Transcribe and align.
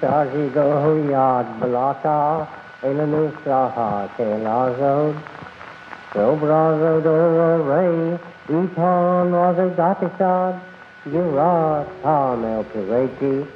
sobrazo 0.00 0.36
yurat 11.12 11.86
hamel 12.02 12.64
pireti 12.72 13.46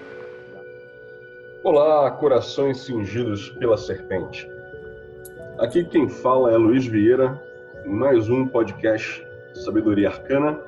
Olá, 1.63 2.11
corações 2.11 2.85
cingidos 2.85 3.49
pela 3.59 3.79
serpente. 3.79 4.47
Aqui 5.59 5.83
quem 5.83 6.11
fala 6.11 6.53
é 6.53 6.59
Luiz 6.59 6.85
Vieira, 6.85 7.41
mais 7.87 8.29
um 8.29 8.47
podcast 8.47 9.27
Sabedoria 9.55 10.11
Arcana. 10.11 10.59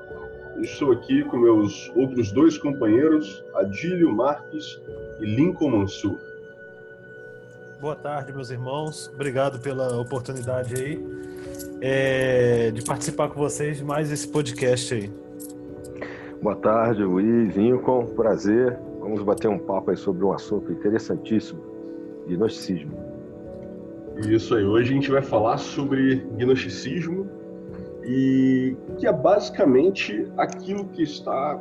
Estou 0.57 0.93
aqui 0.93 1.23
com 1.25 1.37
meus 1.37 1.93
outros 1.95 2.33
dois 2.33 2.57
companheiros, 2.57 3.45
Adílio 3.55 4.11
Marques 4.11 4.81
e 5.21 5.25
Lincoln 5.25 5.71
Mansur. 5.71 6.19
Boa 7.81 7.97
tarde, 7.97 8.33
meus 8.33 8.51
irmãos. 8.51 9.11
Obrigado 9.15 9.59
pela 9.59 10.01
oportunidade 10.01 10.75
aí 10.75 11.05
é, 11.81 12.71
de 12.71 12.83
participar 12.83 13.29
com 13.29 13.39
vocês 13.39 13.77
de 13.79 13.85
mais 13.85 14.11
esse 14.11 14.27
podcast 14.29 14.95
aí. 14.95 15.11
Boa 16.41 16.57
tarde, 16.57 17.03
Luiz, 17.03 17.55
Lincoln. 17.55 18.07
Prazer. 18.07 18.79
Vamos 19.01 19.23
bater 19.23 19.49
um 19.49 19.59
papo 19.59 19.91
aí 19.91 19.97
sobre 19.97 20.25
um 20.25 20.33
assunto 20.33 20.73
interessantíssimo, 20.73 21.63
gnosticismo. 22.27 22.93
Isso 24.29 24.55
aí, 24.55 24.65
hoje 24.65 24.91
a 24.91 24.95
gente 24.95 25.11
vai 25.11 25.23
falar 25.23 25.59
sobre 25.59 26.17
gnosticismo 26.37 27.29
e 28.03 28.75
que 28.99 29.07
é 29.07 29.13
basicamente 29.13 30.27
aquilo 30.37 30.87
que 30.87 31.03
está 31.03 31.61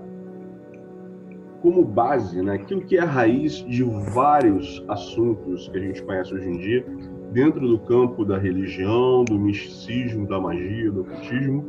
como 1.66 1.84
base, 1.84 2.44
né? 2.44 2.54
aquilo 2.54 2.82
que 2.82 2.96
é 2.96 3.02
a 3.02 3.06
raiz 3.06 3.66
de 3.66 3.82
vários 4.14 4.86
assuntos 4.88 5.68
que 5.70 5.78
a 5.80 5.82
gente 5.82 6.04
conhece 6.04 6.32
hoje 6.32 6.48
em 6.48 6.58
dia, 6.58 6.86
dentro 7.32 7.68
do 7.68 7.80
campo 7.80 8.24
da 8.24 8.38
religião, 8.38 9.26
do 9.26 9.40
misticismo, 9.40 10.28
da 10.28 10.40
magia, 10.40 10.92
do 10.92 11.02
ocultismo. 11.02 11.66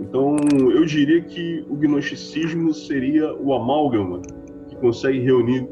Então, 0.00 0.34
eu 0.74 0.84
diria 0.84 1.22
que 1.22 1.64
o 1.70 1.76
gnosticismo 1.76 2.74
seria 2.74 3.32
o 3.34 3.54
amálgama 3.54 4.20
consegue 4.80 5.20
reunir 5.20 5.68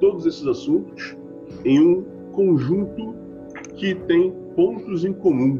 todos 0.00 0.26
esses 0.26 0.46
assuntos 0.46 1.16
em 1.64 1.80
um 1.80 2.02
conjunto 2.32 3.14
que 3.76 3.94
tem 3.94 4.30
pontos 4.54 5.04
em 5.04 5.14
comum 5.14 5.58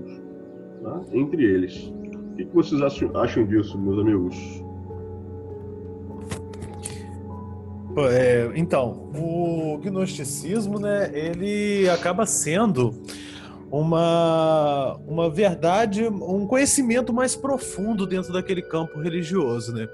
tá? 0.83 1.01
entre 1.13 1.45
eles. 1.45 1.93
O 2.33 2.37
que 2.37 2.45
vocês 2.53 2.81
acham 2.83 3.47
disso, 3.47 3.79
meus 3.81 3.99
amigos? 3.99 4.68
É, 8.07 8.51
então, 8.55 9.11
o 9.15 9.79
gnosticismo, 9.79 10.79
né, 10.79 11.11
ele 11.13 11.89
acaba 11.89 12.27
sendo 12.27 12.95
uma, 13.71 14.97
uma 15.07 15.29
verdade, 15.29 16.05
um 16.05 16.47
conhecimento 16.47 17.13
mais 17.13 17.37
profundo 17.37 18.07
dentro 18.07 18.33
daquele 18.33 18.63
campo 18.63 18.99
religioso, 18.99 19.73
né? 19.73 19.89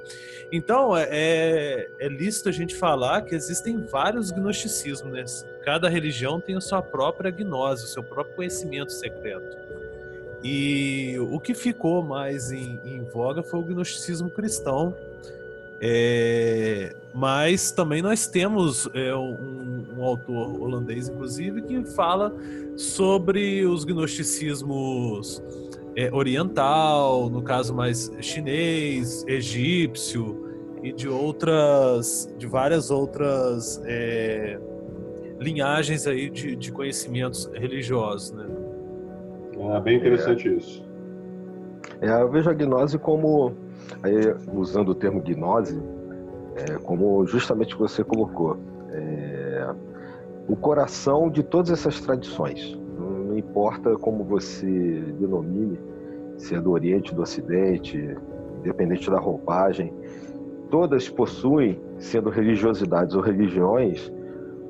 Então, 0.53 0.97
é, 0.97 1.09
é, 1.11 1.89
é 2.01 2.09
lícito 2.09 2.49
a 2.49 2.53
gente 2.53 2.75
falar 2.75 3.23
que 3.23 3.35
existem 3.35 3.85
vários 3.87 4.31
gnosticismos, 4.31 5.13
né? 5.13 5.25
Cada 5.65 5.89
religião 5.89 6.41
tem 6.41 6.57
a 6.57 6.61
sua 6.61 6.81
própria 6.81 7.31
gnose, 7.31 7.85
o 7.85 7.89
seu 7.89 8.03
próprio 8.03 8.37
conhecimento 8.37 8.93
secreto. 8.93 9.57
E 10.43 11.17
o 11.33 11.41
que 11.41 11.55
ficou 11.55 12.03
mais 12.03 12.53
em, 12.53 12.79
em 12.85 13.03
voga 13.03 13.43
foi 13.43 13.59
o 13.59 13.63
gnosticismo 13.63 14.31
cristão, 14.31 14.95
é, 15.87 16.97
mas 17.13 17.71
também 17.71 18.01
nós 18.01 18.27
temos 18.27 18.89
é, 18.95 19.15
um, 19.15 19.85
um, 19.99 20.03
autor 20.03 20.59
holandês, 20.63 21.11
inclusive, 21.11 21.61
que 21.61 21.85
fala 21.85 22.35
sobre 22.75 23.67
os 23.67 23.85
gnosticismos 23.85 25.43
é, 25.95 26.11
oriental, 26.11 27.29
no 27.29 27.43
caso 27.43 27.75
mais 27.75 28.11
chinês, 28.21 29.27
egípcio 29.29 30.49
e 30.83 30.91
de 30.91 31.07
outras, 31.07 32.35
de 32.39 32.47
várias 32.47 32.91
outras 32.91 33.79
é, 33.85 34.59
linhagens 35.39 36.07
aí 36.07 36.31
de, 36.31 36.57
de, 36.57 36.73
conhecimentos 36.73 37.45
religiosos, 37.53 38.33
né? 38.33 38.47
É 39.77 39.81
bem 39.83 39.99
interessante 39.99 40.49
isso. 40.49 40.83
É, 42.01 42.23
eu 42.23 42.31
vejo 42.31 42.49
a 42.49 42.55
gnose 42.55 42.99
como 42.99 43.64
Aí, 44.03 44.15
usando 44.53 44.91
o 44.91 44.95
termo 44.95 45.21
gnose, 45.21 45.81
é, 46.57 46.79
como 46.79 47.27
justamente 47.27 47.77
você 47.77 48.05
colocou, 48.05 48.57
é, 48.91 49.75
o 50.49 50.57
coração 50.57 51.31
de 51.31 51.43
todas 51.43 51.71
essas 51.71 52.01
tradições. 52.01 52.79
Não 52.99 53.37
importa 53.37 53.97
como 53.97 54.23
você 54.25 55.03
denomine, 55.19 55.79
se 56.37 56.55
é 56.55 56.61
do 56.61 56.73
Oriente, 56.73 57.15
do 57.15 57.23
Ocidente, 57.23 58.17
independente 58.61 59.11
da 59.11 59.19
roupagem, 59.19 59.93
todas 60.71 61.09
possuem, 61.09 61.81
sendo 61.99 62.31
religiosidades 62.31 63.15
ou 63.15 63.23
religiões, 63.23 64.13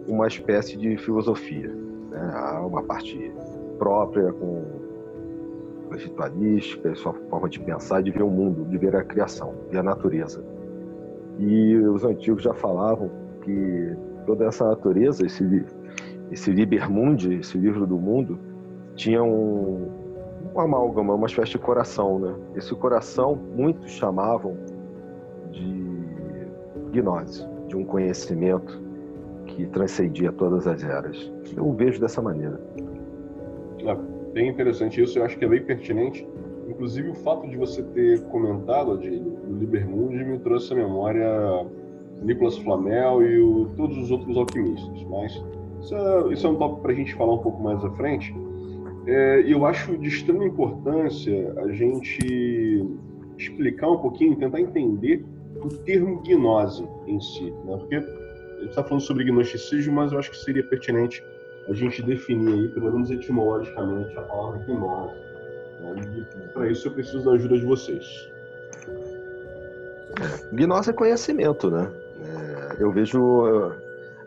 uma 0.07 0.27
espécie 0.27 0.77
de 0.77 0.97
filosofia. 0.97 1.69
Né? 2.11 2.31
Há 2.35 2.61
uma 2.67 2.83
parte 2.83 3.33
própria, 3.79 4.33
com 4.33 4.84
ritualística, 5.91 6.95
sua 6.95 7.12
forma 7.31 7.49
de 7.49 7.61
pensar, 7.61 8.03
de 8.03 8.11
ver 8.11 8.22
o 8.22 8.31
mundo, 8.31 8.65
de 8.65 8.78
ver 8.78 8.97
a 8.97 9.05
criação, 9.05 9.55
ver 9.71 9.78
a 9.78 9.83
natureza. 9.83 10.45
E 11.39 11.77
os 11.77 12.05
antigos 12.05 12.43
já 12.43 12.55
falavam 12.55 13.11
que 13.43 13.97
toda 14.27 14.47
essa 14.47 14.65
natureza, 14.65 15.25
esse, 15.27 15.65
esse 16.31 16.50
Liber 16.50 16.91
Mundi, 16.91 17.34
esse 17.34 17.59
livro 17.59 17.87
do 17.87 17.99
mundo, 17.99 18.39
tinha 18.94 19.23
um, 19.23 19.89
um 20.55 20.61
amálgama, 20.61 21.15
uma 21.15 21.27
espécie 21.27 21.53
de 21.53 21.59
coração. 21.59 22.19
Né? 22.19 22.34
Esse 22.56 22.75
coração, 22.75 23.39
muitos 23.55 23.91
chamavam 23.91 24.56
de 25.50 25.94
gnose, 26.93 27.47
de 27.69 27.77
um 27.77 27.84
conhecimento 27.84 28.81
que 29.47 29.67
transcendia 29.67 30.33
todas 30.33 30.67
as 30.67 30.83
eras. 30.83 31.31
Eu 31.56 31.73
vejo 31.73 32.00
dessa 32.00 32.23
maneira. 32.23 32.61
É 34.34 34.41
bem 34.41 34.49
interessante 34.49 35.00
isso, 35.00 35.17
eu 35.17 35.25
acho 35.25 35.39
que 35.39 35.45
é 35.45 35.49
bem 35.49 35.62
pertinente. 35.62 36.27
Inclusive, 36.69 37.11
o 37.11 37.15
fato 37.15 37.49
de 37.49 37.56
você 37.56 37.84
ter 37.84 38.21
comentado 38.25 38.99
de, 38.99 39.21
do 39.21 39.59
Libermundi 39.61 40.25
me 40.25 40.41
trouxe 40.41 40.72
à 40.72 40.77
memória 40.77 41.65
Nicolas 42.21 42.59
Flamel 42.59 43.23
e 43.23 43.39
o, 43.39 43.69
todos 43.77 43.97
os 43.97 44.11
outros 44.11 44.37
alquimistas. 44.37 45.05
Mas 45.05 45.41
isso 45.81 45.94
é, 45.94 46.33
isso 46.33 46.47
é 46.49 46.50
um 46.50 46.56
tópico 46.56 46.83
para 46.83 46.91
a 46.91 46.94
gente 46.97 47.15
falar 47.15 47.34
um 47.34 47.39
pouco 47.39 47.62
mais 47.62 47.84
à 47.84 47.91
frente. 47.93 48.34
É, 49.06 49.44
eu 49.47 49.65
acho 49.65 49.97
de 49.99 50.09
extrema 50.09 50.44
importância 50.44 51.55
a 51.59 51.71
gente 51.71 52.84
explicar 53.39 53.89
um 53.89 53.99
pouquinho, 53.99 54.34
tentar 54.34 54.61
entender 54.61 55.25
o 55.62 55.69
termo 55.69 56.21
gnose 56.23 56.84
em 57.06 57.21
si. 57.21 57.53
Né? 57.65 57.77
Porque 57.77 57.94
a 57.94 58.00
gente 58.00 58.71
está 58.71 58.83
falando 58.83 59.03
sobre 59.03 59.23
gnosticismo, 59.23 59.94
mas 59.94 60.11
eu 60.11 60.19
acho 60.19 60.33
que 60.33 60.39
seria 60.39 60.65
pertinente 60.65 61.23
a 61.69 61.73
gente 61.73 62.03
definir 62.03 62.53
aí, 62.53 62.69
pelo 62.69 62.93
menos 62.93 63.11
etimologicamente, 63.11 64.17
a 64.19 64.23
palavra 64.23 64.59
gnose. 64.67 65.15
Né? 65.81 66.49
Para 66.53 66.71
isso 66.71 66.89
eu 66.89 66.93
preciso 66.93 67.25
da 67.25 67.33
ajuda 67.33 67.57
de 67.57 67.65
vocês. 67.65 68.31
Gnose 70.53 70.91
é 70.91 70.93
conhecimento, 70.93 71.71
né? 71.71 71.91
É, 72.21 72.83
eu 72.83 72.93
vejo, 72.93 73.73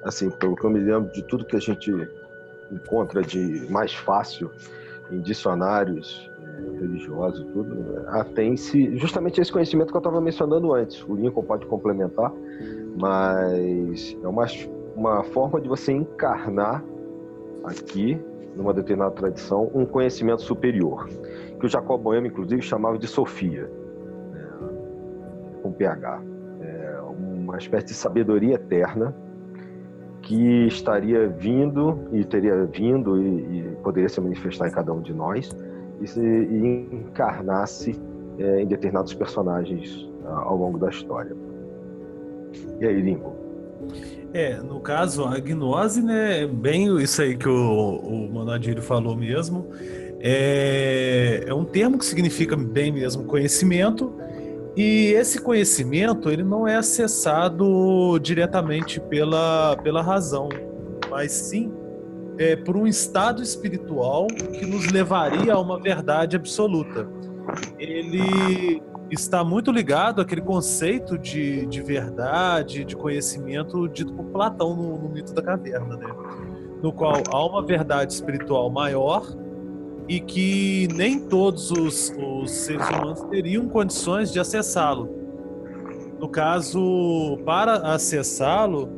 assim, 0.04 0.30
pelo 0.30 0.56
que 0.56 0.66
eu 0.66 0.70
me 0.70 0.80
lembro 0.80 1.12
de 1.12 1.22
tudo 1.24 1.46
que 1.46 1.56
a 1.56 1.60
gente 1.60 1.92
encontra 2.72 3.22
de 3.22 3.66
mais 3.70 3.94
fácil 3.94 4.52
em 5.10 5.22
dicionários 5.22 6.30
é, 6.44 6.80
religiosos 6.80 7.42
e 7.42 7.46
tudo, 7.52 8.04
atém-se 8.08 8.98
justamente 8.98 9.40
esse 9.40 9.52
conhecimento 9.52 9.92
que 9.92 9.98
eu 9.98 10.00
estava 10.00 10.20
mencionando 10.20 10.74
antes. 10.74 11.02
O 11.08 11.16
Lincoln 11.16 11.44
pode 11.44 11.66
complementar, 11.66 12.34
mas 12.98 14.18
é 14.22 14.28
uma, 14.28 14.46
uma 14.96 15.24
forma 15.24 15.62
de 15.62 15.70
você 15.70 15.94
encarnar 15.94 16.84
aqui, 17.68 18.20
numa 18.56 18.74
determinada 18.74 19.14
tradição, 19.14 19.70
um 19.74 19.86
conhecimento 19.86 20.42
superior, 20.42 21.08
que 21.60 21.66
o 21.66 21.70
Jacob 21.70 22.02
Boehme, 22.02 22.30
inclusive, 22.30 22.62
chamava 22.62 22.98
de 22.98 23.08
Sofia, 23.08 23.70
né, 24.32 24.48
com 25.62 25.72
PH. 25.72 26.22
É 26.62 27.00
uma 27.02 27.58
espécie 27.58 27.88
de 27.88 27.94
sabedoria 27.94 28.56
eterna 28.56 29.16
que 30.22 30.68
estaria 30.68 31.28
vindo 31.28 32.00
e 32.12 32.26
teria 32.26 32.66
vindo 32.66 33.22
e, 33.22 33.60
e 33.60 33.76
poderia 33.84 34.10
se 34.10 34.20
manifestar 34.20 34.68
em 34.68 34.72
cada 34.72 34.92
um 34.92 35.02
de 35.02 35.14
nós 35.14 35.56
e, 36.02 36.08
se, 36.08 36.20
e 36.20 36.90
encarnasse 36.92 38.00
é, 38.38 38.62
em 38.62 38.68
determinados 38.68 39.14
personagens 39.14 40.10
ao 40.26 40.58
longo 40.58 40.78
da 40.78 40.90
história. 40.90 41.36
E 42.80 42.86
aí, 42.86 43.02
Lincoln? 43.02 43.36
É, 44.38 44.62
no 44.62 44.80
caso, 44.80 45.26
a 45.26 45.40
gnose, 45.40 46.00
né, 46.00 46.46
bem 46.46 46.96
isso 47.02 47.24
aí 47.24 47.36
que 47.36 47.50
o, 47.50 47.96
o 47.98 48.30
Monadírio 48.32 48.84
falou 48.84 49.16
mesmo, 49.16 49.68
é, 50.20 51.44
é 51.48 51.52
um 51.56 51.66
termo 51.66 51.98
que 51.98 52.06
significa 52.06 52.56
bem 52.56 52.92
mesmo 52.92 53.24
conhecimento, 53.24 54.14
e 54.76 55.08
esse 55.14 55.42
conhecimento, 55.42 56.30
ele 56.30 56.44
não 56.44 56.68
é 56.68 56.76
acessado 56.76 58.20
diretamente 58.20 59.00
pela, 59.00 59.76
pela 59.78 60.04
razão. 60.04 60.50
mas 61.10 61.32
sim 61.32 61.72
é, 62.38 62.56
por 62.56 62.78
um 62.78 62.86
estado 62.86 63.42
espiritual 63.42 64.28
que 64.28 64.68
nos 64.68 64.86
levaria 64.92 65.56
a 65.56 65.60
uma 65.60 65.82
verdade 65.82 66.36
absoluta. 66.36 67.10
Ele 67.80 68.84
está 69.10 69.44
muito 69.44 69.72
ligado 69.72 70.22
àquele 70.22 70.42
conceito 70.42 71.18
de, 71.18 71.66
de 71.66 71.82
verdade, 71.82 72.84
de 72.84 72.96
conhecimento 72.96 73.88
dito 73.88 74.14
por 74.14 74.26
Platão 74.26 74.76
no, 74.76 74.98
no 74.98 75.10
mito 75.10 75.34
da 75.34 75.42
caverna, 75.42 75.96
né? 75.96 76.08
no 76.82 76.92
qual 76.92 77.16
há 77.32 77.46
uma 77.46 77.66
verdade 77.66 78.14
espiritual 78.14 78.70
maior 78.70 79.26
e 80.08 80.20
que 80.20 80.88
nem 80.94 81.20
todos 81.20 81.72
os, 81.72 82.14
os 82.18 82.52
seres 82.52 82.88
humanos 82.90 83.22
teriam 83.24 83.68
condições 83.68 84.32
de 84.32 84.40
acessá-lo. 84.40 85.10
No 86.20 86.30
caso, 86.30 87.38
para 87.46 87.94
acessá-lo, 87.94 88.90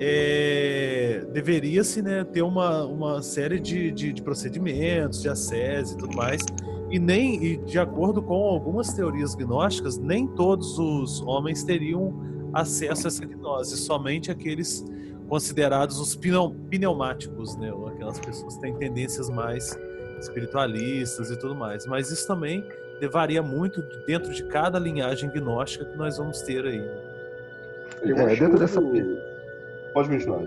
é, 0.00 1.24
deveria-se 1.32 2.02
né, 2.02 2.24
ter 2.24 2.42
uma, 2.42 2.84
uma 2.84 3.22
série 3.22 3.60
de, 3.60 3.90
de, 3.92 4.12
de, 4.12 4.22
procedimentos, 4.22 5.22
de 5.22 5.28
acesso 5.28 5.94
e 5.94 5.96
tudo 5.96 6.16
mais. 6.16 6.42
E 6.90 6.98
nem, 6.98 7.42
e 7.42 7.56
de 7.56 7.78
acordo 7.78 8.22
com 8.22 8.34
algumas 8.34 8.92
teorias 8.92 9.34
gnósticas, 9.34 9.98
nem 9.98 10.26
todos 10.26 10.78
os 10.78 11.20
homens 11.22 11.64
teriam 11.64 12.14
acesso 12.52 13.06
a 13.06 13.08
essa 13.08 13.26
gnose, 13.26 13.76
somente 13.76 14.30
aqueles 14.30 14.84
considerados 15.28 15.98
os 15.98 16.14
pneumáticos, 16.14 17.56
né, 17.56 17.72
ou 17.72 17.88
aquelas 17.88 18.20
pessoas 18.20 18.54
que 18.54 18.60
têm 18.60 18.74
tendências 18.74 19.28
mais 19.28 19.76
espiritualistas 20.20 21.30
e 21.30 21.38
tudo 21.38 21.54
mais. 21.54 21.86
Mas 21.86 22.10
isso 22.10 22.26
também 22.26 22.64
varia 23.10 23.42
muito 23.42 23.82
dentro 24.06 24.32
de 24.32 24.44
cada 24.44 24.78
linhagem 24.78 25.28
gnóstica 25.30 25.84
que 25.84 25.96
nós 25.96 26.16
vamos 26.16 26.40
ter 26.42 26.64
aí. 26.64 26.82
É, 28.02 28.36
dentro 28.36 28.58
dessa. 28.58 28.80
Pode 29.92 30.08
continuar. 30.08 30.42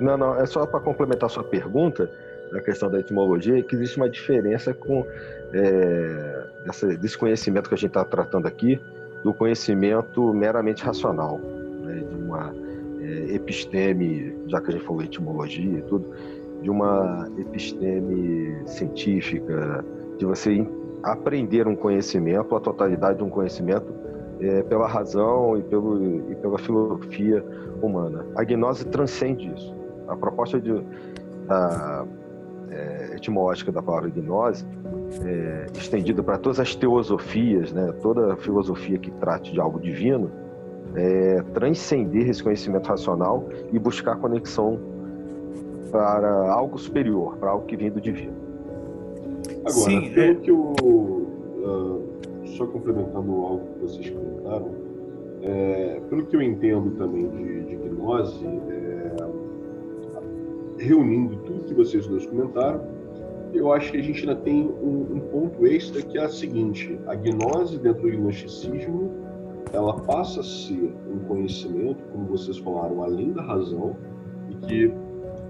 Não, 0.00 0.16
não, 0.16 0.40
é 0.40 0.46
só 0.46 0.66
para 0.66 0.80
complementar 0.80 1.30
sua 1.30 1.44
pergunta, 1.44 2.10
na 2.52 2.60
questão 2.60 2.90
da 2.90 3.00
etimologia, 3.00 3.62
que 3.62 3.74
existe 3.74 3.96
uma 3.96 4.08
diferença 4.08 4.74
com 4.74 5.06
é, 5.52 6.46
dessa, 6.64 6.86
desse 6.96 7.16
conhecimento 7.16 7.68
que 7.68 7.74
a 7.74 7.78
gente 7.78 7.88
está 7.88 8.04
tratando 8.04 8.46
aqui, 8.46 8.78
do 9.24 9.32
conhecimento 9.32 10.32
meramente 10.34 10.84
racional, 10.84 11.38
né, 11.38 12.04
de 12.08 12.14
uma 12.14 12.54
é, 13.00 13.34
episteme, 13.34 14.34
já 14.46 14.60
que 14.60 14.70
a 14.70 14.72
gente 14.72 14.84
falou 14.84 15.02
etimologia 15.02 15.78
e 15.78 15.82
tudo, 15.82 16.12
de 16.60 16.70
uma 16.70 17.28
episteme 17.38 18.56
científica, 18.66 19.84
de 20.18 20.24
você 20.24 20.66
aprender 21.02 21.66
um 21.66 21.74
conhecimento, 21.74 22.54
a 22.54 22.60
totalidade 22.60 23.18
de 23.18 23.24
um 23.24 23.30
conhecimento, 23.30 23.92
é, 24.40 24.62
pela 24.64 24.88
razão 24.88 25.56
e, 25.56 25.62
pelo, 25.62 26.30
e 26.30 26.34
pela 26.36 26.58
filosofia 26.58 27.44
humana. 27.80 28.26
A 28.36 28.44
gnose 28.44 28.84
transcende 28.86 29.52
isso. 29.54 29.74
A 30.08 30.16
proposta 30.16 30.60
de, 30.60 30.72
é, 32.72 33.16
etimológica 33.16 33.70
da 33.70 33.82
palavra 33.82 34.08
gnose, 34.10 34.64
é, 35.24 35.66
estendida 35.76 36.22
para 36.22 36.38
todas 36.38 36.58
as 36.58 36.74
teosofias, 36.74 37.72
né, 37.72 37.92
toda 38.00 38.36
filosofia 38.36 38.98
que 38.98 39.10
trate 39.12 39.52
de 39.52 39.60
algo 39.60 39.78
divino, 39.78 40.30
é 40.94 41.42
transcender 41.54 42.28
esse 42.28 42.42
conhecimento 42.42 42.86
racional 42.86 43.48
e 43.72 43.78
buscar 43.78 44.16
conexão 44.16 44.78
para 45.90 46.52
algo 46.52 46.78
superior, 46.78 47.36
para 47.36 47.50
algo 47.50 47.66
que 47.66 47.76
vem 47.76 47.90
do 47.90 48.00
divino. 48.00 48.32
Agora, 49.60 49.72
Sim, 49.72 50.10
pelo 50.12 50.32
é... 50.32 50.34
que 50.34 50.50
eu. 50.50 50.58
Uh, 50.58 52.12
só 52.56 52.66
complementando 52.66 53.32
algo 53.32 53.60
que 53.74 53.80
vocês 53.80 54.10
comentaram, 54.10 54.70
é, 55.42 56.00
pelo 56.08 56.26
que 56.26 56.36
eu 56.36 56.42
entendo 56.42 56.90
também 56.96 57.28
de, 57.28 57.62
de 57.64 57.76
gnose, 57.76 58.44
é, 58.44 58.91
reunindo 60.82 61.36
tudo 61.38 61.64
que 61.64 61.74
vocês 61.74 62.06
dois 62.06 62.26
comentaram, 62.26 62.82
eu 63.54 63.72
acho 63.72 63.92
que 63.92 63.98
a 63.98 64.02
gente 64.02 64.20
ainda 64.20 64.36
tem 64.36 64.66
um, 64.66 65.16
um 65.16 65.20
ponto 65.20 65.66
extra 65.66 66.02
que 66.02 66.18
é 66.18 66.24
a 66.24 66.28
seguinte: 66.28 66.98
a 67.06 67.14
gnose 67.14 67.78
dentro 67.78 68.02
do 68.02 68.08
gnosticismo 68.08 69.10
ela 69.72 69.98
passa 70.00 70.40
a 70.40 70.42
ser 70.42 70.92
um 71.10 71.20
conhecimento, 71.20 72.04
como 72.12 72.26
vocês 72.26 72.58
falaram, 72.58 73.02
além 73.02 73.32
da 73.32 73.42
razão, 73.42 73.96
e 74.50 74.54
que 74.66 74.94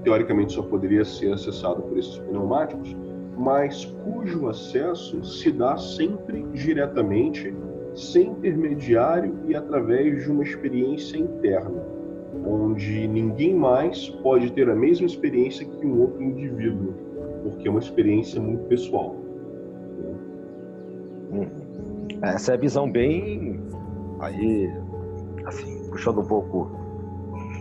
teoricamente 0.04 0.52
só 0.52 0.62
poderia 0.62 1.04
ser 1.04 1.32
acessado 1.32 1.82
por 1.82 1.98
esses 1.98 2.18
pneumáticos, 2.18 2.96
mas 3.36 3.84
cujo 4.04 4.48
acesso 4.48 5.24
se 5.24 5.50
dá 5.50 5.76
sempre 5.76 6.42
diretamente, 6.52 7.52
sem 7.94 8.30
intermediário 8.30 9.34
e 9.46 9.56
através 9.56 10.22
de 10.22 10.30
uma 10.30 10.42
experiência 10.42 11.18
interna, 11.18 11.82
onde 12.44 13.06
ninguém 13.06 13.54
mais 13.54 14.08
pode 14.22 14.50
ter 14.52 14.68
a 14.68 14.74
mesma 14.74 15.06
experiência 15.06 15.66
que 15.66 15.86
um 15.86 16.00
outro 16.00 16.22
indivíduo, 16.22 16.94
porque 17.42 17.68
é 17.68 17.70
uma 17.70 17.80
experiência 17.80 18.40
muito 18.40 18.64
pessoal. 18.66 19.16
Hum. 21.32 21.46
Essa 22.22 22.52
é 22.52 22.54
a 22.54 22.58
visão 22.58 22.90
bem 22.90 23.60
aí, 24.20 24.70
assim, 25.44 25.88
puxando 25.90 26.20
um 26.20 26.24
pouco 26.24 26.70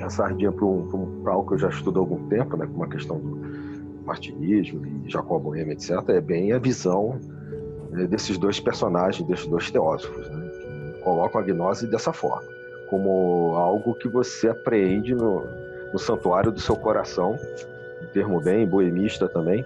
a 0.01 0.09
sardinha 0.09 0.51
para 0.51 1.33
algo 1.33 1.47
que 1.47 1.53
eu 1.53 1.57
já 1.57 1.69
estudo 1.69 1.99
há 1.99 2.01
algum 2.01 2.27
tempo, 2.27 2.57
né, 2.57 2.65
como 2.65 2.83
a 2.83 2.87
questão 2.87 3.19
do 3.19 3.39
martinismo 4.05 4.85
e 4.85 5.09
Jacob 5.09 5.41
Boehme, 5.43 5.73
etc., 5.73 5.91
é 6.09 6.21
bem 6.21 6.53
a 6.53 6.59
visão 6.59 7.19
né, 7.91 8.05
desses 8.07 8.37
dois 8.37 8.59
personagens, 8.59 9.27
desses 9.27 9.47
dois 9.47 9.69
teósofos, 9.69 10.29
né, 10.29 10.49
que 10.49 11.03
colocam 11.03 11.41
a 11.41 11.43
gnose 11.43 11.87
dessa 11.87 12.11
forma, 12.11 12.47
como 12.91 13.55
algo 13.55 13.95
que 13.95 14.09
você 14.09 14.49
apreende 14.49 15.15
no, 15.15 15.47
no 15.93 15.97
santuário 15.97 16.51
do 16.51 16.59
seu 16.59 16.75
coração, 16.75 17.39
um 18.03 18.05
termo 18.07 18.41
bem 18.41 18.67
boemista 18.67 19.29
também, 19.29 19.65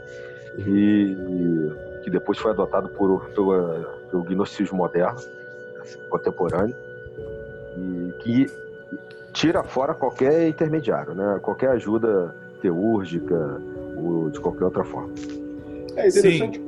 e, 0.59 0.61
e 0.61 2.03
que 2.03 2.11
depois 2.11 2.37
foi 2.37 2.51
adotado 2.51 2.87
por, 2.87 3.25
pelo, 3.29 3.83
pelo 4.11 4.23
gnosticismo 4.23 4.77
moderno, 4.77 5.17
assim, 5.81 5.97
contemporâneo, 6.07 6.75
e 7.75 8.13
que 8.21 8.45
tira 9.33 9.63
fora 9.63 9.95
qualquer 9.95 10.47
intermediário, 10.47 11.15
né? 11.15 11.39
qualquer 11.41 11.71
ajuda 11.71 12.35
teúrgica 12.61 13.59
ou 13.97 14.29
de 14.29 14.39
qualquer 14.39 14.65
outra 14.65 14.83
forma. 14.83 15.09
É 15.95 16.09
interessante. 16.09 16.59
Sim. 16.59 16.65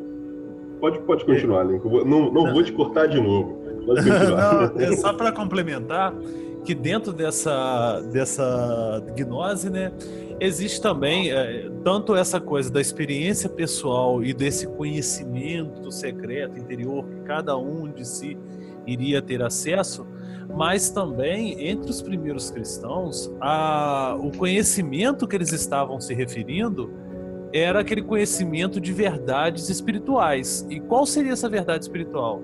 Pode, 0.80 1.00
pode 1.02 1.24
continuar, 1.24 1.66
Lincoln. 1.66 2.04
Não, 2.04 2.04
não, 2.04 2.32
não, 2.32 2.54
vou 2.54 2.64
te 2.64 2.72
cortar 2.72 3.06
de 3.08 3.22
novo. 3.22 3.62
não, 3.88 4.82
é 4.82 4.96
só 4.96 5.14
para 5.14 5.32
complementar 5.32 6.14
que 6.68 6.76
dentro 6.76 7.14
dessa, 7.14 8.02
dessa 8.12 9.02
gnose, 9.16 9.70
né, 9.70 9.90
existe 10.38 10.82
também 10.82 11.32
é, 11.32 11.72
tanto 11.82 12.14
essa 12.14 12.42
coisa 12.42 12.70
da 12.70 12.82
experiência 12.82 13.50
pessoal 13.50 14.22
e 14.22 14.34
desse 14.34 14.68
conhecimento 14.68 15.90
secreto 15.90 16.60
interior 16.60 17.06
que 17.06 17.22
cada 17.22 17.56
um 17.56 17.90
de 17.90 18.06
si 18.06 18.38
iria 18.86 19.22
ter 19.22 19.42
acesso, 19.42 20.06
mas 20.58 20.90
também 20.90 21.70
entre 21.70 21.90
os 21.90 22.02
primeiros 22.02 22.52
cristãos, 22.52 23.32
a, 23.40 24.18
o 24.20 24.30
conhecimento 24.38 25.26
que 25.26 25.38
eles 25.38 25.54
estavam 25.54 26.02
se 26.02 26.14
referindo 26.14 26.92
era 27.54 27.80
aquele 27.80 28.02
conhecimento 28.02 28.82
de 28.82 28.92
verdades 28.92 29.70
espirituais. 29.70 30.68
E 30.70 30.82
qual 30.82 31.06
seria 31.06 31.32
essa 31.32 31.48
verdade 31.48 31.86
espiritual? 31.86 32.42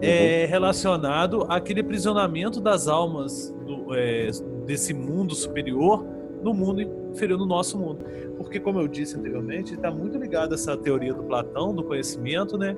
É 0.00 0.42
uhum. 0.44 0.50
relacionado 0.50 1.46
àquele 1.48 1.80
aprisionamento 1.80 2.60
das 2.60 2.86
almas 2.86 3.54
do, 3.66 3.94
é, 3.94 4.28
desse 4.66 4.92
mundo 4.92 5.34
superior 5.34 6.04
no 6.42 6.54
mundo 6.54 6.80
inferior, 6.80 7.38
no 7.38 7.46
nosso 7.46 7.78
mundo. 7.78 8.04
Porque, 8.36 8.60
como 8.60 8.80
eu 8.80 8.86
disse 8.86 9.16
anteriormente, 9.16 9.74
está 9.74 9.90
muito 9.90 10.18
ligado 10.18 10.52
a 10.52 10.54
essa 10.54 10.76
teoria 10.76 11.12
do 11.12 11.24
Platão, 11.24 11.74
do 11.74 11.82
conhecimento, 11.82 12.56
né? 12.56 12.76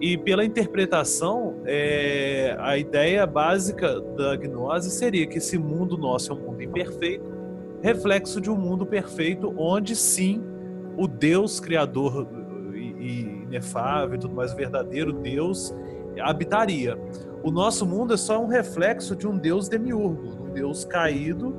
E 0.00 0.18
pela 0.18 0.44
interpretação, 0.44 1.56
é, 1.64 2.56
a 2.58 2.76
ideia 2.76 3.26
básica 3.26 4.00
da 4.00 4.34
gnose 4.36 4.90
seria 4.90 5.26
que 5.26 5.38
esse 5.38 5.56
mundo 5.58 5.96
nosso 5.96 6.32
é 6.32 6.34
um 6.34 6.38
mundo 6.38 6.62
imperfeito, 6.62 7.24
reflexo 7.82 8.40
de 8.40 8.50
um 8.50 8.56
mundo 8.56 8.84
perfeito, 8.84 9.54
onde 9.56 9.94
sim 9.94 10.42
o 10.96 11.06
Deus 11.06 11.60
criador 11.60 12.26
e 12.74 13.44
inefável 13.44 14.16
e 14.16 14.18
tudo 14.18 14.34
mais, 14.34 14.52
o 14.52 14.56
verdadeiro 14.56 15.12
Deus, 15.12 15.74
habitaria. 16.20 16.98
O 17.42 17.50
nosso 17.50 17.84
mundo 17.86 18.14
é 18.14 18.16
só 18.16 18.42
um 18.42 18.46
reflexo 18.46 19.14
de 19.14 19.26
um 19.26 19.36
Deus 19.36 19.68
demiurgo, 19.68 20.46
um 20.48 20.52
Deus 20.52 20.84
caído 20.84 21.54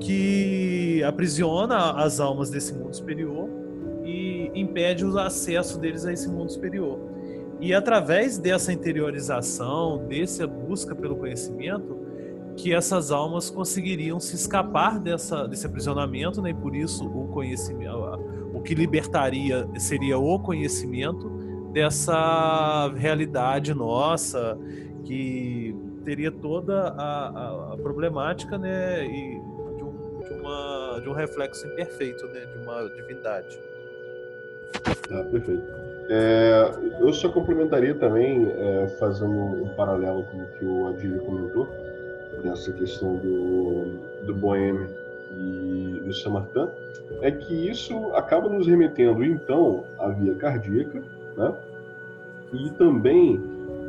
que 0.00 1.02
aprisiona 1.04 1.92
as 1.92 2.20
almas 2.20 2.50
desse 2.50 2.72
mundo 2.72 2.94
superior 2.94 3.48
e 4.04 4.50
impede 4.54 5.04
o 5.04 5.18
acesso 5.18 5.78
deles 5.78 6.04
a 6.06 6.12
esse 6.12 6.28
mundo 6.28 6.50
superior. 6.50 6.98
E 7.60 7.74
através 7.74 8.38
dessa 8.38 8.72
interiorização, 8.72 10.06
dessa 10.08 10.46
busca 10.46 10.94
pelo 10.94 11.16
conhecimento, 11.16 11.98
que 12.56 12.74
essas 12.74 13.10
almas 13.12 13.50
conseguiriam 13.50 14.18
se 14.18 14.34
escapar 14.34 14.98
dessa, 14.98 15.46
desse 15.46 15.66
aprisionamento, 15.66 16.42
né? 16.42 16.50
e 16.50 16.54
por 16.54 16.74
isso 16.74 17.04
o 17.04 17.28
conhecimento, 17.28 17.96
o 18.52 18.60
que 18.60 18.74
libertaria 18.74 19.68
seria 19.76 20.18
o 20.18 20.38
conhecimento 20.40 21.30
dessa 21.78 22.92
realidade 22.96 23.72
nossa, 23.72 24.58
que 25.04 25.76
teria 26.04 26.32
toda 26.32 26.88
a, 26.88 27.28
a, 27.28 27.74
a 27.74 27.76
problemática 27.76 28.58
né? 28.58 29.04
e 29.04 29.40
de, 30.26 30.34
uma, 30.34 31.00
de 31.00 31.08
um 31.08 31.12
reflexo 31.12 31.68
imperfeito 31.68 32.26
né, 32.26 32.46
de 32.46 32.58
uma 32.64 32.88
divindade. 32.88 33.60
Ah, 35.08 35.22
perfeito. 35.30 35.62
É, 36.10 36.72
eu 36.98 37.12
só 37.12 37.28
complementaria 37.28 37.94
também, 37.94 38.50
é, 38.50 38.88
fazendo 38.98 39.30
um 39.30 39.68
paralelo 39.76 40.24
com 40.24 40.38
o 40.38 40.46
que 40.58 40.64
o 40.64 40.88
Adílio 40.88 41.20
comentou, 41.20 41.68
nessa 42.42 42.72
questão 42.72 43.16
do, 43.16 44.24
do 44.26 44.34
Boêmio 44.34 44.88
e 45.30 46.02
do 46.04 46.12
Samartã, 46.12 46.70
é 47.22 47.30
que 47.30 47.70
isso 47.70 48.12
acaba 48.14 48.48
nos 48.48 48.66
remetendo, 48.66 49.22
então, 49.22 49.84
à 49.98 50.08
via 50.08 50.34
cardíaca, 50.34 51.02
né? 51.36 51.54
E 52.52 52.70
também, 52.78 53.40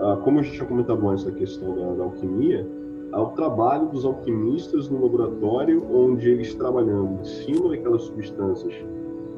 ah, 0.02 0.18
como 0.24 0.40
a 0.40 0.44
gente 0.44 0.56
tinha 0.56 0.68
comentado 0.68 1.08
antes 1.08 1.24
da 1.24 1.32
questão 1.32 1.76
da, 1.76 1.94
da 1.96 2.04
alquimia, 2.04 2.68
ao 3.12 3.32
trabalho 3.32 3.88
dos 3.88 4.06
alquimistas 4.06 4.90
no 4.90 5.02
laboratório, 5.02 5.84
onde 5.92 6.30
eles 6.30 6.54
trabalhando 6.54 7.20
em 7.22 7.26
cima 7.26 7.70
daquelas 7.70 8.04
substâncias 8.04 8.74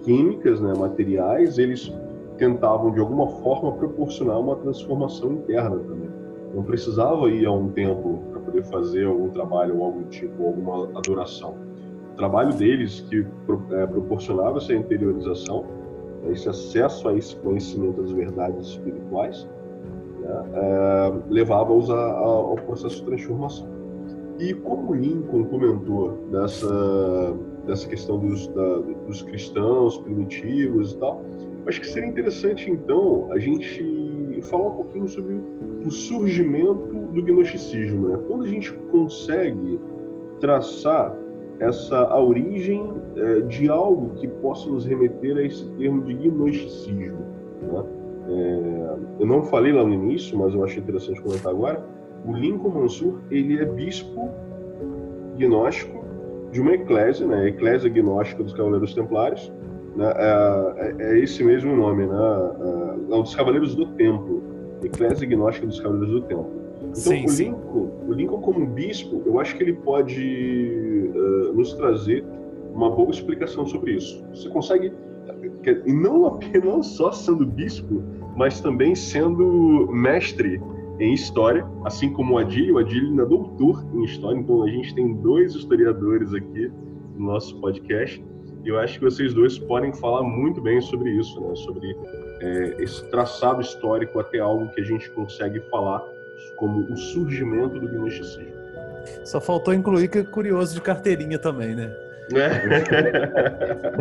químicas, 0.04 0.60
né, 0.60 0.74
materiais, 0.78 1.58
eles 1.58 1.92
tentavam 2.38 2.92
de 2.92 3.00
alguma 3.00 3.28
forma 3.28 3.72
proporcionar 3.74 4.40
uma 4.40 4.56
transformação 4.58 5.34
interna 5.34 5.78
também. 5.78 6.10
Não 6.54 6.64
precisava 6.64 7.30
ir 7.30 7.46
a 7.46 7.52
um 7.52 7.70
templo 7.70 8.20
para 8.32 8.42
poder 8.42 8.64
fazer 8.66 9.06
algum 9.06 9.30
trabalho 9.30 9.78
ou 9.78 9.86
algum 9.86 10.04
tipo, 10.06 10.46
alguma 10.46 10.90
adoração. 10.98 11.56
O 12.14 12.18
trabalho 12.18 12.54
deles 12.54 13.06
que 13.10 13.26
é, 13.72 13.86
proporcionava 13.86 14.58
essa 14.58 14.74
interiorização, 14.74 15.66
esse 16.30 16.48
acesso 16.50 17.08
a 17.08 17.16
esse 17.16 17.36
conhecimento 17.38 18.02
das 18.02 18.12
verdades 18.12 18.68
espirituais, 18.68 19.48
né, 20.20 20.44
é, 20.54 21.14
levava-os 21.30 21.90
ao 21.90 22.56
processo 22.56 22.98
de 22.98 23.06
transformação. 23.06 23.68
E 24.40 24.54
como 24.54 24.94
Lincoln 24.94 25.44
comentou 25.46 26.18
dessa, 26.32 27.38
dessa 27.66 27.88
questão 27.88 28.18
dos, 28.18 28.48
da, 28.48 28.78
dos 29.08 29.22
cristãos 29.22 29.98
primitivos 30.00 30.94
e 30.94 30.98
tal, 30.98 31.22
acho 31.68 31.80
que 31.80 31.88
seria 31.88 32.10
interessante 32.10 32.70
então 32.70 33.28
a 33.32 33.38
gente 33.38 34.40
falar 34.44 34.70
um 34.70 34.76
pouquinho 34.76 35.08
sobre 35.08 35.40
o 35.86 35.92
surgimento 35.92 36.96
do 37.14 37.22
gnosticismo. 37.22 38.10
Né? 38.10 38.20
Quando 38.28 38.44
a 38.44 38.48
gente 38.48 38.74
consegue 38.92 39.80
traçar 40.40 41.16
essa 41.62 42.00
a 42.00 42.20
origem 42.20 42.92
é, 43.16 43.42
de 43.42 43.70
algo 43.70 44.16
que 44.16 44.28
possa 44.28 44.68
nos 44.70 44.84
remeter 44.86 45.38
a 45.38 45.44
esse 45.44 45.64
termo 45.78 46.02
de 46.02 46.14
gnosticismo. 46.14 47.20
Né? 47.62 47.84
É, 48.28 48.96
eu 49.20 49.26
não 49.28 49.44
falei 49.44 49.72
lá 49.72 49.84
no 49.84 49.94
início, 49.94 50.38
mas 50.38 50.54
eu 50.56 50.64
achei 50.64 50.82
interessante 50.82 51.22
comentar 51.22 51.52
agora. 51.52 51.86
O 52.26 52.34
Lincoln 52.34 52.70
Mansur 52.70 53.22
ele 53.30 53.60
é 53.60 53.66
bispo 53.66 54.30
gnóstico 55.38 56.04
de 56.52 56.60
uma 56.60 56.74
eclésia, 56.74 57.26
né? 57.26 57.44
A 57.44 57.48
eclésia 57.48 57.90
gnóstica 57.90 58.44
dos 58.44 58.54
Cavaleiros 58.54 58.94
Templários. 58.94 59.52
Né? 59.96 60.12
É, 60.16 60.96
é, 61.00 61.12
é 61.14 61.20
esse 61.20 61.44
mesmo 61.44 61.76
nome, 61.76 62.08
né? 62.08 62.16
É, 63.10 63.16
é 63.16 63.22
dos 63.22 63.36
Cavaleiros 63.36 63.76
do 63.76 63.86
Templo. 63.94 64.42
Eclésia 64.84 65.28
Gnóstica 65.28 65.68
dos 65.68 65.80
Cavaleiros 65.80 66.12
do 66.12 66.22
Templo. 66.22 66.62
Então, 66.82 67.28
sim, 67.28 67.52
o, 67.52 67.52
Lincoln, 67.52 67.90
o 68.08 68.14
Lincoln, 68.14 68.42
como 68.42 68.66
bispo, 68.66 69.22
eu 69.26 69.40
acho 69.40 69.56
que 69.56 69.64
ele 69.64 69.74
pode 69.74 70.91
uh, 71.32 71.54
nos 71.54 71.74
trazer 71.74 72.24
uma 72.74 72.90
boa 72.90 73.12
explicação 73.12 73.66
sobre 73.66 73.96
isso. 73.96 74.24
Você 74.34 74.50
consegue, 74.50 74.94
não 75.86 76.26
apenas 76.26 76.88
só 76.88 77.12
sendo 77.12 77.46
bispo, 77.46 78.02
mas 78.36 78.62
também 78.62 78.96
sendo 78.96 79.88
mestre 79.92 80.62
em 81.00 81.14
história, 81.14 81.68
assim 81.84 82.14
como 82.14 82.36
o 82.36 82.38
Adil. 82.38 82.76
O 82.76 82.78
ainda 82.78 83.24
é 83.24 83.26
doutor 83.26 83.84
em 83.94 84.04
história, 84.04 84.40
então 84.40 84.64
a 84.64 84.70
gente 84.70 84.94
tem 84.96 85.14
dois 85.16 85.56
historiadores 85.56 86.34
aqui 86.34 86.72
no 87.18 87.26
nosso 87.26 87.60
podcast. 87.60 88.24
E 88.64 88.70
eu 88.70 88.80
acho 88.80 89.00
que 89.00 89.06
vocês 89.06 89.34
dois 89.34 89.58
podem 89.58 89.92
falar 89.92 90.22
muito 90.22 90.62
bem 90.62 90.80
sobre 90.82 91.10
isso, 91.12 91.42
né? 91.42 91.56
sobre 91.56 91.98
é, 92.40 92.84
esse 92.84 93.04
traçado 93.10 93.62
histórico 93.62 94.20
até 94.20 94.40
algo 94.40 94.70
que 94.70 94.82
a 94.82 94.84
gente 94.84 95.10
consegue 95.12 95.60
falar 95.72 96.04
como 96.58 96.82
o 96.82 96.96
surgimento 96.96 97.80
do 97.80 97.88
gnosticismo. 97.88 98.61
Só 99.24 99.40
faltou 99.40 99.74
incluir 99.74 100.08
que 100.08 100.20
é 100.20 100.24
curioso 100.24 100.74
de 100.74 100.82
carteirinha 100.82 101.40
também, 101.40 101.76
né? 101.76 101.94
É, 102.34 102.46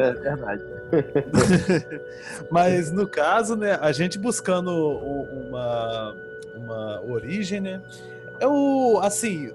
é 0.08 0.14
verdade. 0.14 0.62
Mas 2.50 2.92
no 2.92 3.06
caso, 3.08 3.56
né, 3.56 3.78
a 3.80 3.92
gente 3.92 4.18
buscando 4.18 4.70
uma, 4.70 6.14
uma 6.54 7.02
origem, 7.02 7.60
né? 7.60 7.80
É 8.38 8.46
o, 8.46 9.00
assim, 9.02 9.50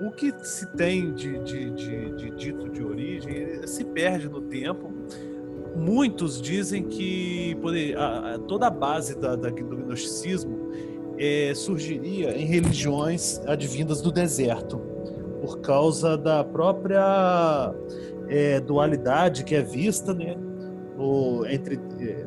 o 0.00 0.10
que 0.10 0.32
se 0.42 0.66
tem 0.66 1.12
de, 1.12 1.38
de, 1.38 1.70
de, 1.70 2.10
de 2.12 2.30
dito 2.30 2.68
de 2.68 2.82
origem 2.82 3.66
se 3.66 3.84
perde 3.84 4.28
no 4.28 4.40
tempo. 4.40 4.92
Muitos 5.74 6.40
dizem 6.40 6.84
que 6.84 7.56
poder, 7.60 7.96
a, 7.98 8.34
a, 8.34 8.38
toda 8.38 8.68
a 8.68 8.70
base 8.70 9.18
da, 9.18 9.34
da, 9.34 9.50
do 9.50 9.76
gnosticismo 9.76 10.72
é, 11.18 11.52
surgiria 11.54 12.36
em 12.36 12.44
religiões 12.44 13.40
advindas 13.46 14.00
do 14.00 14.10
deserto, 14.10 14.78
por 15.40 15.60
causa 15.60 16.16
da 16.16 16.42
própria 16.42 17.74
é, 18.28 18.60
dualidade 18.60 19.44
que 19.44 19.54
é 19.54 19.62
vista 19.62 20.14
né, 20.14 20.36
no, 20.96 21.44
entre, 21.46 21.78
é, 22.00 22.26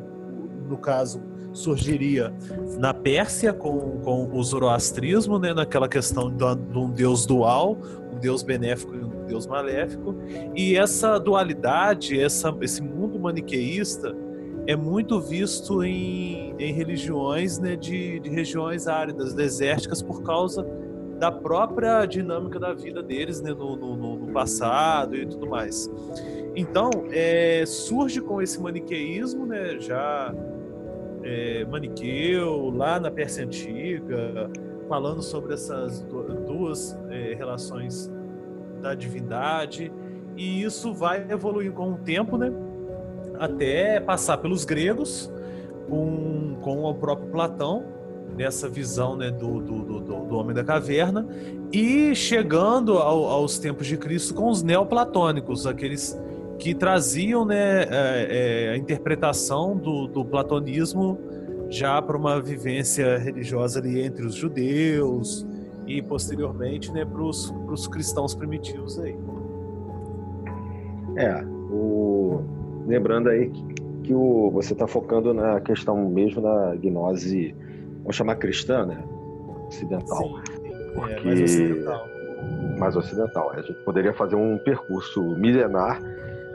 no 0.68 0.76
caso, 0.78 1.20
surgiria 1.52 2.32
na 2.78 2.92
Pérsia 2.94 3.52
com, 3.52 3.98
com 4.02 4.30
o 4.32 4.42
zoroastrismo, 4.42 5.38
né, 5.38 5.52
naquela 5.52 5.88
questão 5.88 6.34
de 6.34 6.78
um 6.78 6.90
deus 6.90 7.26
dual, 7.26 7.76
um 8.12 8.18
deus 8.18 8.42
benéfico 8.42 8.94
e 8.94 8.98
um 8.98 9.26
deus 9.26 9.46
maléfico, 9.46 10.14
e 10.54 10.76
essa 10.76 11.18
dualidade, 11.18 12.20
essa, 12.20 12.54
esse 12.60 12.82
mundo 12.82 13.18
maniqueísta 13.18 14.14
é 14.68 14.76
muito 14.76 15.18
visto 15.18 15.82
em, 15.82 16.54
em 16.58 16.72
religiões 16.74 17.58
né, 17.58 17.74
de, 17.74 18.20
de 18.20 18.28
regiões 18.28 18.86
áridas, 18.86 19.32
desérticas, 19.32 20.02
por 20.02 20.22
causa 20.22 20.62
da 21.18 21.32
própria 21.32 22.04
dinâmica 22.04 22.60
da 22.60 22.74
vida 22.74 23.02
deles 23.02 23.40
né, 23.40 23.54
no, 23.54 23.74
no, 23.76 23.96
no 23.96 24.30
passado 24.30 25.16
e 25.16 25.24
tudo 25.24 25.46
mais. 25.48 25.90
Então, 26.54 26.90
é, 27.10 27.64
surge 27.64 28.20
com 28.20 28.42
esse 28.42 28.60
maniqueísmo, 28.60 29.46
né, 29.46 29.78
já 29.80 30.34
é, 31.22 31.64
maniqueu, 31.64 32.68
lá 32.68 33.00
na 33.00 33.10
Pérsia 33.10 33.46
Antiga, 33.46 34.50
falando 34.86 35.22
sobre 35.22 35.54
essas 35.54 36.02
duas 36.46 36.94
é, 37.08 37.34
relações 37.34 38.12
da 38.82 38.94
divindade, 38.94 39.90
e 40.36 40.62
isso 40.62 40.92
vai 40.92 41.26
evoluir 41.30 41.72
com 41.72 41.94
o 41.94 41.96
tempo, 41.96 42.36
né, 42.36 42.52
até 43.38 44.00
passar 44.00 44.38
pelos 44.38 44.64
gregos, 44.64 45.30
com, 45.88 46.56
com 46.60 46.84
o 46.84 46.94
próprio 46.94 47.28
Platão, 47.30 47.84
nessa 48.36 48.68
visão 48.68 49.16
né, 49.16 49.30
do, 49.30 49.60
do, 49.60 49.82
do, 49.82 50.00
do, 50.00 50.36
homem 50.36 50.54
da 50.54 50.62
caverna, 50.62 51.26
e 51.72 52.14
chegando 52.14 52.98
ao, 52.98 53.24
aos 53.24 53.58
tempos 53.58 53.86
de 53.86 53.96
Cristo 53.96 54.34
com 54.34 54.48
os 54.48 54.62
neoplatônicos, 54.62 55.66
aqueles 55.66 56.16
que 56.58 56.74
traziam 56.74 57.44
né, 57.44 57.82
é, 57.82 57.86
é, 57.90 58.70
a 58.70 58.76
interpretação 58.76 59.76
do, 59.76 60.06
do 60.06 60.24
platonismo 60.24 61.18
já 61.70 62.00
para 62.00 62.16
uma 62.16 62.40
vivência 62.40 63.18
religiosa 63.18 63.78
ali 63.78 64.00
entre 64.00 64.24
os 64.24 64.34
judeus 64.34 65.46
e 65.86 66.02
posteriormente 66.02 66.92
né, 66.92 67.04
para 67.04 67.22
os 67.22 67.88
cristãos 67.88 68.34
primitivos 68.34 68.98
aí. 68.98 69.16
É, 71.16 71.44
o... 71.70 72.57
lembrando 72.88 73.28
aí 73.28 73.50
que, 73.50 73.74
que 74.04 74.14
o... 74.14 74.50
você 74.50 74.72
está 74.72 74.86
focando 74.86 75.32
na 75.32 75.60
questão 75.60 76.08
mesmo 76.08 76.42
da 76.42 76.74
gnose 76.76 77.54
vamos 78.00 78.16
chamar 78.16 78.36
cristã, 78.36 78.86
né? 78.86 79.04
Ocidental. 79.68 80.18
Sim, 80.18 80.92
porque... 80.94 81.28
é, 81.28 81.34
mais 81.34 81.42
ocidental. 81.42 82.08
Mais 82.78 82.96
ocidental. 82.96 83.50
A 83.52 83.60
gente 83.60 83.84
poderia 83.84 84.14
fazer 84.14 84.36
um 84.36 84.56
percurso 84.58 85.22
milenar 85.36 86.00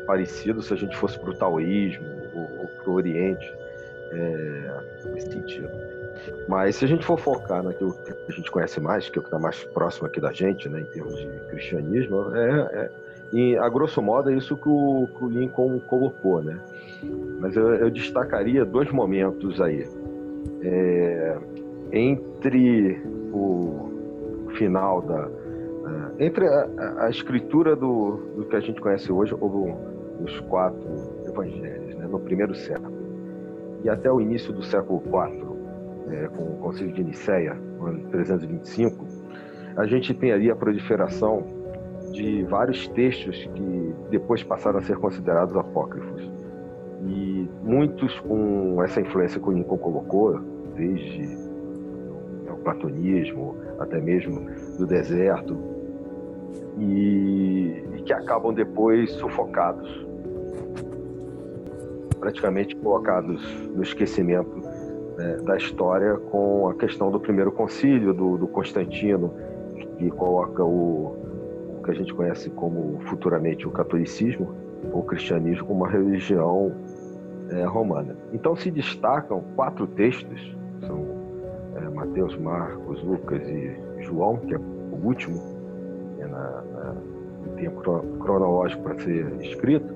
parecido 0.07 0.61
se 0.61 0.73
a 0.73 0.77
gente 0.77 0.95
fosse 0.97 1.19
para 1.19 1.29
o 1.29 1.33
taoísmo 1.33 2.05
ou, 2.35 2.67
para 2.67 2.89
o 2.89 2.93
Oriente, 2.95 3.53
é, 4.11 5.11
nesse 5.13 5.31
sentido. 5.31 5.69
Mas 6.47 6.75
se 6.75 6.85
a 6.85 6.87
gente 6.87 7.05
for 7.05 7.19
focar 7.19 7.63
naquilo 7.63 7.93
que 7.93 8.31
a 8.31 8.35
gente 8.35 8.51
conhece 8.51 8.79
mais, 8.79 9.09
que 9.09 9.17
é 9.17 9.19
o 9.19 9.23
que 9.23 9.27
está 9.27 9.39
mais 9.39 9.63
próximo 9.63 10.07
aqui 10.07 10.19
da 10.19 10.31
gente, 10.31 10.67
né, 10.69 10.81
em 10.81 10.85
termos 10.85 11.15
de 11.15 11.27
cristianismo, 11.49 12.35
é, 12.35 12.69
é 12.73 12.89
e, 13.33 13.57
a 13.57 13.67
grosso 13.67 13.99
modo 13.99 14.29
é 14.29 14.35
isso 14.35 14.55
que 14.55 14.69
o, 14.69 15.07
que 15.17 15.25
o 15.25 15.27
Lincoln 15.27 15.79
colocou, 15.79 16.43
né? 16.43 16.59
Mas 17.39 17.55
eu, 17.55 17.67
eu 17.75 17.89
destacaria 17.89 18.63
dois 18.63 18.91
momentos 18.91 19.59
aí 19.59 19.87
é, 20.61 21.37
entre 21.91 23.01
o 23.33 23.89
final 24.55 25.01
da. 25.01 25.29
Entre 26.19 26.47
a, 26.47 27.05
a, 27.05 27.09
escritura 27.09 27.75
do, 27.75 28.17
do 28.37 28.45
que 28.45 28.55
a 28.55 28.59
gente 28.59 28.79
conhece 28.79 29.11
hoje, 29.11 29.35
ou 29.39 29.77
os 30.23 30.39
quatro 30.41 30.87
evangelhos, 31.25 31.95
né, 31.95 32.07
no 32.07 32.19
primeiro 32.19 32.53
século, 32.53 32.93
e 33.83 33.89
até 33.89 34.11
o 34.11 34.21
início 34.21 34.53
do 34.53 34.63
século 34.63 35.01
IV, 35.05 35.52
é, 36.11 36.27
com 36.27 36.43
o 36.43 36.57
Concílio 36.57 36.93
de 36.93 37.03
Nicéia, 37.03 37.53
no 37.53 37.87
ano 37.87 37.99
325, 38.09 39.05
a 39.75 39.85
gente 39.85 40.13
tem 40.13 40.31
ali 40.31 40.51
a 40.51 40.55
proliferação 40.55 41.43
de 42.11 42.43
vários 42.43 42.87
textos 42.89 43.49
que 43.55 43.95
depois 44.09 44.43
passaram 44.43 44.79
a 44.79 44.81
ser 44.81 44.97
considerados 44.97 45.55
apócrifos. 45.55 46.31
E 47.05 47.49
muitos 47.63 48.19
com 48.21 48.81
essa 48.83 49.01
influência 49.01 49.39
que 49.39 49.49
o 49.49 49.51
Lincoln 49.51 49.77
colocou, 49.77 50.39
desde 50.75 51.37
o 52.49 52.55
platonismo 52.63 53.57
até 53.79 53.99
mesmo 53.99 54.45
do 54.77 54.85
deserto, 54.85 55.57
e, 56.77 57.83
e 57.95 58.01
que 58.03 58.13
acabam 58.13 58.53
depois 58.53 59.11
sufocados, 59.13 60.05
praticamente 62.19 62.75
colocados 62.77 63.43
no 63.75 63.83
esquecimento 63.83 64.62
né, 65.17 65.37
da 65.43 65.57
história 65.57 66.17
com 66.17 66.69
a 66.69 66.73
questão 66.73 67.11
do 67.11 67.19
primeiro 67.19 67.51
concílio 67.51 68.13
do, 68.13 68.37
do 68.37 68.47
Constantino, 68.47 69.33
que 69.97 70.09
coloca 70.11 70.63
o, 70.63 71.77
o, 71.77 71.81
que 71.83 71.91
a 71.91 71.93
gente 71.93 72.13
conhece 72.13 72.49
como 72.49 72.99
futuramente 73.05 73.67
o 73.67 73.71
catolicismo, 73.71 74.55
ou 74.91 74.99
o 74.99 75.03
cristianismo, 75.03 75.65
como 75.65 75.83
uma 75.83 75.89
religião 75.89 76.73
é, 77.49 77.63
romana. 77.63 78.15
Então 78.33 78.55
se 78.55 78.71
destacam 78.71 79.43
quatro 79.55 79.87
textos, 79.87 80.55
são 80.85 81.05
é, 81.75 81.89
Mateus, 81.89 82.35
Marcos, 82.37 83.03
Lucas 83.03 83.41
e 83.47 83.77
João, 84.01 84.37
que 84.37 84.55
é 84.55 84.57
o 84.57 85.05
último 85.05 85.41
é 86.19 86.27
na, 86.27 86.61
na, 86.61 86.93
no 87.45 87.53
tempo 87.55 87.81
cronológico 88.19 88.83
para 88.83 88.95
ser 88.99 89.31
escrito, 89.41 89.92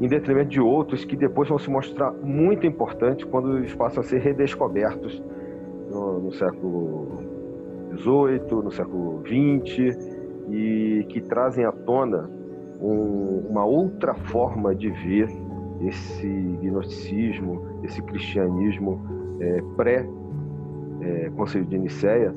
em 0.00 0.08
detrimento 0.08 0.48
de 0.48 0.60
outros 0.60 1.04
que 1.04 1.14
depois 1.14 1.48
vão 1.48 1.58
se 1.58 1.68
mostrar 1.68 2.12
muito 2.12 2.66
importantes 2.66 3.24
quando 3.24 3.58
eles 3.58 3.74
passam 3.74 4.02
a 4.02 4.04
ser 4.04 4.18
redescobertos 4.20 5.22
no, 5.90 6.20
no 6.20 6.32
século 6.32 7.18
XVIII, 7.96 8.62
no 8.64 8.70
século 8.70 9.22
XX, 9.26 9.96
e 10.48 11.04
que 11.08 11.20
trazem 11.20 11.64
à 11.64 11.72
tona 11.72 12.30
um, 12.80 13.46
uma 13.50 13.64
outra 13.64 14.14
forma 14.14 14.74
de 14.74 14.90
ver 14.90 15.28
esse 15.86 16.26
gnosticismo, 16.62 17.80
esse 17.82 18.02
cristianismo 18.02 19.00
é, 19.38 19.62
pré-Conselho 19.76 21.64
é, 21.64 21.68
de 21.68 21.78
Nicéia, 21.78 22.32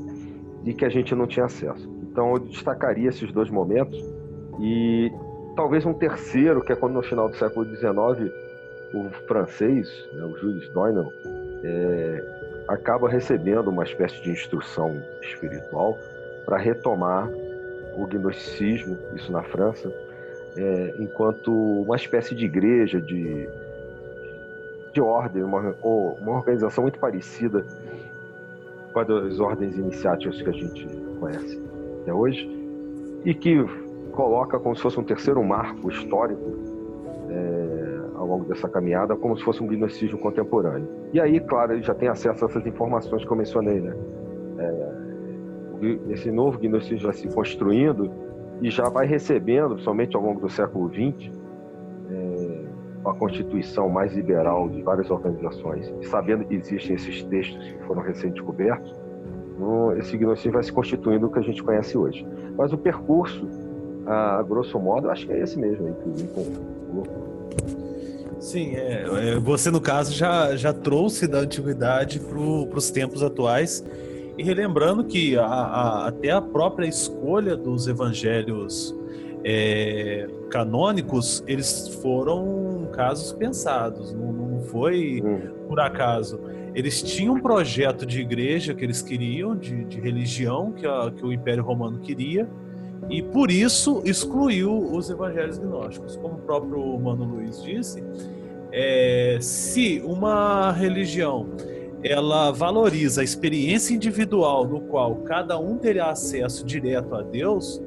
e 0.66 0.74
que 0.74 0.86
a 0.86 0.90
gente 0.90 1.16
não 1.16 1.28
tinha 1.28 1.46
acesso. 1.46 1.90
Então 2.02 2.34
eu 2.34 2.40
destacaria 2.40 3.10
esses 3.10 3.32
dois 3.32 3.50
momentos 3.50 4.00
e 4.60 5.12
talvez 5.56 5.86
um 5.86 5.94
terceiro, 5.94 6.64
que 6.64 6.72
é 6.72 6.76
quando 6.76 6.94
no 6.94 7.04
final 7.04 7.30
do 7.30 7.36
século 7.36 7.66
XIX 7.66 8.32
o 8.94 9.10
francês, 9.28 9.90
né, 10.14 10.24
o 10.24 10.38
Jules 10.38 10.70
Doinel, 10.70 11.12
é, 11.64 12.64
acaba 12.68 13.10
recebendo 13.10 13.70
uma 13.70 13.84
espécie 13.84 14.22
de 14.22 14.32
instrução 14.32 15.02
espiritual 15.22 15.98
para 16.46 16.58
retomar 16.58 17.30
o 17.96 18.06
gnosticismo, 18.06 18.98
isso 19.16 19.32
na 19.32 19.44
França, 19.44 19.92
é, 20.56 20.96
enquanto 21.00 21.52
uma 21.82 21.96
espécie 21.96 22.36
de 22.36 22.46
igreja, 22.46 23.02
de, 23.02 23.48
de 24.94 25.02
ordem, 25.02 25.44
uma, 25.44 25.76
uma 25.82 26.38
organização 26.38 26.84
muito 26.84 27.00
parecida 27.00 27.66
com 28.92 29.00
as 29.00 29.40
ordens 29.40 29.76
iniciáticas 29.76 30.40
que 30.42 30.50
a 30.50 30.54
gente 30.54 30.88
conhece 31.20 31.60
até 32.02 32.14
hoje, 32.14 32.48
e 33.26 33.34
que 33.34 33.58
coloca 34.14 34.60
como 34.60 34.76
se 34.76 34.82
fosse 34.82 35.00
um 35.00 35.04
terceiro 35.04 35.44
marco 35.44 35.90
histórico 35.90 36.42
é, 37.30 38.00
ao 38.16 38.26
longo 38.26 38.46
dessa 38.46 38.70
caminhada, 38.70 39.16
como 39.16 39.38
se 39.38 39.44
fosse 39.44 39.62
um 39.62 39.68
gnosticismo 39.68 40.20
contemporâneo. 40.20 40.88
E 41.12 41.20
aí, 41.20 41.40
claro, 41.40 41.74
ele 41.74 41.84
já 41.84 41.94
tem 41.94 42.08
acesso 42.08 42.46
a 42.46 42.48
essas 42.48 42.66
informações 42.66 43.26
que 43.26 43.32
eu 43.32 43.36
mencionei, 43.36 43.82
né? 43.82 43.96
É, 44.60 44.94
esse 46.12 46.32
novo 46.32 46.58
gnosticismo 46.58 47.08
vai 47.08 47.14
se 47.14 47.28
construindo 47.28 48.10
e 48.62 48.70
já 48.70 48.88
vai 48.88 49.06
recebendo, 49.06 49.72
principalmente 49.72 50.16
ao 50.16 50.22
longo 50.22 50.40
do 50.40 50.50
século 50.50 50.90
XX, 50.90 51.30
é, 52.10 52.62
uma 53.02 53.14
constituição 53.16 53.90
mais 53.90 54.14
liberal 54.14 54.70
de 54.70 54.82
várias 54.82 55.12
organizações, 55.12 55.94
e 56.00 56.06
sabendo 56.08 56.46
que 56.46 56.56
existem 56.56 56.96
esses 56.96 57.24
textos 57.24 57.62
que 57.62 57.84
foram 57.86 58.02
recém-descobertos, 58.02 58.96
esse 59.98 60.18
gnosticismo 60.18 60.54
vai 60.54 60.64
se 60.64 60.74
constituindo 60.74 61.28
o 61.28 61.32
que 61.32 61.40
a 61.40 61.42
gente 61.42 61.64
conhece 61.64 61.98
hoje. 61.98 62.26
Mas 62.58 62.74
o 62.74 62.78
percurso 62.78 63.48
a, 64.06 64.44
grosso 64.44 64.80
modo, 64.80 65.10
acho 65.10 65.26
que 65.26 65.34
é 65.34 65.40
esse 65.42 65.58
mesmo 65.58 65.88
aí 65.88 65.94
que 65.94 66.10
o 66.10 67.04
Sim, 68.40 68.76
é, 68.76 69.06
é, 69.06 69.40
você 69.40 69.72
no 69.72 69.80
caso 69.80 70.14
já, 70.14 70.54
já 70.58 70.74
trouxe 70.74 71.28
da 71.28 71.40
antiguidade 71.40 72.20
para 72.20 72.38
os 72.38 72.92
tempos 72.92 73.24
atuais 73.24 73.84
e 74.38 74.44
relembrando 74.44 75.06
que 75.06 75.38
a, 75.38 75.46
a, 75.46 76.08
até 76.08 76.32
a 76.32 76.42
própria 76.42 76.86
escolha 76.86 77.56
dos 77.56 77.88
evangelhos 77.88 78.94
é, 79.46 80.28
canônicos 80.50 81.42
eles 81.48 81.88
foram 82.02 82.90
casos 82.92 83.32
pensados, 83.32 84.14
não, 84.14 84.34
não 84.34 84.60
foi 84.62 85.22
hum. 85.24 85.68
por 85.68 85.80
acaso. 85.80 86.40
Eles 86.76 87.02
tinham 87.02 87.36
um 87.36 87.40
projeto 87.40 88.06
de 88.06 88.20
igreja 88.20 88.74
que 88.74 88.84
eles 88.84 89.02
queriam, 89.02 89.56
de, 89.56 89.86
de 89.86 90.02
religião 90.02 90.72
que, 90.72 90.86
a, 90.86 91.12
que 91.16 91.24
o 91.24 91.32
Império 91.32 91.64
Romano 91.64 92.00
queria, 92.00 92.50
e 93.10 93.22
por 93.22 93.52
isso 93.52 94.02
excluiu 94.06 94.76
os 94.92 95.10
evangelhos 95.10 95.58
gnósticos. 95.58 96.16
Como 96.16 96.36
o 96.36 96.40
próprio 96.40 97.00
Mano 97.00 97.26
Luiz 97.26 97.62
disse, 97.62 98.04
é, 98.72 99.38
se 99.40 100.02
uma 100.06 100.72
religião 100.72 101.48
ela 102.04 102.52
valoriza 102.52 103.22
a 103.22 103.24
experiência 103.24 103.94
individual 103.94 104.68
no 104.68 104.82
qual 104.82 105.16
cada 105.18 105.58
um 105.58 105.78
terá 105.78 106.10
acesso 106.10 106.66
direto 106.66 107.16
a 107.16 107.22
Deus, 107.22 107.82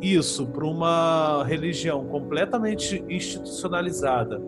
isso 0.00 0.46
para 0.46 0.64
uma 0.64 1.44
religião 1.44 2.04
completamente 2.06 3.04
institucionalizada, 3.08 4.40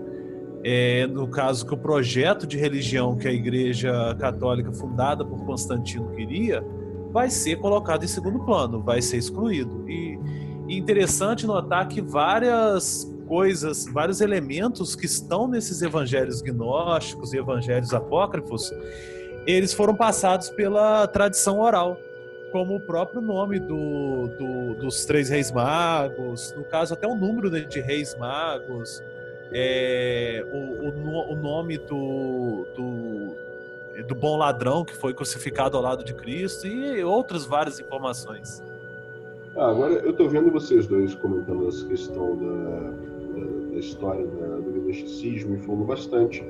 é, 0.62 1.06
no 1.06 1.28
caso 1.28 1.66
que 1.66 1.74
o 1.74 1.76
projeto 1.76 2.46
de 2.46 2.56
religião 2.56 3.16
que 3.16 3.26
a 3.26 3.32
Igreja 3.32 4.14
Católica 4.18 4.72
fundada 4.72 5.24
por 5.24 5.44
Constantino 5.44 6.08
queria, 6.12 6.64
vai 7.12 7.30
ser 7.30 7.56
colocado 7.56 8.04
em 8.04 8.08
segundo 8.08 8.40
plano, 8.40 8.80
vai 8.80 9.02
ser 9.02 9.18
excluído. 9.18 9.88
E, 9.88 10.18
interessante 10.68 11.46
notar 11.46 11.88
que 11.88 12.00
várias 12.00 13.12
coisas, 13.26 13.86
vários 13.92 14.20
elementos 14.20 14.94
que 14.94 15.06
estão 15.06 15.48
nesses 15.48 15.82
evangelhos 15.82 16.40
gnósticos 16.40 17.32
e 17.32 17.38
evangelhos 17.38 17.92
apócrifos, 17.92 18.72
eles 19.46 19.72
foram 19.72 19.94
passados 19.94 20.48
pela 20.50 21.06
tradição 21.08 21.60
oral, 21.60 21.98
como 22.52 22.76
o 22.76 22.80
próprio 22.80 23.20
nome 23.20 23.58
do, 23.58 24.28
do, 24.38 24.74
dos 24.74 25.04
três 25.04 25.28
reis 25.28 25.50
magos, 25.50 26.52
no 26.56 26.64
caso 26.64 26.94
até 26.94 27.06
o 27.06 27.14
número 27.14 27.50
né, 27.50 27.60
de 27.60 27.80
reis 27.80 28.16
magos, 28.16 29.02
é, 29.52 30.44
o, 30.52 30.86
o, 30.86 31.32
o, 31.32 31.36
nome 31.36 31.78
do, 31.78 32.66
do 32.76 33.36
do 34.06 34.14
bom 34.14 34.36
ladrão 34.36 34.84
que 34.84 34.96
foi 34.96 35.12
crucificado 35.12 35.76
ao 35.76 35.82
lado 35.82 36.04
de 36.04 36.14
Cristo 36.14 36.66
e 36.66 37.02
outras 37.02 37.44
várias 37.44 37.80
informações. 37.80 38.62
Ah, 39.56 39.70
agora 39.70 39.94
eu 39.94 40.10
estou 40.10 40.28
vendo 40.28 40.50
vocês 40.50 40.86
dois 40.86 41.14
comentando 41.16 41.68
essa 41.68 41.84
questão 41.86 42.36
da, 42.36 42.90
da, 43.40 43.72
da 43.72 43.78
história 43.78 44.26
da, 44.26 44.56
do 44.56 44.70
gnosticismo 44.70 45.56
e 45.56 45.58
falando 45.58 45.84
bastante 45.84 46.44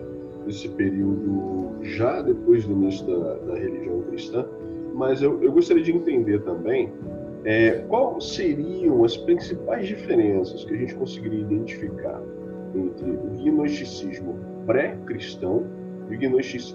desse 0.45 0.69
período 0.69 1.77
já 1.83 2.21
depois 2.23 2.67
do 2.67 2.73
início 2.73 3.07
da, 3.07 3.35
da 3.35 3.55
religião 3.59 4.03
cristã, 4.03 4.47
mas 4.95 5.23
eu, 5.23 5.43
eu 5.43 5.51
gostaria 5.53 5.83
de 5.83 5.93
entender 5.93 6.41
também 6.43 6.93
é, 7.45 7.79
quais 7.89 8.35
seriam 8.35 9.03
as 9.05 9.17
principais 9.17 9.89
diferenças 9.89 10.65
que 10.65 10.75
a 10.75 10.77
gente 10.77 10.95
conseguiria 10.95 11.41
identificar 11.41 12.21
entre 12.75 13.11
o 13.11 13.31
gnosticismo 13.43 14.39
pré-cristão 14.67 15.65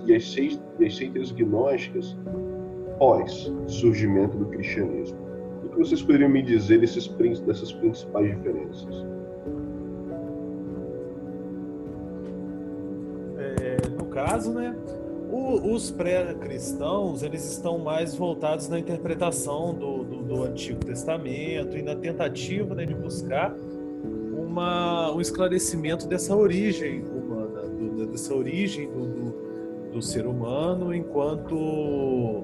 e 0.08 0.16
as, 0.16 0.96
seitas 0.96 1.32
gnósticas 1.32 2.16
pós 2.98 3.52
surgimento 3.68 4.38
do 4.38 4.46
cristianismo. 4.46 5.18
O 5.64 5.70
que 5.70 5.78
vocês 5.78 6.02
poderiam 6.02 6.30
me 6.30 6.42
dizer 6.42 6.80
desses, 6.80 7.08
dessas 7.42 7.72
principais 7.74 8.36
diferenças? 8.36 9.06
É, 13.38 13.90
no 13.90 14.06
caso, 14.06 14.54
né, 14.54 14.76
o, 15.32 15.74
os 15.74 15.92
pré-cristãos 15.92 17.24
eles 17.24 17.44
estão 17.52 17.78
mais 17.78 18.16
voltados 18.16 18.70
na 18.70 18.80
interpretação 18.80 19.74
do, 19.74 20.04
do, 20.04 20.24
do, 20.24 20.44
Antigo 20.44 20.80
Testamento 20.86 21.78
e 21.78 21.82
na 21.82 21.96
tentativa 21.96 22.74
né, 22.76 22.86
de 22.86 22.94
buscar 22.94 23.54
uma, 24.34 25.12
um 25.12 25.20
esclarecimento 25.20 26.08
dessa 26.08 26.36
origem 26.36 27.04
humana, 27.04 27.64
dessa 28.06 28.34
origem 28.34 28.90
do, 28.90 29.06
do 29.96 30.02
ser 30.02 30.28
humano 30.28 30.94
enquanto 30.94 32.44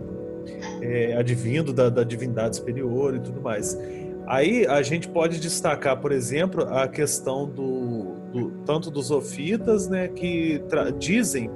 é, 0.81 1.13
advindo 1.17 1.73
da, 1.73 1.89
da 1.89 2.03
divindade 2.03 2.55
superior 2.55 3.13
e 3.13 3.19
tudo 3.19 3.41
mais. 3.41 3.77
Aí 4.25 4.65
a 4.65 4.81
gente 4.81 5.09
pode 5.09 5.37
destacar, 5.39 5.99
por 5.99 6.13
exemplo, 6.13 6.63
a 6.63 6.87
questão 6.87 7.45
do, 7.45 8.15
do 8.31 8.51
tanto 8.65 8.89
dos 8.89 9.11
ofitas, 9.11 9.89
né, 9.89 10.07
que 10.07 10.63
dizem, 10.97 11.51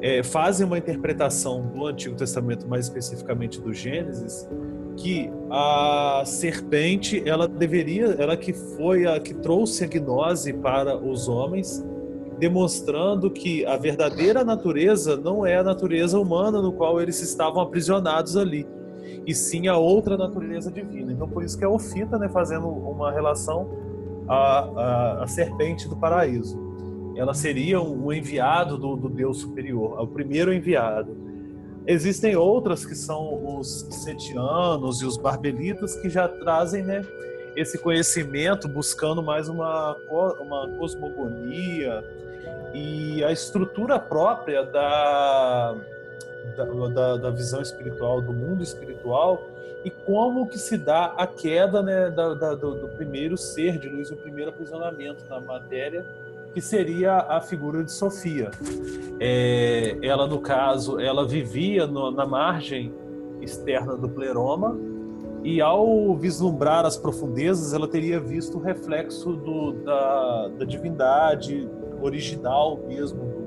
é, 0.00 0.24
fazem 0.24 0.66
uma 0.66 0.76
interpretação 0.76 1.68
do 1.68 1.86
Antigo 1.86 2.16
Testamento, 2.16 2.66
mais 2.66 2.86
especificamente 2.86 3.60
do 3.60 3.72
Gênesis, 3.72 4.48
que 4.96 5.30
a 5.48 6.24
serpente 6.26 7.22
ela 7.24 7.46
deveria, 7.46 8.06
ela 8.18 8.36
que 8.36 8.52
foi 8.52 9.06
a 9.06 9.20
que 9.20 9.34
trouxe 9.34 9.84
a 9.84 9.86
gnose 9.86 10.52
para 10.52 10.96
os 10.96 11.28
homens, 11.28 11.84
demonstrando 12.42 13.30
que 13.30 13.64
a 13.64 13.76
verdadeira 13.76 14.42
natureza 14.42 15.16
não 15.16 15.46
é 15.46 15.58
a 15.58 15.62
natureza 15.62 16.18
humana 16.18 16.60
no 16.60 16.72
qual 16.72 17.00
eles 17.00 17.22
estavam 17.22 17.62
aprisionados 17.62 18.36
ali, 18.36 18.66
e 19.24 19.32
sim 19.32 19.68
a 19.68 19.76
outra 19.76 20.16
natureza 20.16 20.68
divina. 20.68 21.12
Então 21.12 21.28
por 21.28 21.44
isso 21.44 21.56
que 21.56 21.62
é 21.62 21.68
Ofita, 21.68 22.18
né, 22.18 22.28
fazendo 22.28 22.66
uma 22.66 23.12
relação 23.12 23.70
à, 24.26 24.58
à, 24.58 25.22
à 25.22 25.26
serpente 25.28 25.88
do 25.88 25.94
paraíso. 25.94 26.60
Ela 27.14 27.32
seria 27.32 27.80
um 27.80 28.12
enviado 28.12 28.76
do, 28.76 28.96
do 28.96 29.08
Deus 29.08 29.38
superior, 29.38 30.00
o 30.00 30.08
primeiro 30.08 30.52
enviado. 30.52 31.16
Existem 31.86 32.34
outras 32.34 32.84
que 32.84 32.96
são 32.96 33.56
os 33.56 33.86
setianos 33.88 35.00
e 35.00 35.06
os 35.06 35.16
barbelitas 35.16 35.94
que 35.94 36.10
já 36.10 36.26
trazem 36.26 36.82
né, 36.82 37.02
esse 37.54 37.78
conhecimento 37.78 38.66
buscando 38.66 39.22
mais 39.22 39.48
uma, 39.48 39.96
uma 40.40 40.76
cosmogonia 40.76 42.02
e 42.74 43.22
a 43.22 43.30
estrutura 43.30 43.98
própria 43.98 44.64
da, 44.64 45.74
da, 46.94 47.16
da, 47.16 47.30
visão 47.30 47.60
espiritual, 47.60 48.20
do 48.20 48.32
mundo 48.32 48.62
espiritual 48.62 49.42
e 49.84 49.90
como 49.90 50.46
que 50.46 50.58
se 50.58 50.78
dá 50.78 51.06
a 51.16 51.26
queda 51.26 51.82
né, 51.82 52.10
da, 52.10 52.34
da, 52.34 52.54
do, 52.54 52.74
do, 52.74 52.88
primeiro 52.88 53.36
ser 53.36 53.78
de 53.78 53.88
luz, 53.88 54.10
o 54.10 54.16
primeiro 54.16 54.50
aprisionamento 54.50 55.24
na 55.28 55.40
matéria 55.40 56.06
que 56.54 56.60
seria 56.60 57.16
a 57.16 57.40
figura 57.40 57.82
de 57.82 57.90
Sofia. 57.90 58.50
É, 59.18 59.96
ela, 60.02 60.26
no 60.26 60.38
caso, 60.38 61.00
ela 61.00 61.26
vivia 61.26 61.86
no, 61.86 62.10
na 62.10 62.26
margem 62.26 62.92
externa 63.40 63.96
do 63.96 64.08
pleroma 64.08 64.78
e 65.42 65.60
ao 65.60 66.14
vislumbrar 66.14 66.84
as 66.86 66.96
profundezas, 66.96 67.72
ela 67.72 67.88
teria 67.88 68.20
visto 68.20 68.58
o 68.58 68.60
reflexo 68.60 69.32
do, 69.32 69.72
da, 69.84 70.48
da 70.58 70.64
divindade 70.64 71.68
original 72.02 72.78
mesmo 72.86 73.42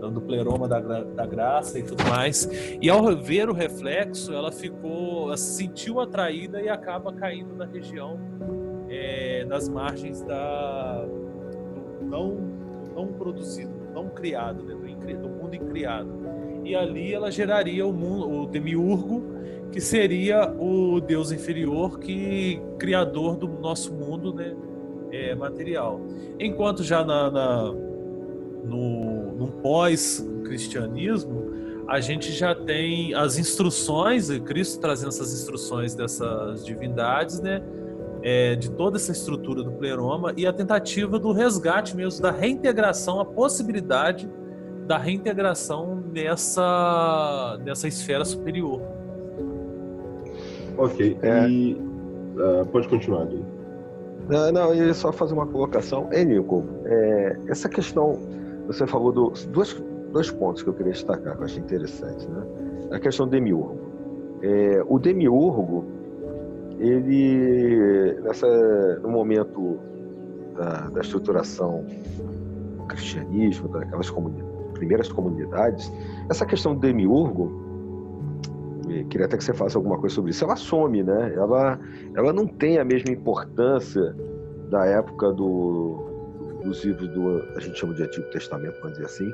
do, 0.00 0.10
do 0.10 0.20
pleroma 0.20 0.66
da, 0.66 0.80
da 0.80 1.26
graça 1.26 1.78
e 1.78 1.82
tudo 1.82 2.02
mais. 2.04 2.48
E 2.80 2.88
ao 2.88 3.14
ver 3.16 3.48
o 3.48 3.52
reflexo, 3.52 4.32
ela 4.32 4.50
ficou, 4.50 5.28
ela 5.28 5.36
se 5.36 5.62
sentiu 5.62 6.00
atraída 6.00 6.60
e 6.60 6.68
acaba 6.68 7.12
caindo 7.12 7.54
na 7.54 7.66
região, 7.66 8.18
é, 8.88 9.44
nas 9.44 9.68
margens 9.68 10.22
da, 10.22 11.06
não, 12.00 12.36
não 12.94 13.06
produzido, 13.08 13.72
não 13.94 14.08
criado, 14.08 14.64
né? 14.64 14.74
do, 14.74 15.22
do 15.22 15.28
mundo 15.28 15.54
incriado. 15.54 16.18
E 16.64 16.74
ali 16.74 17.12
ela 17.12 17.30
geraria 17.30 17.86
o 17.86 17.92
mundo, 17.92 18.42
o 18.42 18.46
demiurgo, 18.46 19.22
que 19.70 19.80
seria 19.80 20.50
o 20.58 21.00
Deus 21.00 21.30
inferior, 21.30 21.98
que 21.98 22.60
criador 22.78 23.36
do 23.36 23.48
nosso 23.48 23.92
mundo, 23.94 24.34
né? 24.34 24.54
É, 25.12 25.34
material. 25.34 26.00
Enquanto 26.38 26.82
já 26.82 27.04
na, 27.04 27.30
na 27.30 27.72
no, 28.64 29.32
no 29.32 29.48
pós-cristianismo, 29.62 31.50
a 31.88 32.00
gente 32.00 32.30
já 32.30 32.54
tem 32.54 33.14
as 33.14 33.38
instruções, 33.38 34.30
Cristo 34.40 34.80
trazendo 34.80 35.08
essas 35.08 35.32
instruções 35.32 35.94
dessas 35.94 36.64
divindades, 36.64 37.40
né? 37.40 37.62
é, 38.22 38.54
de 38.54 38.70
toda 38.70 38.96
essa 38.96 39.12
estrutura 39.12 39.62
do 39.62 39.72
pleroma 39.72 40.32
e 40.36 40.46
a 40.46 40.52
tentativa 40.52 41.18
do 41.18 41.32
resgate 41.32 41.96
mesmo, 41.96 42.22
da 42.22 42.30
reintegração, 42.30 43.20
a 43.20 43.24
possibilidade 43.24 44.28
da 44.86 44.98
reintegração 44.98 46.02
nessa, 46.12 47.58
nessa 47.64 47.88
esfera 47.88 48.24
superior. 48.24 48.82
Ok, 50.76 51.16
é... 51.22 51.48
e 51.48 51.74
uh, 51.74 52.66
pode 52.66 52.88
continuar, 52.88 53.26
Gui. 53.26 53.44
Não, 54.30 54.52
não, 54.52 54.72
eu 54.72 54.86
ia 54.86 54.94
só 54.94 55.12
fazer 55.12 55.34
uma 55.34 55.46
colocação. 55.46 56.08
É, 56.12 56.24
Nico, 56.24 56.64
é, 56.84 57.36
essa 57.48 57.68
questão, 57.68 58.16
você 58.66 58.86
falou 58.86 59.10
dos 59.10 59.44
dois, 59.46 59.74
dois 60.12 60.30
pontos 60.30 60.62
que 60.62 60.68
eu 60.68 60.72
queria 60.74 60.92
destacar, 60.92 61.34
que 61.34 61.42
eu 61.42 61.44
achei 61.44 61.60
interessante, 61.60 62.28
né? 62.28 62.42
A 62.92 63.00
questão 63.00 63.26
do 63.26 63.30
demiurgo. 63.32 63.76
É, 64.40 64.84
o 64.86 65.00
demiurgo, 65.00 65.84
ele 66.78 68.20
nessa 68.22 68.46
no 69.02 69.10
momento 69.10 69.78
da, 70.56 70.88
da 70.90 71.00
estruturação 71.00 71.84
do 72.78 72.84
cristianismo, 72.84 73.68
daquelas 73.68 74.08
comuni 74.10 74.42
primeiras 74.74 75.12
comunidades, 75.12 75.92
essa 76.30 76.46
questão 76.46 76.74
do 76.74 76.80
demiurgo, 76.80 77.69
queria 79.08 79.26
até 79.26 79.36
que 79.36 79.44
você 79.44 79.54
faça 79.54 79.78
alguma 79.78 79.98
coisa 79.98 80.14
sobre 80.14 80.30
isso, 80.30 80.44
ela 80.44 80.56
some, 80.56 81.02
né? 81.02 81.32
Ela, 81.34 81.78
ela 82.14 82.32
não 82.32 82.46
tem 82.46 82.78
a 82.78 82.84
mesma 82.84 83.10
importância 83.10 84.14
da 84.68 84.86
época 84.86 85.32
do, 85.32 86.60
dos 86.62 86.84
livros 86.84 87.08
do, 87.08 87.42
a 87.56 87.60
gente 87.60 87.78
chama 87.78 87.94
de 87.94 88.02
Antigo 88.02 88.30
Testamento, 88.30 88.76
vamos 88.80 88.92
dizer 88.92 89.06
assim, 89.06 89.32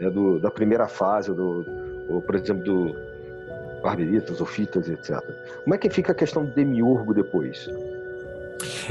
né? 0.00 0.10
do, 0.10 0.38
da 0.38 0.50
primeira 0.50 0.86
fase, 0.86 1.32
do, 1.32 1.64
ou, 2.08 2.20
por 2.22 2.34
exemplo, 2.34 2.64
do, 2.64 2.94
barberitas, 3.82 4.40
ofitas, 4.40 4.88
etc. 4.88 5.20
Como 5.62 5.74
é 5.74 5.78
que 5.78 5.88
fica 5.88 6.12
a 6.12 6.14
questão 6.14 6.44
do 6.44 6.50
demiurgo 6.52 7.14
depois? 7.14 7.68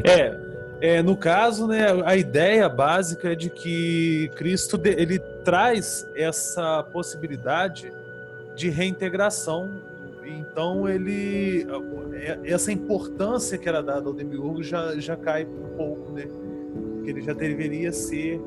É, 0.04 0.38
é, 0.80 1.02
no 1.02 1.18
caso, 1.18 1.68
né, 1.68 1.88
a 2.06 2.16
ideia 2.16 2.68
básica 2.70 3.32
é 3.32 3.36
de 3.36 3.50
que 3.50 4.32
Cristo 4.36 4.80
ele 4.84 5.20
traz 5.44 6.08
essa 6.16 6.84
possibilidade 6.84 7.92
de 8.56 8.70
reintegração. 8.70 9.70
Então 10.26 10.88
ele 10.88 11.66
é, 12.14 12.40
essa 12.44 12.72
importância 12.72 13.58
que 13.58 13.68
era 13.68 13.82
dada 13.82 14.08
ao 14.08 14.14
demiurgo 14.14 14.64
já, 14.64 14.98
já 15.00 15.16
cai 15.16 15.46
um 15.46 15.78
pouco, 15.78 16.12
né? 16.12 16.28
Porque 16.96 17.10
ele 17.10 17.22
já 17.22 17.34
deveria 17.34 17.92
ser 17.92 18.42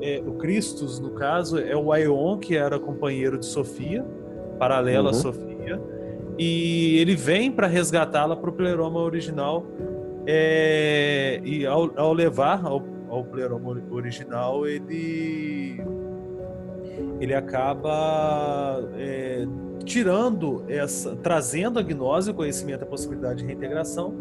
é, 0.00 0.22
o 0.26 0.32
Christus, 0.34 0.98
no 0.98 1.10
caso, 1.10 1.58
é 1.58 1.76
o 1.76 1.92
Aion, 1.92 2.38
que 2.38 2.56
era 2.56 2.78
companheiro 2.78 3.38
de 3.38 3.46
Sofia, 3.46 4.04
paralelo 4.58 5.04
uhum. 5.04 5.10
a 5.10 5.14
Sofia 5.14 5.48
e 6.38 6.98
ele 6.98 7.16
vem 7.16 7.50
para 7.50 7.66
resgatá-la 7.66 8.36
para 8.36 8.48
o 8.48 8.52
pleroma 8.52 9.00
original. 9.00 9.66
É, 10.24 11.40
e 11.42 11.66
ao, 11.66 11.90
ao 11.98 12.12
levar 12.12 12.64
ao, 12.64 12.82
ao, 13.08 13.24
pleroma 13.24 13.82
original, 13.90 14.66
ele 14.66 15.82
ele 17.20 17.34
acaba 17.34 18.80
é, 18.96 19.44
tirando 19.88 20.64
essa, 20.68 21.16
trazendo 21.16 21.78
a 21.78 21.82
gnose, 21.82 22.30
o 22.30 22.34
conhecimento, 22.34 22.82
a 22.82 22.86
possibilidade 22.86 23.40
de 23.40 23.46
reintegração 23.46 24.14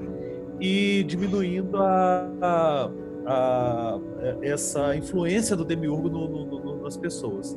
e 0.59 1.03
diminuindo 1.03 1.77
a, 1.77 2.31
a, 2.41 2.89
a 3.25 3.99
essa 4.41 4.95
influência 4.95 5.55
do 5.55 5.65
demiurgo 5.65 6.09
no, 6.09 6.27
no, 6.27 6.45
no, 6.45 6.83
nas 6.83 6.95
pessoas. 6.95 7.55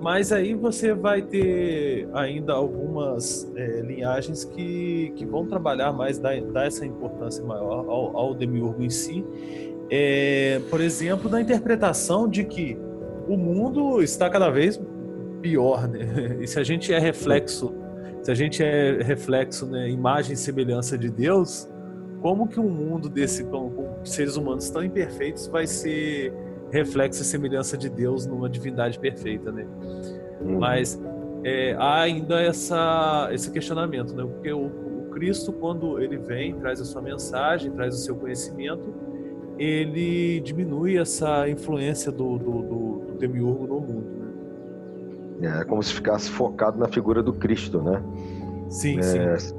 Mas 0.00 0.32
aí 0.32 0.54
você 0.54 0.94
vai 0.94 1.22
ter 1.22 2.08
ainda 2.12 2.54
algumas 2.54 3.48
é, 3.54 3.82
linhagens 3.82 4.44
que, 4.44 5.12
que 5.14 5.24
vão 5.24 5.46
trabalhar 5.46 5.92
mais, 5.92 6.18
dar, 6.18 6.40
dar 6.40 6.66
essa 6.66 6.84
importância 6.84 7.44
maior 7.44 7.86
ao, 7.86 8.16
ao 8.16 8.34
demiurgo 8.34 8.82
em 8.82 8.90
si. 8.90 9.24
É, 9.90 10.60
por 10.70 10.80
exemplo, 10.80 11.30
na 11.30 11.40
interpretação 11.40 12.26
de 12.26 12.44
que 12.44 12.76
o 13.28 13.36
mundo 13.36 14.02
está 14.02 14.28
cada 14.28 14.50
vez 14.50 14.80
pior, 15.42 15.88
né? 15.88 16.38
E 16.40 16.46
se 16.46 16.58
a 16.58 16.64
gente 16.64 16.92
é 16.92 16.98
reflexo, 16.98 17.74
se 18.22 18.30
a 18.30 18.34
gente 18.34 18.62
é 18.62 19.02
reflexo, 19.02 19.66
né, 19.66 19.90
imagem 19.90 20.34
e 20.34 20.36
semelhança 20.36 20.96
de 20.96 21.10
Deus, 21.10 21.68
como 22.20 22.46
que 22.46 22.60
um 22.60 22.70
mundo 22.70 23.08
desse 23.08 23.42
com, 23.44 23.68
com 23.70 24.04
seres 24.04 24.36
humanos 24.36 24.70
tão 24.70 24.82
imperfeitos 24.84 25.48
vai 25.48 25.66
ser 25.66 26.32
reflexo 26.70 27.20
e 27.20 27.24
semelhança 27.24 27.76
de 27.76 27.90
Deus 27.90 28.24
numa 28.26 28.48
divindade 28.48 28.98
perfeita, 28.98 29.50
né? 29.50 29.66
Uhum. 30.40 30.58
Mas 30.58 31.00
é, 31.44 31.74
há 31.78 32.00
ainda 32.00 32.40
essa, 32.40 33.28
esse 33.32 33.50
questionamento, 33.50 34.14
né? 34.14 34.22
Porque 34.22 34.52
o, 34.52 34.66
o, 34.66 35.10
Cristo, 35.10 35.52
quando 35.52 36.00
ele 36.00 36.16
vem, 36.16 36.54
traz 36.54 36.80
a 36.80 36.84
sua 36.84 37.02
mensagem, 37.02 37.70
traz 37.72 37.94
o 37.94 37.98
seu 37.98 38.14
conhecimento, 38.16 38.94
ele 39.58 40.40
diminui 40.40 40.96
essa 40.96 41.48
influência 41.48 42.10
do, 42.10 42.38
do, 42.38 42.62
do, 42.62 42.98
do 43.06 43.18
demiurgo 43.18 43.66
no 43.66 43.80
mundo, 43.80 44.18
né? 44.18 44.21
É 45.46 45.64
como 45.64 45.82
se 45.82 45.92
ficasse 45.92 46.30
focado 46.30 46.78
na 46.78 46.88
figura 46.88 47.22
do 47.22 47.32
Cristo, 47.32 47.82
né? 47.82 48.02
Sim, 48.68 48.98
é, 48.98 49.38
sim. 49.38 49.54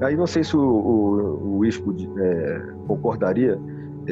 Aí 0.00 0.16
não 0.16 0.26
sei 0.26 0.44
se 0.44 0.56
o, 0.56 0.60
o, 0.60 1.58
o 1.58 1.64
Ispo 1.64 1.94
é, 2.18 2.62
concordaria, 2.86 3.58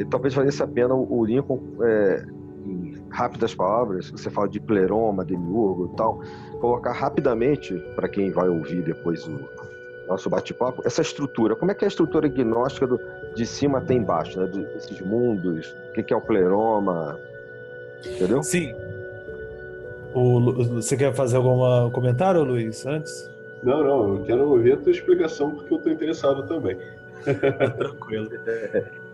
talvez 0.09 0.33
valesse 0.33 0.61
a 0.63 0.67
pena 0.67 0.93
o 0.93 1.25
Lincoln, 1.25 1.61
é, 1.81 2.25
em 2.65 2.95
rápidas 3.09 3.53
palavras, 3.53 4.09
você 4.09 4.29
fala 4.29 4.49
de 4.49 4.59
pleroma, 4.59 5.23
demiurgo 5.23 5.91
e 5.93 5.95
tal, 5.95 6.19
colocar 6.59 6.91
rapidamente, 6.91 7.75
para 7.95 8.07
quem 8.07 8.31
vai 8.31 8.49
ouvir 8.49 8.83
depois 8.83 9.27
o 9.27 9.39
nosso 10.07 10.29
bate-papo, 10.29 10.81
essa 10.85 11.01
estrutura. 11.01 11.55
Como 11.55 11.71
é 11.71 11.75
que 11.75 11.85
é 11.85 11.87
a 11.87 11.89
estrutura 11.89 12.27
gnóstica 12.27 12.87
do, 12.87 12.99
de 13.35 13.45
cima 13.45 13.79
até 13.79 13.93
embaixo, 13.93 14.39
né? 14.39 14.47
Desses 14.47 15.01
mundos, 15.01 15.75
o 15.89 16.03
que 16.03 16.13
é 16.13 16.17
o 16.17 16.21
pleroma, 16.21 17.19
entendeu? 18.05 18.43
Sim. 18.43 18.73
O, 20.15 20.39
você 20.75 20.95
quer 20.95 21.13
fazer 21.13 21.35
algum 21.35 21.91
comentário, 21.91 22.41
Luiz, 22.41 22.85
antes? 22.85 23.29
Não, 23.61 23.83
não, 23.83 24.15
eu 24.15 24.23
quero 24.23 24.49
ouvir 24.49 24.73
a 24.73 24.77
tua 24.77 24.91
explicação 24.91 25.51
porque 25.51 25.73
eu 25.73 25.77
estou 25.77 25.91
interessado 25.91 26.47
também. 26.47 26.77
Tranquilo. 27.77 28.29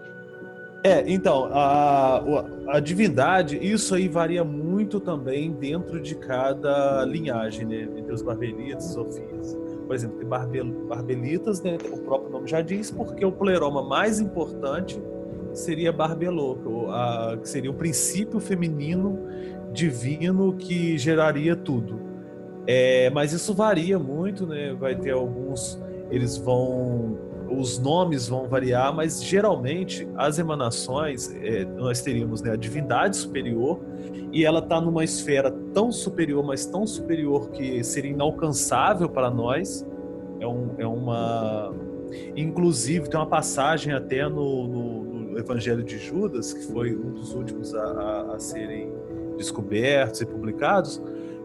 É, 0.83 1.03
então, 1.05 1.47
a, 1.53 2.23
a 2.69 2.79
divindade, 2.79 3.55
isso 3.55 3.93
aí 3.93 4.07
varia 4.07 4.43
muito 4.43 4.99
também 4.99 5.51
dentro 5.51 6.01
de 6.01 6.15
cada 6.15 7.05
linhagem, 7.05 7.67
né? 7.67 7.87
Entre 7.95 8.11
os 8.11 8.23
barbelitas 8.23 8.85
e 8.85 8.93
sofias. 8.93 9.55
Por 9.85 9.93
exemplo, 9.93 10.17
tem 10.17 10.27
barbel, 10.27 10.65
barbelitas, 10.87 11.61
né? 11.61 11.77
O 11.91 11.99
próprio 11.99 12.31
nome 12.31 12.47
já 12.47 12.61
diz, 12.61 12.89
porque 12.89 13.23
o 13.23 13.31
pleroma 13.31 13.83
mais 13.83 14.19
importante 14.19 14.99
seria 15.53 15.91
barbelô, 15.91 16.57
que 17.39 17.47
seria 17.47 17.69
o 17.69 17.75
princípio 17.75 18.39
feminino 18.39 19.19
divino 19.73 20.53
que 20.53 20.97
geraria 20.97 21.55
tudo. 21.55 21.99
É, 22.67 23.09
mas 23.09 23.33
isso 23.33 23.53
varia 23.53 23.97
muito, 23.97 24.45
né? 24.45 24.73
Vai 24.73 24.95
ter 24.95 25.11
alguns, 25.11 25.81
eles 26.09 26.37
vão 26.37 27.17
os 27.51 27.77
nomes 27.77 28.27
vão 28.29 28.47
variar, 28.47 28.95
mas 28.95 29.21
geralmente 29.21 30.07
as 30.15 30.39
emanações, 30.39 31.33
é, 31.35 31.65
nós 31.65 32.01
teríamos 32.01 32.41
né, 32.41 32.51
a 32.51 32.55
divindade 32.55 33.17
superior, 33.17 33.79
e 34.31 34.45
ela 34.45 34.59
está 34.59 34.79
numa 34.79 35.03
esfera 35.03 35.51
tão 35.73 35.91
superior, 35.91 36.43
mas 36.43 36.65
tão 36.65 36.87
superior 36.87 37.49
que 37.49 37.83
seria 37.83 38.11
inalcançável 38.11 39.09
para 39.09 39.29
nós. 39.29 39.85
É, 40.39 40.47
um, 40.47 40.69
é 40.77 40.87
uma. 40.87 41.73
Inclusive, 42.35 43.09
tem 43.09 43.19
uma 43.19 43.27
passagem 43.27 43.93
até 43.93 44.27
no, 44.27 44.67
no, 44.67 45.03
no, 45.03 45.39
Evangelho 45.39 45.83
de 45.83 45.97
Judas, 45.97 46.53
que 46.53 46.63
foi 46.71 46.95
um 46.95 47.11
dos 47.11 47.33
últimos 47.33 47.75
a, 47.75 47.83
a, 47.83 48.35
a 48.35 48.39
serem 48.39 48.91
descobertos 49.37 50.21
e 50.21 50.25
publicados, 50.25 51.01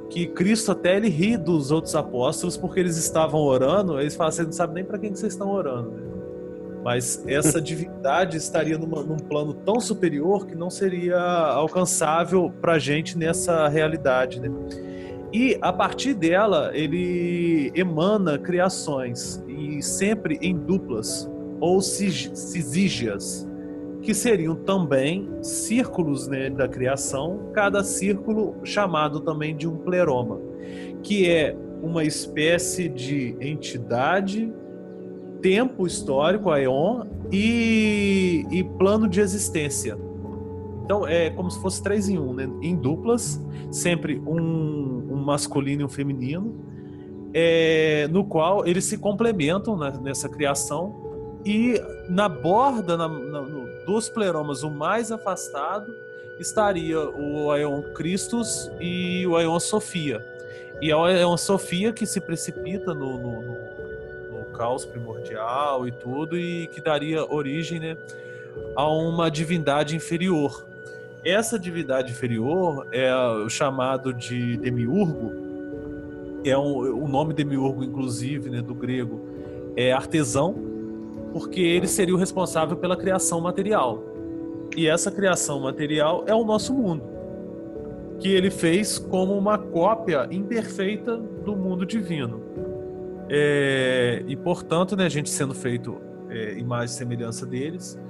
que 0.08 0.26
Cristo 0.26 0.72
até 0.72 0.96
ele 0.96 1.08
ri 1.08 1.36
dos 1.36 1.70
outros 1.70 1.94
apóstolos 1.94 2.56
porque 2.56 2.80
eles 2.80 2.96
estavam 2.96 3.40
orando, 3.40 4.00
eles 4.00 4.14
falam, 4.14 4.32
você 4.32 4.42
não 4.44 4.52
sabe 4.52 4.74
nem 4.74 4.84
para 4.84 4.98
quem 4.98 5.12
que 5.12 5.18
vocês 5.18 5.32
estão 5.32 5.50
orando. 5.50 5.90
Né? 5.90 6.02
Mas 6.84 7.24
essa 7.26 7.60
divindade 7.60 8.36
estaria 8.36 8.78
numa, 8.78 9.02
num 9.02 9.16
plano 9.16 9.52
tão 9.52 9.80
superior 9.80 10.46
que 10.46 10.54
não 10.54 10.70
seria 10.70 11.18
alcançável 11.18 12.52
para 12.60 12.74
a 12.74 12.78
gente 12.78 13.18
nessa 13.18 13.66
realidade. 13.66 14.40
Né? 14.40 14.48
E 15.32 15.58
a 15.60 15.72
partir 15.72 16.14
dela, 16.14 16.70
ele 16.72 17.72
emana 17.74 18.38
criações, 18.38 19.42
e 19.48 19.82
sempre 19.82 20.38
em 20.40 20.56
duplas, 20.56 21.28
ou 21.60 21.80
cisígias 21.80 23.46
que 24.06 24.14
seriam 24.14 24.54
também 24.54 25.28
círculos 25.42 26.28
né, 26.28 26.48
da 26.48 26.68
criação, 26.68 27.50
cada 27.52 27.82
círculo 27.82 28.54
chamado 28.62 29.18
também 29.18 29.56
de 29.56 29.66
um 29.66 29.76
pleroma, 29.78 30.38
que 31.02 31.28
é 31.28 31.56
uma 31.82 32.04
espécie 32.04 32.88
de 32.88 33.36
entidade, 33.40 34.52
tempo 35.42 35.88
histórico, 35.88 36.50
aeon, 36.50 37.02
e, 37.32 38.46
e 38.48 38.62
plano 38.62 39.08
de 39.08 39.20
existência. 39.20 39.98
Então 40.84 41.04
é 41.04 41.28
como 41.30 41.50
se 41.50 41.60
fosse 41.60 41.82
três 41.82 42.08
em 42.08 42.16
um, 42.16 42.32
né? 42.32 42.48
em 42.62 42.76
duplas, 42.76 43.44
sempre 43.72 44.22
um, 44.24 45.14
um 45.14 45.16
masculino 45.16 45.82
e 45.82 45.84
um 45.84 45.88
feminino, 45.88 46.54
é, 47.34 48.06
no 48.12 48.24
qual 48.24 48.64
eles 48.64 48.84
se 48.84 48.98
complementam 48.98 49.76
né, 49.76 49.92
nessa 50.00 50.28
criação 50.28 51.40
e 51.44 51.74
na 52.08 52.28
borda, 52.28 52.96
na, 52.96 53.08
na, 53.08 53.42
no, 53.42 53.65
dos 53.86 54.08
pleromas, 54.08 54.64
o 54.64 54.70
mais 54.70 55.12
afastado, 55.12 55.94
estaria 56.38 57.00
o 57.00 57.50
Aeon 57.52 57.82
Christus 57.94 58.70
e 58.80 59.26
o 59.26 59.36
Aeon 59.36 59.60
Sofia. 59.60 60.24
E 60.82 60.90
é 60.90 60.96
o 60.96 61.04
Aeon 61.04 61.36
Sofia 61.36 61.92
que 61.92 62.04
se 62.04 62.20
precipita 62.20 62.92
no, 62.92 63.16
no, 63.16 63.42
no, 63.42 64.38
no 64.38 64.44
caos 64.52 64.84
primordial 64.84 65.86
e 65.86 65.92
tudo, 65.92 66.36
e 66.36 66.66
que 66.66 66.80
daria 66.80 67.24
origem 67.24 67.78
né, 67.78 67.96
a 68.74 68.86
uma 68.88 69.30
divindade 69.30 69.94
inferior. 69.94 70.66
Essa 71.24 71.58
divindade 71.58 72.12
inferior 72.12 72.86
é 72.92 73.14
o 73.14 73.48
chamado 73.48 74.12
de 74.12 74.56
demiurgo, 74.58 75.32
é 76.44 76.56
um, 76.56 77.02
o 77.02 77.08
nome 77.08 77.32
demiurgo, 77.32 77.82
inclusive, 77.82 78.50
né, 78.50 78.60
do 78.60 78.74
grego, 78.74 79.20
é 79.74 79.92
artesão, 79.92 80.75
porque 81.36 81.60
ele 81.60 81.86
seria 81.86 82.14
o 82.14 82.16
responsável 82.16 82.78
pela 82.78 82.96
criação 82.96 83.42
material. 83.42 84.02
E 84.74 84.88
essa 84.88 85.10
criação 85.10 85.60
material 85.60 86.24
é 86.26 86.34
o 86.34 86.42
nosso 86.46 86.72
mundo, 86.72 87.02
que 88.18 88.32
ele 88.32 88.50
fez 88.50 88.98
como 88.98 89.36
uma 89.36 89.58
cópia 89.58 90.26
imperfeita 90.30 91.18
do 91.18 91.54
mundo 91.54 91.84
divino. 91.84 92.40
É, 93.28 94.24
e 94.26 94.34
portanto, 94.34 94.96
né, 94.96 95.04
a 95.04 95.10
gente 95.10 95.28
sendo 95.28 95.52
feito 95.52 95.98
é, 96.30 96.54
imagem 96.54 96.94
e 96.94 96.98
semelhança 96.98 97.44
deles, 97.44 98.00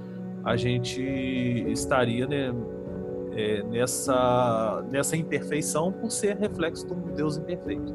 a 0.45 0.57
gente 0.57 1.03
estaria 1.03 2.29
né, 2.29 2.55
é, 3.33 3.65
nessa, 3.65 4.85
nessa 4.89 5.17
imperfeição 5.17 5.91
por 5.91 6.13
ser 6.13 6.37
reflexo 6.37 6.87
de 6.87 6.93
um 6.93 7.13
Deus 7.13 7.37
imperfeito 7.37 7.93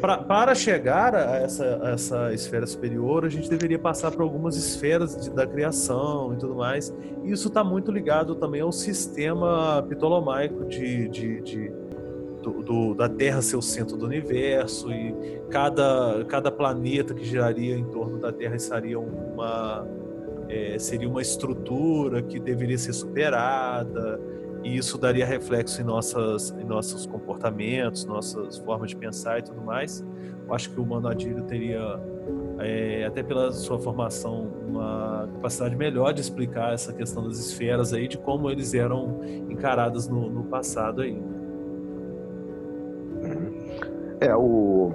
pra, 0.00 0.18
para 0.18 0.54
chegar 0.54 1.14
a 1.14 1.36
essa, 1.36 1.80
a 1.82 1.90
essa 1.90 2.32
esfera 2.32 2.66
superior, 2.66 3.24
a 3.24 3.28
gente 3.28 3.48
deveria 3.48 3.78
passar 3.78 4.10
por 4.10 4.22
algumas 4.22 4.56
esferas 4.56 5.16
de, 5.16 5.30
da 5.30 5.46
criação 5.46 6.34
e 6.34 6.36
tudo 6.36 6.54
mais. 6.54 6.94
E 7.24 7.30
isso 7.30 7.48
está 7.48 7.62
muito 7.62 7.90
ligado 7.90 8.34
também 8.34 8.60
ao 8.60 8.72
sistema 8.72 9.84
ptolomaico 9.88 10.64
de, 10.66 11.08
de, 11.08 11.40
de 11.40 11.72
do, 12.42 12.62
do, 12.62 12.94
da 12.94 13.08
Terra 13.08 13.42
ser 13.42 13.56
o 13.56 13.62
centro 13.62 13.96
do 13.96 14.06
universo 14.06 14.90
e 14.90 15.14
cada, 15.50 16.24
cada 16.26 16.50
planeta 16.50 17.12
que 17.12 17.24
giraria 17.24 17.76
em 17.76 17.84
torno 17.84 18.18
da 18.18 18.32
Terra 18.32 18.58
seria 18.58 18.98
uma 18.98 19.86
é, 20.48 20.78
seria 20.78 21.08
uma 21.08 21.22
estrutura 21.22 22.22
que 22.22 22.40
deveria 22.40 22.76
ser 22.76 22.92
superada 22.92 24.20
e 24.62 24.76
isso 24.76 24.98
daria 24.98 25.24
reflexo 25.24 25.80
em, 25.80 25.84
nossas, 25.84 26.50
em 26.50 26.64
nossos 26.64 27.06
comportamentos, 27.06 28.04
nossas 28.04 28.58
formas 28.58 28.90
de 28.90 28.96
pensar 28.96 29.38
e 29.38 29.42
tudo 29.42 29.60
mais. 29.62 30.04
Eu 30.46 30.54
acho 30.54 30.70
que 30.70 30.80
o 30.80 30.84
Mano 30.84 31.08
Adílio 31.08 31.42
teria, 31.44 31.98
é, 32.58 33.04
até 33.06 33.22
pela 33.22 33.52
sua 33.52 33.78
formação, 33.78 34.48
uma 34.68 35.28
capacidade 35.34 35.76
melhor 35.76 36.12
de 36.12 36.20
explicar 36.20 36.74
essa 36.74 36.92
questão 36.92 37.26
das 37.26 37.38
esferas 37.38 37.92
aí, 37.92 38.06
de 38.06 38.18
como 38.18 38.50
eles 38.50 38.74
eram 38.74 39.20
encaradas 39.48 40.08
no, 40.08 40.28
no 40.28 40.44
passado 40.44 41.02
aí. 41.02 41.16
É, 44.20 44.36
o. 44.36 44.92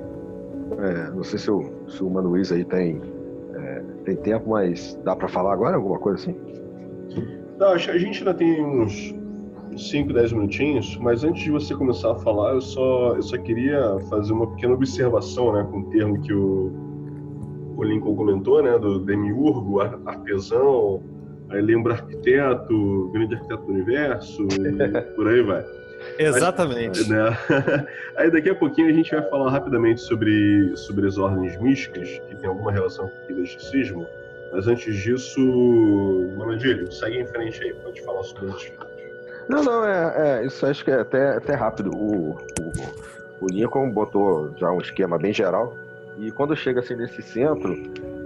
É, 0.78 1.10
não 1.12 1.24
sei 1.24 1.40
se 1.40 1.50
o, 1.50 1.72
se 1.88 2.04
o 2.04 2.10
Mano 2.10 2.30
Luiz 2.30 2.52
aí 2.52 2.64
tem, 2.64 3.02
é, 3.56 3.84
tem 4.04 4.16
tempo, 4.18 4.52
mas 4.52 5.00
dá 5.04 5.16
para 5.16 5.28
falar 5.28 5.54
agora 5.54 5.76
alguma 5.76 5.98
coisa 5.98 6.22
assim? 6.22 6.36
Não, 7.58 7.70
a 7.70 7.78
gente 7.78 8.20
ainda 8.20 8.34
tem 8.34 8.64
uns 8.64 9.16
5, 9.78 10.14
10 10.14 10.34
minutinhos, 10.34 10.98
mas 10.98 11.24
antes 11.24 11.44
de 11.44 11.52
você 11.52 11.76
começar 11.76 12.12
a 12.12 12.16
falar, 12.16 12.54
eu 12.54 12.62
só, 12.62 13.16
eu 13.16 13.22
só 13.22 13.38
queria 13.38 13.98
fazer 14.10 14.34
uma 14.34 14.48
pequena 14.52 14.74
observação 14.74 15.54
né, 15.54 15.68
com 15.70 15.80
o 15.80 15.90
termo 15.90 16.22
que 16.22 16.34
o, 16.34 16.72
o 17.76 17.84
Lincoln 17.84 18.16
comentou, 18.16 18.64
né, 18.64 18.78
do 18.78 19.00
demiurgo, 19.00 19.82
artesão, 19.82 21.04
aí 21.50 21.62
lembra 21.62 21.94
arquiteto, 21.94 23.10
grande 23.14 23.36
arquiteto 23.36 23.64
do 23.64 23.72
universo, 23.72 24.48
por 25.16 25.28
aí 25.28 25.42
vai. 25.42 25.66
Exatamente. 26.20 27.10
né? 27.10 27.38
Aí 28.16 28.30
daqui 28.30 28.50
a 28.50 28.56
pouquinho 28.56 28.90
a 28.90 28.94
gente 28.94 29.12
vai 29.12 29.28
falar 29.28 29.50
rapidamente 29.50 30.02
sobre, 30.02 30.76
sobre 30.76 31.08
as 31.08 31.18
ordens 31.18 31.60
místicas, 31.60 32.08
que 32.30 32.36
tem 32.36 32.48
alguma 32.48 32.72
relação 32.72 33.10
com 33.10 33.34
o 33.34 33.38
misticismo. 33.38 34.06
Mas 34.52 34.68
antes 34.68 34.96
disso, 34.96 35.42
Manadilho, 36.38 36.92
segue 36.92 37.20
em 37.20 37.26
frente 37.26 37.62
aí, 37.64 37.74
pode 37.74 38.02
falar 38.04 38.24
sobre 38.24 38.52
as 38.52 38.72
não, 39.50 39.64
não, 39.64 39.86
é, 39.86 40.40
é, 40.42 40.46
isso 40.46 40.66
acho 40.66 40.84
que 40.84 40.92
é 40.92 41.02
até, 41.02 41.38
até 41.38 41.54
rápido. 41.54 41.92
O, 41.96 42.32
o, 42.32 43.46
o 43.46 43.48
Lincoln 43.48 43.90
botou 43.92 44.54
já 44.58 44.72
um 44.72 44.80
esquema 44.80 45.18
bem 45.18 45.34
geral. 45.34 45.76
E 46.18 46.32
quando 46.32 46.56
chega 46.56 46.80
assim 46.80 46.96
nesse 46.96 47.22
centro, 47.22 47.74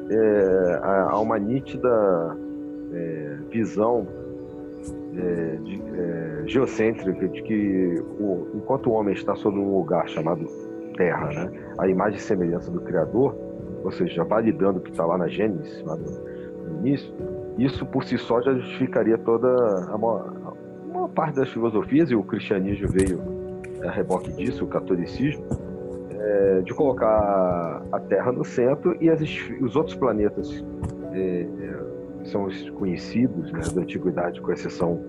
é, 0.10 0.80
há 0.82 1.20
uma 1.20 1.38
nítida 1.40 1.90
é, 2.94 3.38
visão 3.50 4.08
é, 5.18 5.56
de, 5.64 5.82
é, 5.96 6.44
geocêntrica 6.48 7.28
de 7.28 7.42
que 7.42 8.04
o, 8.20 8.48
enquanto 8.56 8.90
o 8.90 8.94
homem 8.94 9.14
está 9.14 9.36
sobre 9.36 9.60
um 9.60 9.78
lugar 9.78 10.08
chamado 10.08 10.46
Terra, 10.96 11.28
né, 11.28 11.52
a 11.78 11.88
imagem 11.88 12.20
e 12.20 12.22
semelhança 12.22 12.70
do 12.72 12.82
Criador, 12.82 13.36
ou 13.84 13.92
seja, 13.92 14.24
validando 14.24 14.80
o 14.80 14.82
que 14.82 14.92
está 14.92 15.06
lá 15.06 15.18
na 15.18 15.28
Gênesis, 15.28 15.82
lá 15.84 15.96
no, 15.96 16.12
no, 16.12 16.80
início, 16.80 17.14
isso 17.58 17.86
por 17.86 18.04
si 18.04 18.18
só 18.18 18.42
já 18.42 18.54
justificaria 18.54 19.18
toda 19.18 19.48
a, 19.48 19.96
uma 21.10 21.14
parte 21.14 21.36
das 21.36 21.50
filosofias, 21.50 22.12
e 22.12 22.16
o 22.16 22.24
cristianismo 22.24 22.88
veio 22.88 23.20
a 23.84 23.90
reboque 23.90 24.32
disso, 24.32 24.64
o 24.64 24.68
catolicismo, 24.68 25.44
é, 26.12 26.62
de 26.62 26.74
colocar 26.74 27.82
a 27.92 28.00
Terra 28.00 28.32
no 28.32 28.46
centro 28.46 28.96
e 29.02 29.10
as, 29.10 29.22
os 29.62 29.76
outros 29.76 29.96
planetas 29.96 30.64
é, 31.14 31.48
é, 31.62 32.26
são 32.26 32.46
os 32.46 32.70
conhecidos 32.72 33.52
né, 33.52 33.62
da 33.74 33.82
antiguidade, 33.82 34.40
com 34.42 34.52
exceção 34.52 35.02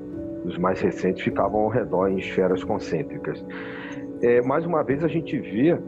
dos 0.45 0.57
mais 0.57 0.81
recentes, 0.81 1.23
ficavam 1.23 1.61
ao 1.61 1.69
redor 1.69 2.09
em 2.09 2.19
esferas 2.19 2.65
concêntricas. 2.65 3.45
É, 4.23 4.41
mais 4.41 4.65
uma 4.65 4.83
vez 4.83 5.05
a 5.05 5.09
gente 5.09 5.39
vê 5.39 5.79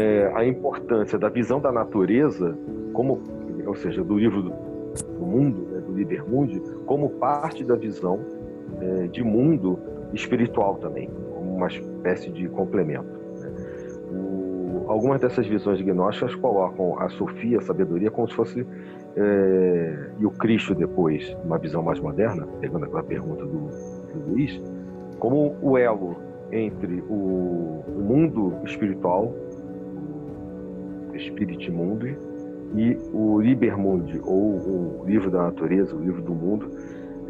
é, 0.00 0.32
a 0.34 0.44
importância 0.44 1.18
da 1.18 1.28
visão 1.28 1.60
da 1.60 1.70
natureza, 1.70 2.56
como, 2.94 3.20
ou 3.66 3.74
seja, 3.74 4.02
do 4.02 4.16
livro 4.16 4.42
do, 4.42 4.50
do 5.18 5.26
mundo, 5.26 5.66
né, 5.70 5.80
do 5.80 5.92
Liber 5.92 6.26
Mundi, 6.26 6.62
como 6.86 7.10
parte 7.10 7.64
da 7.64 7.74
visão 7.74 8.39
é, 8.80 9.06
de 9.08 9.22
mundo 9.22 9.78
espiritual 10.12 10.76
também, 10.76 11.08
como 11.34 11.56
uma 11.56 11.68
espécie 11.68 12.30
de 12.30 12.48
complemento. 12.48 13.08
Né? 13.38 13.52
O, 14.10 14.84
algumas 14.88 15.20
dessas 15.20 15.46
visões 15.46 15.80
gnósticas 15.80 16.34
colocam 16.34 16.98
a 16.98 17.08
Sofia, 17.10 17.58
a 17.58 17.60
sabedoria, 17.62 18.10
como 18.10 18.28
se 18.28 18.34
fosse 18.34 18.66
é, 19.16 20.10
e 20.18 20.26
o 20.26 20.30
Cristo 20.30 20.74
depois, 20.74 21.36
uma 21.44 21.58
visão 21.58 21.82
mais 21.82 21.98
moderna, 22.00 22.46
pegando 22.60 22.84
aquela 22.84 23.02
pergunta 23.02 23.44
do, 23.44 23.68
do 24.12 24.30
Luiz, 24.30 24.60
como 25.18 25.56
o 25.60 25.76
elo 25.76 26.16
entre 26.52 27.02
o, 27.08 27.84
o 27.86 28.02
mundo 28.02 28.54
espiritual, 28.64 29.34
o 31.12 31.18
Spirit 31.18 31.70
Mundi, 31.70 32.16
e 32.74 32.96
o 33.12 33.40
Liber 33.40 33.76
Mundi, 33.76 34.20
ou 34.24 35.00
o 35.00 35.04
livro 35.06 35.30
da 35.30 35.42
natureza, 35.42 35.94
o 35.94 36.00
livro 36.00 36.22
do 36.22 36.32
mundo, 36.32 36.70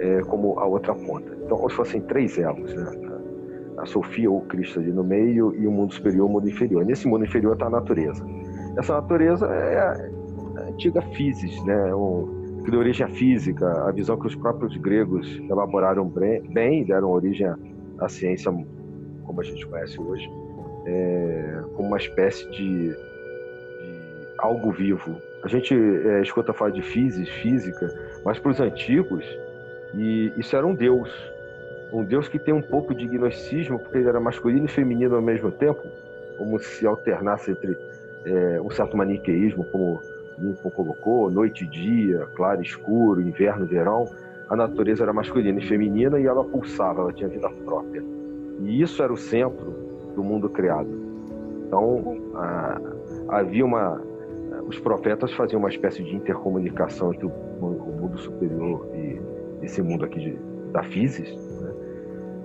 é, 0.01 0.21
como 0.23 0.59
a 0.59 0.67
outra 0.67 0.95
ponta. 0.95 1.37
Então, 1.45 1.57
como 1.57 1.71
se 1.71 1.77
fossem 1.77 2.01
três 2.01 2.39
elos, 2.39 2.75
né? 2.75 3.11
A 3.79 3.87
Sofia 3.87 4.31
ou 4.31 4.39
o 4.39 4.43
Cristo 4.43 4.79
ali 4.79 4.93
no 4.93 5.05
meio 5.05 5.55
e 5.55 5.67
o 5.67 5.71
mundo 5.71 5.95
superior, 5.95 6.27
o 6.27 6.33
mundo 6.33 6.49
inferior. 6.49 6.85
Nesse 6.85 7.07
mundo 7.07 7.25
inferior 7.25 7.55
está 7.55 7.67
a 7.67 7.71
natureza. 7.71 8.25
Essa 8.77 8.95
natureza 8.95 9.47
é 9.47 9.79
a 9.79 10.69
antiga 10.69 11.01
physis, 11.03 11.63
né? 11.65 11.91
Que 12.65 12.71
deu 12.71 12.81
origem 12.81 13.07
à 13.07 13.09
física, 13.09 13.67
a 13.89 13.91
visão 13.91 14.19
que 14.19 14.27
os 14.27 14.35
próprios 14.35 14.77
gregos 14.77 15.41
elaboraram 15.49 16.07
bem, 16.53 16.85
deram 16.85 17.11
origem 17.11 17.47
à 17.99 18.09
ciência 18.09 18.53
como 19.31 19.41
a 19.41 19.45
gente 19.45 19.65
conhece 19.67 19.99
hoje, 20.01 20.29
é, 20.87 21.63
como 21.77 21.89
uma 21.89 21.97
espécie 21.97 22.51
de, 22.51 22.89
de 22.89 22.97
algo 24.39 24.73
vivo. 24.73 25.17
A 25.45 25.49
gente 25.49 25.75
é, 25.75 26.21
escuta 26.21 26.53
falar 26.53 26.73
de 26.73 26.83
physis, 26.83 27.29
física, 27.29 27.89
mas 28.25 28.39
para 28.39 28.51
os 28.51 28.61
antigos, 28.61 29.25
e 29.95 30.33
isso 30.37 30.57
era 30.57 30.67
um 30.67 30.75
deus. 30.75 31.11
Um 31.93 32.05
deus 32.05 32.29
que 32.29 32.39
tem 32.39 32.55
um 32.55 32.63
pouco 32.63 32.95
de 32.95 33.07
gnosticismo, 33.07 33.79
porque 33.79 33.99
ele 33.99 34.09
era 34.09 34.21
masculino 34.21 34.67
e 34.67 34.69
feminino 34.69 35.17
ao 35.17 35.23
mesmo 35.23 35.51
tempo, 35.51 35.83
como 36.39 36.59
se 36.61 36.87
alternasse 36.87 37.51
entre 37.51 37.77
é, 38.25 38.61
um 38.61 38.71
certo 38.71 38.97
maniqueísmo, 38.97 39.65
como 39.65 40.01
Lincoln 40.39 40.71
colocou, 40.71 41.31
noite 41.31 41.65
e 41.65 41.67
dia, 41.67 42.27
claro 42.35 42.61
e 42.61 42.65
escuro, 42.65 43.21
inverno 43.21 43.65
e 43.65 43.69
verão. 43.69 44.09
A 44.49 44.57
natureza 44.57 45.03
era 45.03 45.13
masculina 45.13 45.59
e 45.59 45.67
feminina 45.67 46.19
e 46.19 46.27
ela 46.27 46.45
pulsava, 46.45 47.03
ela 47.03 47.13
tinha 47.13 47.29
vida 47.29 47.49
própria. 47.65 48.03
E 48.61 48.81
isso 48.81 49.03
era 49.03 49.13
o 49.13 49.17
centro 49.17 49.75
do 50.15 50.23
mundo 50.23 50.49
criado. 50.49 50.89
Então, 51.67 52.19
a, 52.35 52.81
havia 53.29 53.65
uma. 53.65 54.01
Os 54.67 54.79
profetas 54.79 55.33
faziam 55.33 55.59
uma 55.59 55.69
espécie 55.69 56.03
de 56.03 56.15
intercomunicação 56.15 57.13
entre 57.13 57.27
o, 57.27 57.31
o 57.31 57.97
mundo 58.01 58.19
superior 58.19 58.89
e 58.95 59.21
esse 59.63 59.83
mundo 59.83 60.05
aqui 60.05 60.21
de, 60.21 60.39
da 60.73 60.83
física, 60.83 61.31
né? 61.31 61.73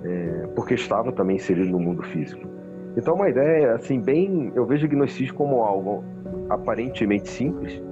é, 0.04 0.46
porque 0.54 0.74
estava 0.74 1.12
também 1.12 1.36
inserido 1.36 1.70
no 1.70 1.78
mundo 1.78 2.02
físico. 2.02 2.46
Então, 2.96 3.14
uma 3.14 3.28
ideia, 3.28 3.74
assim, 3.74 4.00
bem. 4.00 4.50
Eu 4.54 4.64
vejo 4.64 4.86
o 4.86 4.88
gnosticismo 4.88 5.36
como 5.36 5.62
algo 5.62 6.02
aparentemente 6.48 7.28
simples, 7.28 7.82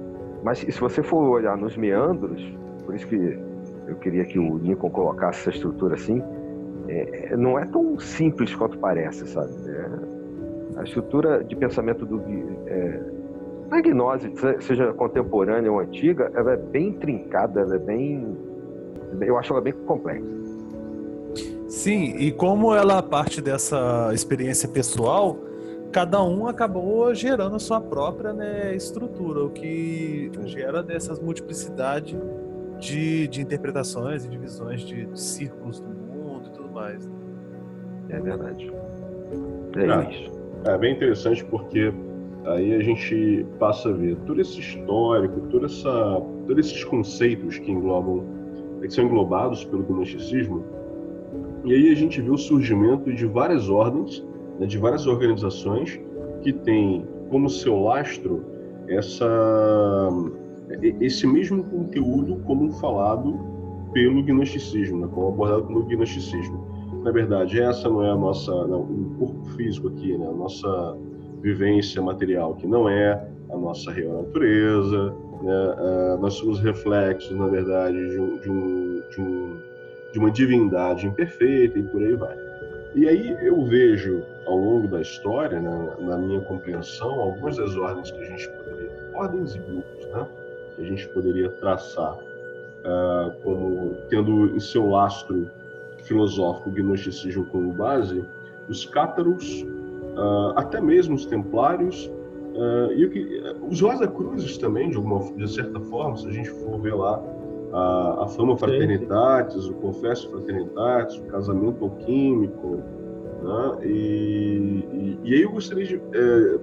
mas 0.43 0.59
se 0.59 0.79
você 0.79 1.03
for 1.03 1.29
olhar 1.29 1.57
nos 1.57 1.77
meandros, 1.77 2.41
por 2.85 2.95
isso 2.95 3.07
que 3.07 3.37
eu 3.87 3.95
queria 3.97 4.25
que 4.25 4.39
o 4.39 4.57
Lincoln 4.57 4.89
colocasse 4.89 5.41
essa 5.41 5.49
estrutura 5.51 5.95
assim, 5.95 6.23
é, 6.87 7.35
não 7.37 7.59
é 7.59 7.65
tão 7.65 7.99
simples 7.99 8.55
quanto 8.55 8.77
parece, 8.77 9.27
sabe? 9.27 9.51
É, 9.67 10.79
a 10.79 10.83
estrutura 10.83 11.43
de 11.43 11.55
pensamento 11.55 12.05
do 12.05 12.21
é, 12.67 12.99
a 13.71 13.81
gnose, 13.81 14.31
seja 14.59 14.93
contemporânea 14.93 15.71
ou 15.71 15.79
antiga, 15.79 16.31
ela 16.35 16.53
é 16.53 16.57
bem 16.57 16.89
intrincada, 16.89 17.61
ela 17.61 17.75
é 17.75 17.79
bem, 17.79 18.37
eu 19.21 19.37
acho 19.37 19.53
ela 19.53 19.61
bem 19.61 19.73
complexa. 19.73 20.25
Sim, 21.67 22.15
e 22.17 22.31
como 22.31 22.73
ela 22.73 23.01
parte 23.01 23.41
dessa 23.41 24.11
experiência 24.13 24.69
pessoal, 24.69 25.37
cada 25.91 26.23
um 26.23 26.47
acabou 26.47 27.13
gerando 27.13 27.55
a 27.55 27.59
sua 27.59 27.81
própria 27.81 28.33
né, 28.33 28.75
estrutura, 28.75 29.43
o 29.43 29.49
que 29.49 30.31
gera 30.45 30.83
dessas 30.83 31.19
multiplicidade 31.19 32.17
de, 32.79 33.27
de 33.27 33.41
interpretações 33.41 34.25
e 34.25 34.29
de 34.29 34.37
visões 34.37 34.81
de, 34.81 35.05
de 35.05 35.19
círculos 35.19 35.79
do 35.79 35.89
mundo 35.89 36.47
e 36.47 36.51
tudo 36.51 36.69
mais. 36.69 37.09
É 38.09 38.19
verdade. 38.19 38.71
É, 39.75 39.85
é 39.85 40.09
isso. 40.09 40.31
É 40.65 40.77
bem 40.77 40.93
interessante 40.93 41.43
porque 41.45 41.93
aí 42.45 42.73
a 42.73 42.81
gente 42.81 43.45
passa 43.59 43.89
a 43.89 43.91
ver 43.91 44.17
todo 44.25 44.39
esse 44.41 44.59
histórico, 44.59 45.41
toda 45.49 45.65
essa, 45.65 46.21
todos 46.47 46.65
esses 46.67 46.83
conceitos 46.83 47.57
que 47.59 47.71
englobam, 47.71 48.23
que 48.87 48.93
são 48.93 49.05
englobados 49.05 49.63
pelo 49.65 49.83
gnosticismo, 49.83 50.63
e 51.63 51.73
aí 51.73 51.91
a 51.91 51.95
gente 51.95 52.21
vê 52.21 52.29
o 52.29 52.37
surgimento 52.37 53.11
de 53.11 53.25
várias 53.25 53.69
ordens, 53.69 54.23
né, 54.59 54.67
de 54.67 54.77
várias 54.77 55.07
organizações 55.07 55.99
que 56.41 56.53
têm 56.53 57.05
como 57.29 57.49
seu 57.49 57.79
lastro 57.79 58.45
essa, 58.87 59.27
esse 61.01 61.25
mesmo 61.25 61.63
conteúdo 61.63 62.37
como 62.45 62.71
falado 62.73 63.39
pelo 63.93 64.21
gnosticismo, 64.23 64.99
né, 64.99 65.09
como 65.11 65.29
abordado 65.29 65.65
pelo 65.65 65.83
gnosticismo. 65.85 66.63
Na 67.03 67.11
verdade, 67.11 67.59
essa 67.59 67.89
não 67.89 68.03
é 68.03 68.11
a 68.11 68.15
nossa, 68.15 68.51
não, 68.67 68.81
o 68.81 69.15
corpo 69.17 69.45
físico 69.55 69.87
aqui, 69.87 70.15
né, 70.17 70.27
a 70.27 70.33
nossa 70.33 70.97
vivência 71.41 72.01
material, 72.01 72.55
que 72.55 72.67
não 72.67 72.87
é 72.87 73.27
a 73.49 73.57
nossa 73.57 73.91
real 73.91 74.23
natureza, 74.23 75.15
né, 75.45 75.75
uh, 75.77 76.17
nós 76.19 76.33
somos 76.33 76.59
reflexos, 76.59 77.31
na 77.31 77.47
verdade, 77.47 77.97
de 77.97 78.39
de 78.39 78.49
um, 78.49 79.03
de 79.09 79.21
um 79.21 79.57
de 80.11 80.19
uma 80.19 80.31
divindade 80.31 81.05
imperfeita 81.05 81.77
e 81.77 81.83
por 81.83 82.01
aí 82.01 82.15
vai. 82.15 82.37
E 82.95 83.09
aí 83.09 83.37
eu 83.45 83.65
vejo 83.65 84.23
ao 84.45 84.55
longo 84.55 84.87
da 84.87 85.01
história, 85.01 85.59
né, 85.59 85.89
na 85.99 86.17
minha 86.17 86.39
compreensão, 86.39 87.11
algumas 87.19 87.57
das 87.57 87.75
ordens 87.75 88.11
que 88.11 88.21
a 88.21 88.25
gente 88.25 88.47
poderia, 88.49 88.91
ordens 89.13 89.55
e 89.55 89.59
grupos, 89.59 90.05
né, 90.07 90.25
que 90.73 90.81
a 90.81 90.85
gente 90.85 91.09
poderia 91.09 91.49
traçar 91.49 92.13
uh, 92.15 93.31
como 93.43 93.97
tendo 94.09 94.55
em 94.55 94.59
seu 94.61 94.87
lastro 94.89 95.51
filosófico 96.03 96.69
o 96.69 96.71
gnosticismo 96.71 97.45
como 97.47 97.73
base, 97.73 98.23
os 98.69 98.85
cátaros, 98.85 99.63
uh, 100.15 100.53
até 100.55 100.79
mesmo 100.79 101.15
os 101.15 101.25
templários, 101.25 102.09
uh, 102.55 102.93
e 102.93 103.05
o 103.05 103.09
que, 103.09 103.41
os 103.69 103.81
Rosa 103.81 104.07
Cruzes 104.07 104.57
também, 104.57 104.89
de, 104.89 104.97
alguma, 104.97 105.19
de 105.33 105.47
certa 105.51 105.79
forma, 105.79 106.17
se 106.17 106.27
a 106.27 106.31
gente 106.31 106.49
for 106.49 106.79
ver 106.79 106.95
lá 106.95 107.21
a, 107.73 108.23
a 108.23 108.27
Fama 108.27 108.57
Fraternitatis, 108.57 109.67
o 109.67 109.73
Confesso 109.75 110.29
Fraternitatis, 110.29 111.17
o 111.17 111.23
Casamento 111.23 111.83
Alquímico, 111.83 112.81
né? 113.43 113.85
e, 113.85 114.85
e, 114.93 115.19
e, 115.23 115.33
aí 115.33 115.41
eu 115.41 115.51
gostaria 115.51 115.85
de, 115.85 115.95
é, 115.95 116.59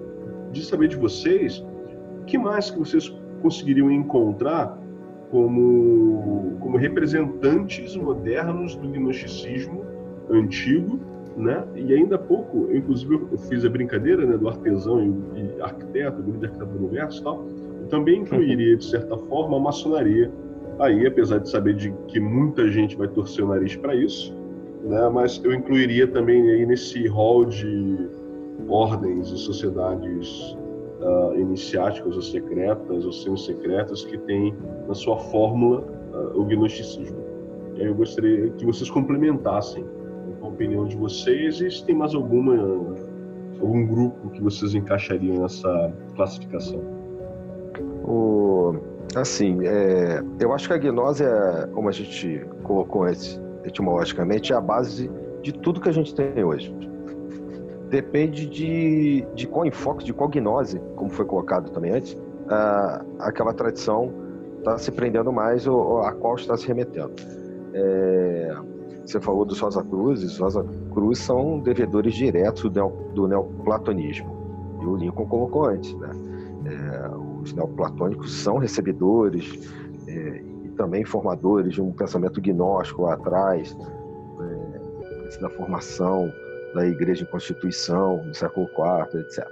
de 0.50 0.64
saber 0.64 0.88
de 0.88 0.96
vocês 0.96 1.64
o 2.20 2.24
que 2.24 2.38
mais 2.38 2.70
que 2.70 2.78
vocês 2.78 3.14
conseguiriam 3.42 3.90
encontrar 3.90 4.78
como, 5.30 6.56
como 6.60 6.76
representantes 6.76 7.96
modernos 7.96 8.76
do 8.76 8.88
gnosticismo 8.88 9.84
antigo, 10.30 11.00
né? 11.36 11.64
E 11.74 11.92
ainda 11.94 12.16
há 12.16 12.18
pouco, 12.18 12.68
eu, 12.70 12.76
inclusive, 12.76 13.14
eu 13.14 13.38
fiz 13.38 13.64
a 13.64 13.68
brincadeira 13.68 14.26
né, 14.26 14.36
do 14.36 14.48
artesão 14.48 15.02
e, 15.02 15.40
e 15.40 15.62
arquiteto, 15.62 16.22
grande 16.22 16.46
arquiteto 16.46 16.70
do 16.70 16.78
universo 16.78 17.20
e 17.20 17.24
tal. 17.24 17.44
Eu 17.80 17.88
também 17.88 18.20
incluiria, 18.20 18.76
de 18.76 18.84
certa 18.84 19.16
forma, 19.16 19.56
a 19.56 19.60
maçonaria 19.60 20.30
aí, 20.78 21.06
apesar 21.06 21.38
de 21.38 21.48
saber 21.48 21.74
de 21.74 21.92
que 22.08 22.18
muita 22.20 22.68
gente 22.68 22.96
vai 22.96 23.08
torcer 23.08 23.44
o 23.44 23.48
nariz 23.48 23.76
para 23.76 23.94
isso, 23.94 24.34
né? 24.84 25.08
Mas 25.08 25.40
eu 25.44 25.52
incluiria 25.52 26.06
também 26.06 26.50
aí 26.50 26.66
nesse 26.66 27.06
hall 27.08 27.44
de 27.44 28.08
ordens 28.68 29.30
e 29.30 29.38
sociedades 29.38 30.56
uh, 31.00 31.38
iniciáticas 31.38 32.14
ou 32.16 32.22
secretas 32.22 33.04
ou 33.04 33.12
semi-secretas 33.12 34.04
que 34.04 34.18
tem 34.18 34.54
na 34.86 34.94
sua 34.94 35.18
fórmula 35.18 35.80
uh, 36.12 36.40
o 36.40 36.44
gnosticismo. 36.44 37.22
E 37.76 37.82
aí 37.82 37.88
eu 37.88 37.94
gostaria 37.94 38.50
que 38.50 38.64
vocês 38.64 38.90
complementassem 38.90 39.84
opinião 40.52 40.86
de 40.86 40.96
vocês 40.96 41.60
e 41.60 41.70
se 41.70 41.84
tem 41.84 41.94
mais 41.94 42.14
alguma 42.14 42.54
algum 43.60 43.86
grupo 43.86 44.30
que 44.30 44.42
vocês 44.42 44.74
encaixariam 44.74 45.42
nessa 45.42 45.92
classificação. 46.14 46.80
O 48.04 48.74
Assim, 49.14 49.66
é, 49.66 50.22
eu 50.40 50.52
acho 50.54 50.66
que 50.66 50.74
a 50.74 50.78
gnose, 50.78 51.22
é, 51.22 51.66
como 51.72 51.88
a 51.88 51.92
gente 51.92 52.46
colocou 52.62 53.06
etimologicamente, 53.64 54.52
é 54.52 54.56
a 54.56 54.60
base 54.60 55.10
de 55.42 55.52
tudo 55.52 55.80
que 55.80 55.88
a 55.88 55.92
gente 55.92 56.14
tem 56.14 56.42
hoje. 56.42 56.74
Depende 57.90 58.46
de, 58.46 59.26
de 59.34 59.46
qual 59.46 59.66
enfoque, 59.66 60.04
de 60.04 60.14
qual 60.14 60.30
gnose, 60.30 60.80
como 60.96 61.10
foi 61.10 61.26
colocado 61.26 61.70
também 61.70 61.92
antes, 61.92 62.16
a, 62.48 63.04
aquela 63.18 63.52
tradição 63.52 64.10
está 64.58 64.78
se 64.78 64.90
prendendo 64.90 65.30
mais 65.30 65.66
ou, 65.66 65.76
ou, 65.76 66.02
a 66.02 66.12
qual 66.12 66.36
está 66.36 66.56
se 66.56 66.66
remetendo. 66.66 67.12
É, 67.74 68.54
você 69.04 69.20
falou 69.20 69.44
dos 69.44 69.58
Rosa 69.58 69.82
Cruzes, 69.82 70.32
os 70.32 70.38
Rosa 70.38 70.66
Cruz 70.92 71.18
são 71.18 71.58
devedores 71.58 72.14
diretos 72.14 72.62
do, 72.62 72.70
neo, 72.70 72.92
do 73.14 73.28
neoplatonismo. 73.28 74.78
E 74.80 74.86
o 74.86 74.96
Lincoln 74.96 75.26
colocou 75.26 75.66
antes, 75.66 75.94
né? 75.94 76.10
É, 76.64 77.10
os 77.42 77.52
neoplatônicos 77.52 78.32
são 78.32 78.58
recebedores 78.58 79.68
é, 80.06 80.42
e 80.64 80.68
também 80.76 81.04
formadores 81.04 81.74
de 81.74 81.82
um 81.82 81.92
pensamento 81.92 82.40
gnóstico 82.40 83.02
lá 83.02 83.14
atrás, 83.14 83.76
é, 84.40 85.38
da 85.40 85.50
formação 85.50 86.32
da 86.74 86.86
Igreja 86.86 87.24
em 87.24 87.26
Constituição 87.26 88.22
no 88.24 88.34
século 88.34 88.68
IV, 88.68 89.20
etc. 89.20 89.46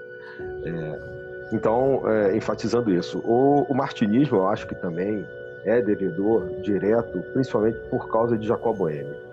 É, 0.64 1.20
então, 1.52 2.02
é, 2.08 2.36
enfatizando 2.36 2.92
isso, 2.92 3.18
o, 3.24 3.62
o 3.68 3.74
martinismo, 3.74 4.38
eu 4.38 4.48
acho 4.48 4.66
que 4.66 4.74
também 4.74 5.26
é 5.64 5.82
devedor 5.82 6.48
direto, 6.62 7.20
principalmente 7.32 7.78
por 7.90 8.08
causa 8.08 8.38
de 8.38 8.46
Jacob 8.46 8.76
Boehme. 8.76 9.29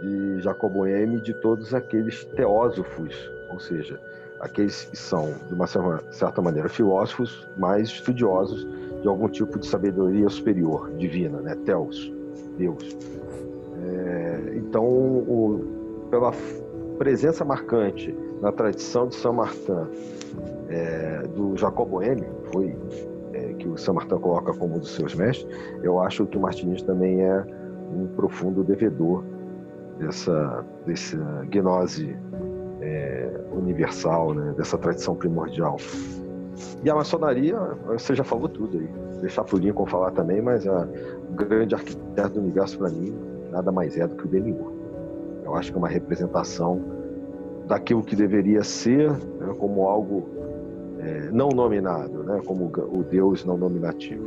De 0.00 0.40
Jacob 0.40 0.72
Boehme 0.72 1.20
de 1.20 1.32
todos 1.34 1.72
aqueles 1.72 2.24
teósofos, 2.24 3.30
ou 3.50 3.58
seja, 3.58 4.00
aqueles 4.40 4.84
que 4.84 4.96
são, 4.96 5.32
de 5.46 5.54
uma 5.54 5.66
certa 5.66 6.42
maneira, 6.42 6.68
filósofos, 6.68 7.48
mas 7.56 7.88
estudiosos 7.88 8.66
de 9.00 9.08
algum 9.08 9.28
tipo 9.28 9.58
de 9.58 9.66
sabedoria 9.66 10.28
superior, 10.28 10.90
divina, 10.96 11.40
né? 11.40 11.56
Teos, 11.64 12.12
Deus. 12.56 12.96
É, 13.82 14.54
então, 14.56 14.84
o, 14.84 16.06
pela 16.10 16.32
presença 16.98 17.44
marcante 17.44 18.14
na 18.40 18.52
tradição 18.52 19.08
de 19.08 19.14
São 19.14 19.32
Martin, 19.32 19.88
é, 20.68 21.22
do 21.34 21.56
Jacob 21.56 21.88
Boehme, 21.88 22.26
foi 22.52 22.76
é, 23.32 23.54
que 23.54 23.68
o 23.68 23.76
São 23.76 23.94
Martin 23.94 24.16
coloca 24.16 24.52
como 24.54 24.76
um 24.76 24.78
dos 24.78 24.94
seus 24.94 25.14
mestres, 25.14 25.46
eu 25.82 26.00
acho 26.00 26.26
que 26.26 26.36
o 26.36 26.40
Martinez 26.40 26.82
também 26.82 27.22
é 27.22 27.44
um 27.94 28.06
profundo 28.08 28.62
devedor 28.62 29.24
dessa, 29.98 30.64
dessa 30.86 31.16
gnose 31.50 32.16
é, 32.80 33.30
universal, 33.52 34.34
né, 34.34 34.54
dessa 34.56 34.76
tradição 34.76 35.14
primordial. 35.14 35.76
E 36.82 36.90
a 36.90 36.94
maçonaria, 36.94 37.58
você 37.86 38.14
já 38.14 38.24
falou 38.24 38.48
tudo 38.48 38.78
aí. 38.78 38.88
Deixar 39.20 39.44
pro 39.44 39.58
Lincoln 39.58 39.86
falar 39.86 40.10
também, 40.10 40.42
mas 40.42 40.66
a, 40.66 40.86
o 41.30 41.34
grande 41.34 41.74
arquiteto 41.74 42.34
do 42.34 42.40
universo 42.40 42.78
para 42.78 42.90
mim 42.90 43.14
nada 43.50 43.70
mais 43.70 43.96
é 43.96 44.06
do 44.06 44.16
que 44.16 44.24
o 44.24 44.28
Demiurgo. 44.28 44.72
Eu 45.44 45.54
acho 45.54 45.70
que 45.70 45.76
é 45.76 45.78
uma 45.78 45.88
representação 45.88 46.82
daquilo 47.66 48.02
que 48.02 48.16
deveria 48.16 48.62
ser 48.62 49.10
né, 49.10 49.54
como 49.58 49.86
algo 49.86 50.28
é, 50.98 51.30
não 51.30 51.48
nominado, 51.48 52.22
né, 52.24 52.40
como 52.44 52.66
o 52.66 53.02
Deus 53.02 53.44
não 53.44 53.56
nominativo. 53.56 54.26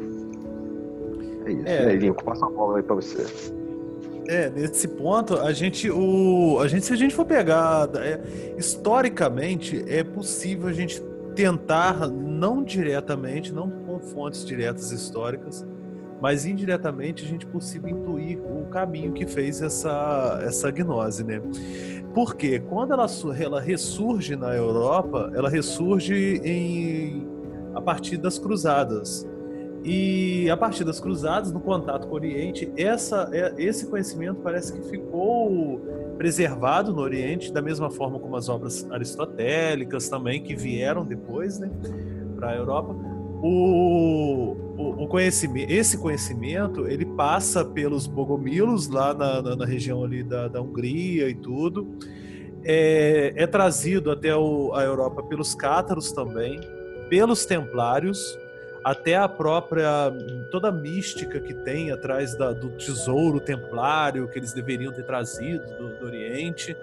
É 1.46 1.52
isso. 1.52 1.68
É, 1.68 1.86
né, 1.86 1.96
Lincoln, 1.96 2.24
passa 2.24 2.46
a 2.46 2.50
bola 2.50 2.78
aí 2.78 2.84
para 2.84 2.96
você. 2.96 3.54
É, 4.28 4.50
nesse 4.50 4.90
ponto, 4.90 5.36
a 5.36 5.54
gente, 5.54 5.90
o, 5.90 6.60
a 6.60 6.68
gente, 6.68 6.86
se 6.86 6.92
a 6.92 6.98
gente 6.98 7.16
for 7.16 7.26
pegar, 7.26 7.90
é, 7.96 8.20
historicamente, 8.58 9.84
é 9.88 10.04
possível 10.04 10.68
a 10.68 10.74
gente 10.74 11.02
tentar, 11.34 12.08
não 12.10 12.64
diretamente, 12.64 13.54
não 13.54 13.70
com 13.70 14.00
fontes 14.00 14.46
diretas 14.46 14.92
históricas, 14.92 15.66
mas 16.20 16.46
indiretamente 16.46 17.24
a 17.24 17.28
gente 17.28 17.46
possível 17.46 17.90
intuir 17.90 18.40
o 18.40 18.66
caminho 18.66 19.14
que 19.14 19.26
fez 19.26 19.62
essa, 19.62 20.40
essa 20.44 20.72
gnose, 20.72 21.24
né? 21.24 21.42
Porque 22.14 22.60
quando 22.60 22.94
ela, 22.94 23.06
ela 23.40 23.62
ressurge 23.62 24.36
na 24.36 24.54
Europa, 24.54 25.32
ela 25.36 25.50
ressurge 25.50 26.42
em, 26.44 27.28
a 27.76 27.82
partir 27.82 28.18
das 28.18 28.40
cruzadas. 28.40 29.28
E 29.84 30.50
a 30.50 30.58
partir 30.58 30.84
das 30.84 31.00
cruzadas, 31.00 31.52
no 31.52 31.60
contato 31.60 32.08
com 32.08 32.14
o 32.14 32.16
Oriente, 32.16 32.72
essa, 32.76 33.30
é, 33.32 33.54
esse 33.58 33.88
conhecimento 33.88 34.42
parece 34.42 34.74
que 34.74 34.90
ficou 34.90 35.80
preservado 36.18 36.94
no 36.94 37.02
Oriente, 37.02 37.54
da 37.54 37.62
mesma 37.62 37.90
forma 37.90 38.20
como 38.20 38.36
as 38.36 38.50
obras 38.50 38.90
aristotélicas 38.92 40.10
também, 40.10 40.42
que 40.42 40.56
vieram 40.56 41.06
depois 41.06 41.60
né, 41.60 41.70
para 42.36 42.50
a 42.52 42.56
Europa. 42.56 42.96
O, 43.42 44.56
o, 44.78 45.04
o, 45.04 45.08
conhecimento, 45.08 45.72
esse 45.72 45.98
conhecimento 46.00 46.88
ele 46.88 47.06
passa 47.06 47.64
pelos 47.64 48.08
bogomilos 48.08 48.88
lá 48.88 49.14
na, 49.14 49.42
na, 49.44 49.56
na 49.56 49.66
região 49.66 50.04
ali 50.04 50.24
da, 50.24 50.48
da 50.48 50.60
Hungria 50.60 51.30
e 51.30 51.36
tudo. 51.36 51.88
É, 52.64 53.34
é 53.36 53.48
trazido 53.48 54.10
até 54.10 54.36
o, 54.36 54.74
a 54.74 54.84
Europa 54.84 55.22
pelos 55.22 55.54
cátaros 55.54 56.12
também, 56.12 56.60
pelos 57.10 57.46
templários 57.46 58.38
até 58.88 59.18
a 59.18 59.28
própria 59.28 60.14
toda 60.50 60.70
a 60.70 60.72
mística 60.72 61.42
que 61.42 61.54
tem 61.54 61.92
atrás 61.92 62.36
da, 62.36 62.54
do 62.54 62.70
tesouro 62.70 63.38
templário 63.38 64.30
que 64.30 64.40
eles 64.40 64.54
deveriam 64.54 64.94
ter 64.94 65.04
trazido 65.04 65.66
do, 65.76 65.90
do 66.00 66.06
Oriente. 66.06 66.78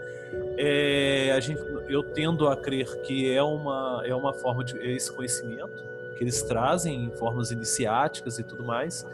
É, 0.58 1.32
a 1.34 1.40
gente, 1.40 1.62
eu 1.88 2.02
tendo 2.02 2.46
a 2.46 2.54
crer 2.58 3.00
que 3.00 3.32
é 3.32 3.42
uma, 3.42 4.02
é 4.04 4.14
uma 4.14 4.34
forma 4.34 4.62
de 4.62 4.78
é 4.78 4.92
esse 4.92 5.10
conhecimento 5.10 5.82
que 6.14 6.22
eles 6.22 6.42
trazem 6.42 7.04
em 7.04 7.10
formas 7.12 7.50
iniciáticas 7.50 8.38
e 8.38 8.42
tudo 8.42 8.62
mais. 8.62 9.06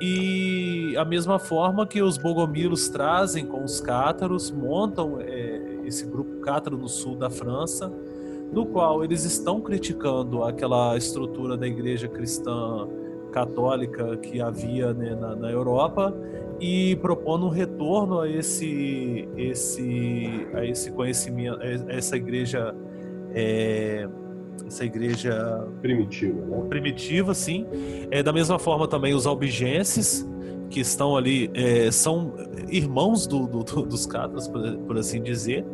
E 0.00 0.96
a 0.96 1.04
mesma 1.04 1.38
forma 1.38 1.86
que 1.86 2.00
os 2.00 2.16
bogomilos 2.16 2.88
trazem 2.88 3.44
com 3.44 3.62
os 3.62 3.82
cátaros, 3.82 4.50
montam 4.50 5.20
é, 5.20 5.60
esse 5.84 6.06
grupo 6.06 6.40
cátaro 6.40 6.78
no 6.78 6.88
sul 6.88 7.16
da 7.16 7.28
França, 7.28 7.92
no 8.52 8.66
qual 8.66 9.04
eles 9.04 9.24
estão 9.24 9.60
criticando 9.60 10.44
aquela 10.44 10.96
estrutura 10.96 11.56
da 11.56 11.66
igreja 11.66 12.08
cristã 12.08 12.88
católica 13.34 14.16
que 14.18 14.40
havia 14.40 14.94
né, 14.94 15.16
na, 15.16 15.34
na, 15.34 15.50
Europa 15.50 16.14
e 16.60 16.94
propondo 16.96 17.46
um 17.46 17.48
retorno 17.48 18.20
a 18.20 18.28
esse, 18.28 19.28
esse, 19.36 20.46
a 20.54 20.64
esse 20.64 20.92
conhecimento, 20.92 21.58
a 21.60 21.92
essa 21.92 22.16
igreja, 22.16 22.72
é, 23.34 24.08
essa 24.64 24.84
igreja 24.84 25.66
primitiva, 25.82 26.40
né? 26.46 26.64
primitiva, 26.68 27.34
sim. 27.34 27.66
É 28.08 28.22
da 28.22 28.32
mesma 28.32 28.56
forma 28.56 28.86
também 28.86 29.14
os 29.14 29.26
albigenses 29.26 30.24
que 30.70 30.78
estão 30.78 31.16
ali 31.16 31.50
é, 31.54 31.90
são 31.90 32.34
irmãos 32.68 33.26
do, 33.26 33.48
do, 33.48 33.64
dos 33.82 34.06
cátaros, 34.06 34.46
por, 34.46 34.76
por 34.78 34.96
assim 34.96 35.20
dizer 35.20 35.64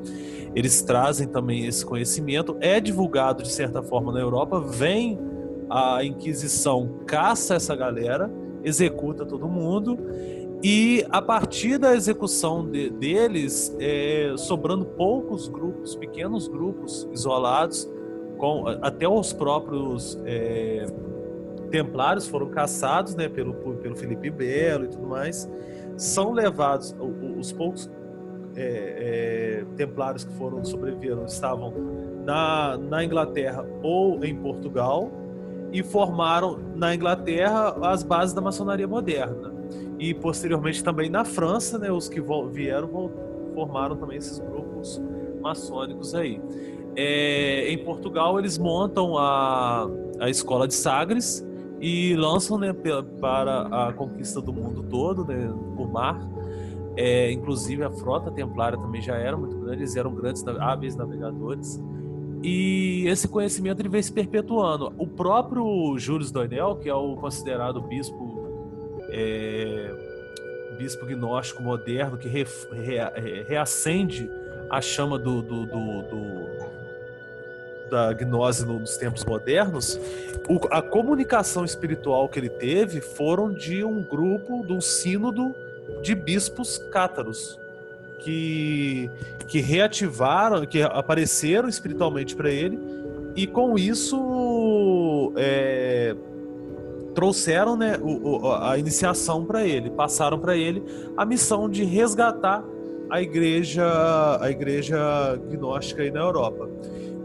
eles 0.54 0.82
trazem 0.82 1.28
também 1.28 1.66
esse 1.66 1.84
conhecimento, 1.84 2.56
é 2.60 2.80
divulgado 2.80 3.42
de 3.42 3.52
certa 3.52 3.82
forma 3.82 4.12
na 4.12 4.20
Europa, 4.20 4.60
vem 4.60 5.18
a 5.68 6.04
Inquisição, 6.04 7.00
caça 7.06 7.54
essa 7.54 7.76
galera, 7.76 8.30
executa 8.64 9.24
todo 9.24 9.48
mundo, 9.48 9.98
e 10.62 11.06
a 11.08 11.22
partir 11.22 11.78
da 11.78 11.94
execução 11.94 12.68
de, 12.68 12.90
deles, 12.90 13.74
é, 13.78 14.34
sobrando 14.36 14.84
poucos 14.84 15.48
grupos, 15.48 15.94
pequenos 15.94 16.48
grupos 16.48 17.08
isolados, 17.12 17.88
com, 18.36 18.66
até 18.82 19.08
os 19.08 19.32
próprios 19.32 20.20
é, 20.24 20.86
templários 21.70 22.26
foram 22.26 22.48
caçados 22.48 23.14
né, 23.14 23.28
pelo, 23.28 23.54
pelo 23.54 23.96
Felipe 23.96 24.30
Belo 24.30 24.84
e 24.84 24.88
tudo 24.88 25.06
mais, 25.06 25.48
são 25.96 26.32
levados, 26.32 26.94
os 27.38 27.52
poucos 27.52 27.88
é, 28.56 29.62
é, 29.62 29.64
templários 29.76 30.24
que 30.24 30.32
foram 30.34 30.64
sobreviveram 30.64 31.24
estavam 31.24 31.72
na, 32.24 32.76
na 32.76 33.04
Inglaterra 33.04 33.64
ou 33.82 34.24
em 34.24 34.34
Portugal 34.34 35.10
e 35.72 35.82
formaram 35.82 36.58
na 36.74 36.94
Inglaterra 36.94 37.76
as 37.82 38.02
bases 38.02 38.34
da 38.34 38.40
maçonaria 38.40 38.88
moderna 38.88 39.52
e 39.98 40.12
posteriormente 40.14 40.82
também 40.82 41.08
na 41.08 41.24
França, 41.24 41.78
né, 41.78 41.92
os 41.92 42.08
que 42.08 42.20
vieram 42.50 43.10
formaram 43.54 43.96
também 43.96 44.18
esses 44.18 44.38
grupos 44.38 45.00
maçônicos 45.40 46.14
aí. 46.14 46.40
É, 46.96 47.70
em 47.70 47.78
Portugal 47.84 48.38
eles 48.38 48.58
montam 48.58 49.16
a, 49.16 49.88
a 50.18 50.28
escola 50.28 50.66
de 50.66 50.74
Sagres 50.74 51.46
e 51.80 52.16
lançam 52.16 52.58
né, 52.58 52.74
para 53.20 53.88
a 53.88 53.92
conquista 53.92 54.40
do 54.40 54.52
mundo 54.52 54.82
todo, 54.82 55.24
né, 55.24 55.52
por 55.76 55.90
mar 55.90 56.20
é, 56.96 57.30
inclusive 57.30 57.84
a 57.84 57.90
frota 57.90 58.30
templária 58.30 58.78
também 58.78 59.00
já 59.00 59.16
era 59.16 59.36
muito 59.36 59.56
grande, 59.56 59.82
eles 59.82 59.96
eram 59.96 60.14
grandes 60.14 60.46
hábeis 60.46 60.96
navegadores. 60.96 61.80
E 62.42 63.04
esse 63.06 63.28
conhecimento 63.28 63.80
ele 63.80 63.88
vem 63.88 64.02
se 64.02 64.12
perpetuando. 64.12 64.92
O 64.96 65.06
próprio 65.06 65.98
Júlio 65.98 66.30
Doinel, 66.30 66.76
que 66.76 66.88
é 66.88 66.94
o 66.94 67.14
considerado 67.16 67.80
bispo 67.82 68.48
é, 69.10 69.94
bispo 70.78 71.04
gnóstico 71.04 71.62
moderno, 71.62 72.16
que 72.16 72.28
re, 72.28 72.46
re, 72.72 73.42
reacende 73.46 74.30
a 74.70 74.80
chama 74.80 75.18
do, 75.18 75.42
do, 75.42 75.66
do, 75.66 76.02
do 76.02 76.70
da 77.90 78.12
gnose 78.12 78.64
nos 78.64 78.96
tempos 78.96 79.24
modernos, 79.24 79.98
o, 80.48 80.60
a 80.70 80.80
comunicação 80.80 81.64
espiritual 81.64 82.28
que 82.28 82.38
ele 82.38 82.48
teve 82.48 83.00
foram 83.00 83.52
de 83.52 83.84
um 83.84 84.00
grupo, 84.02 84.64
de 84.64 84.72
um 84.72 84.80
sínodo 84.80 85.52
de 86.02 86.14
bispos 86.14 86.78
cátaros 86.90 87.58
que, 88.20 89.10
que 89.46 89.60
reativaram, 89.60 90.64
que 90.66 90.82
apareceram 90.82 91.68
espiritualmente 91.68 92.34
para 92.34 92.50
ele 92.50 92.78
e 93.34 93.46
com 93.46 93.78
isso 93.78 95.32
é, 95.36 96.14
trouxeram 97.14 97.76
né, 97.76 97.98
o, 98.00 98.52
a 98.52 98.78
iniciação 98.78 99.44
para 99.44 99.64
ele, 99.64 99.90
passaram 99.90 100.38
para 100.38 100.56
ele 100.56 100.82
a 101.16 101.24
missão 101.24 101.68
de 101.68 101.84
resgatar 101.84 102.64
a 103.08 103.20
igreja, 103.20 104.38
a 104.40 104.50
igreja 104.50 105.36
gnóstica 105.48 106.02
aí 106.02 106.10
na 106.10 106.20
Europa. 106.20 106.68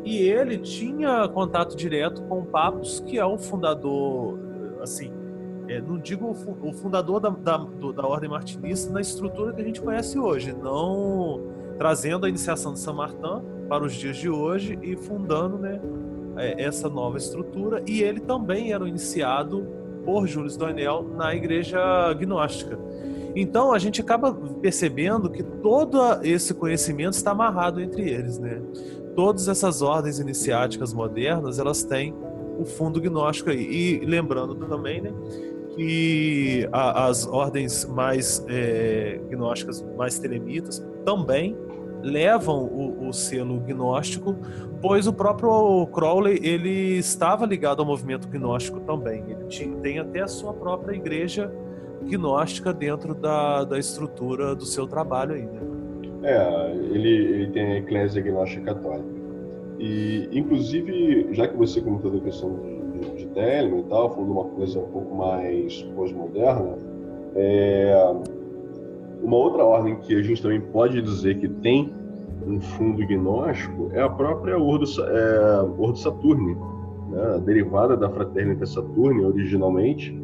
E 0.03 0.17
ele 0.17 0.57
tinha 0.57 1.27
contato 1.27 1.75
direto 1.75 2.21
com 2.23 2.39
o 2.39 2.45
Papos, 2.45 2.99
que 3.07 3.17
é 3.17 3.25
o 3.25 3.37
fundador, 3.37 4.37
assim, 4.81 5.11
é, 5.67 5.81
não 5.81 5.97
digo 5.97 6.31
o 6.61 6.73
fundador 6.73 7.19
da, 7.19 7.29
da, 7.29 7.57
da 7.57 8.07
Ordem 8.07 8.29
Martinista 8.29 8.91
na 8.91 9.01
estrutura 9.01 9.53
que 9.53 9.61
a 9.61 9.65
gente 9.65 9.81
conhece 9.81 10.17
hoje, 10.17 10.53
não 10.53 11.41
trazendo 11.77 12.25
a 12.25 12.29
iniciação 12.29 12.73
de 12.73 12.79
São 12.79 12.93
Martin 12.93 13.43
para 13.67 13.83
os 13.83 13.93
dias 13.93 14.17
de 14.17 14.29
hoje 14.29 14.77
e 14.81 14.95
fundando 14.95 15.57
né, 15.57 15.79
é, 16.37 16.63
essa 16.63 16.89
nova 16.89 17.17
estrutura. 17.17 17.83
E 17.85 18.01
ele 18.01 18.19
também 18.19 18.71
era 18.71 18.87
iniciado 18.87 19.65
por 20.05 20.27
Júlio 20.27 20.55
Doinel 20.57 21.03
na 21.15 21.33
igreja 21.33 22.13
gnóstica. 22.13 22.77
Então 23.35 23.73
a 23.73 23.79
gente 23.79 23.99
acaba 23.99 24.33
percebendo 24.33 25.29
que 25.29 25.43
todo 25.43 25.99
esse 26.23 26.53
conhecimento 26.53 27.13
está 27.13 27.31
amarrado 27.31 27.81
entre 27.81 28.09
eles, 28.09 28.39
né? 28.39 28.61
Todas 29.15 29.47
essas 29.47 29.81
ordens 29.81 30.19
iniciáticas 30.19 30.93
modernas, 30.93 31.59
elas 31.59 31.83
têm 31.83 32.13
o 32.57 32.65
fundo 32.65 33.01
gnóstico 33.01 33.49
aí. 33.49 33.65
E 33.65 34.05
lembrando 34.05 34.55
também, 34.55 35.01
né, 35.01 35.11
que 35.75 36.67
a, 36.71 37.07
as 37.07 37.27
ordens 37.27 37.85
mais 37.85 38.43
é, 38.47 39.19
gnósticas, 39.29 39.85
mais 39.97 40.17
telemitas, 40.17 40.85
também 41.03 41.55
levam 42.01 42.63
o, 42.63 43.07
o, 43.07 43.13
selo 43.13 43.59
gnóstico, 43.59 44.35
pois 44.81 45.07
o 45.07 45.13
próprio 45.13 45.87
Crowley 45.87 46.39
ele 46.43 46.97
estava 46.97 47.45
ligado 47.45 47.79
ao 47.79 47.85
movimento 47.85 48.27
gnóstico 48.27 48.79
também. 48.81 49.23
Ele 49.27 49.45
tinha, 49.47 49.75
tem 49.77 49.99
até 49.99 50.21
a 50.21 50.27
sua 50.27 50.53
própria 50.53 50.95
igreja 50.95 51.51
gnóstica 52.03 52.71
dentro 52.71 53.15
da, 53.15 53.63
da 53.63 53.79
estrutura 53.79 54.55
do 54.55 54.65
seu 54.65 54.87
trabalho 54.87 55.33
aí, 55.33 55.41
né? 55.41 55.61
É, 56.23 56.71
ele, 56.91 57.09
ele 57.09 57.51
tem 57.51 57.73
a 57.73 57.77
Eclésia 57.77 58.21
Gnóstica 58.21 58.73
Católica. 58.73 59.15
E, 59.79 60.29
inclusive, 60.31 61.27
já 61.31 61.47
que 61.47 61.55
você 61.55 61.81
comentou 61.81 62.09
da 62.11 62.19
questão 62.19 62.55
de, 62.55 62.74
de, 62.99 63.15
de 63.17 63.25
Telemann 63.27 63.79
e 63.79 63.83
tal, 63.83 64.09
falando 64.09 64.31
uma 64.31 64.45
coisa 64.45 64.79
um 64.79 64.87
pouco 64.87 65.15
mais 65.15 65.81
pós-moderna, 65.95 66.77
é, 67.35 68.15
uma 69.21 69.37
outra 69.37 69.63
ordem 69.63 69.95
que 69.97 70.15
a 70.15 70.21
gente 70.21 70.41
também 70.41 70.61
pode 70.61 71.01
dizer 71.01 71.39
que 71.39 71.47
tem 71.47 71.93
um 72.45 72.59
fundo 72.61 73.05
gnóstico 73.05 73.89
é 73.93 74.01
a 74.01 74.09
própria 74.09 74.57
Ordo, 74.57 74.85
é, 75.01 75.61
Ordo 75.77 75.97
Saturni, 75.97 76.55
né, 77.09 77.41
derivada 77.45 77.97
da 77.97 78.09
Fraternita 78.09 78.65
Saturni 78.65 79.23
originalmente, 79.23 80.15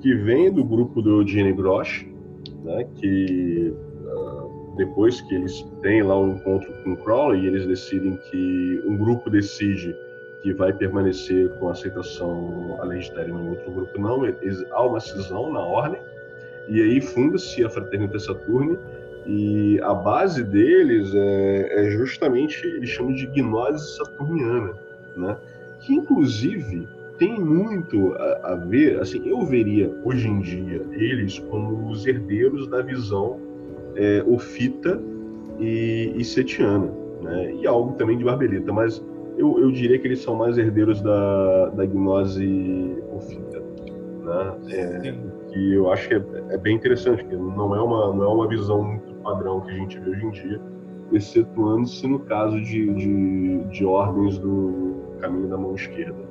que 0.00 0.14
vem 0.14 0.50
do 0.50 0.64
grupo 0.64 1.02
do 1.02 1.20
Eugene 1.20 1.52
Grosch, 1.52 2.06
né, 2.64 2.86
que 2.96 3.74
uh, 3.74 4.76
depois 4.76 5.20
que 5.20 5.34
eles 5.34 5.62
têm 5.82 6.02
lá 6.02 6.18
um 6.18 6.36
encontro 6.36 6.72
com 6.82 6.96
Crowley, 6.96 7.46
eles 7.46 7.66
decidem 7.66 8.16
que 8.30 8.82
um 8.86 8.96
grupo 8.96 9.28
decide 9.28 9.94
que 10.42 10.52
vai 10.52 10.72
permanecer 10.72 11.50
com 11.58 11.68
aceitação 11.68 12.78
a 12.80 12.84
legislativa 12.84 13.38
e 13.38 13.48
outro 13.48 13.70
grupo 13.70 14.00
não, 14.00 14.22
há 14.70 14.86
uma 14.86 15.00
cisão 15.00 15.52
na 15.52 15.60
ordem, 15.60 16.00
e 16.68 16.80
aí 16.80 17.00
funda-se 17.00 17.64
a 17.64 17.68
Fraternita 17.68 18.18
Saturni, 18.18 18.78
e 19.26 19.78
a 19.82 19.92
base 19.92 20.42
deles 20.42 21.14
é, 21.14 21.86
é, 21.86 21.90
justamente, 21.90 22.66
eles 22.66 22.88
chamam 22.88 23.12
de 23.12 23.26
gnose 23.26 23.96
saturniana, 23.96 24.72
né? 25.16 25.36
que 25.80 25.94
inclusive 25.94 26.88
tem 27.18 27.38
muito 27.38 28.14
a, 28.14 28.52
a, 28.52 28.54
ver, 28.54 28.98
assim, 28.98 29.28
eu 29.28 29.42
veria 29.42 29.94
hoje 30.04 30.26
em 30.26 30.40
dia 30.40 30.82
eles 30.92 31.38
como 31.38 31.90
os 31.90 32.06
herdeiros 32.06 32.66
da 32.68 32.80
visão 32.80 33.38
é, 33.94 34.24
ofita 34.26 35.00
e, 35.58 36.12
e 36.16 36.24
setiana, 36.24 36.90
né? 37.20 37.54
e 37.54 37.66
algo 37.66 37.92
também 37.96 38.16
de 38.16 38.24
barbelita, 38.24 38.72
mas 38.72 39.04
eu, 39.40 39.58
eu 39.60 39.70
diria 39.70 39.98
que 39.98 40.06
eles 40.06 40.20
são 40.20 40.34
mais 40.34 40.58
herdeiros 40.58 41.00
da, 41.00 41.68
da 41.70 41.86
gnose 41.86 42.96
ofita, 43.12 43.60
né? 43.60 44.56
É, 44.70 45.14
que 45.52 45.74
eu 45.74 45.90
acho 45.92 46.08
que 46.08 46.14
é, 46.14 46.22
é, 46.50 46.58
bem 46.58 46.76
interessante, 46.76 47.24
que 47.24 47.34
não 47.34 47.74
é 47.74 47.82
uma, 47.82 48.14
não 48.14 48.24
é 48.24 48.28
uma 48.28 48.48
visão 48.48 48.82
muito 48.82 49.14
padrão 49.22 49.60
que 49.60 49.70
a 49.70 49.74
gente 49.74 49.98
vê 49.98 50.10
hoje 50.10 50.26
em 50.26 50.30
dia, 50.30 50.60
excetuando-se 51.12 52.06
no 52.06 52.20
caso 52.20 52.60
de, 52.60 52.92
de, 52.94 53.64
de 53.64 53.84
ordens 53.84 54.38
do 54.38 54.94
caminho 55.20 55.48
da 55.48 55.56
mão 55.56 55.74
esquerda 55.74 56.30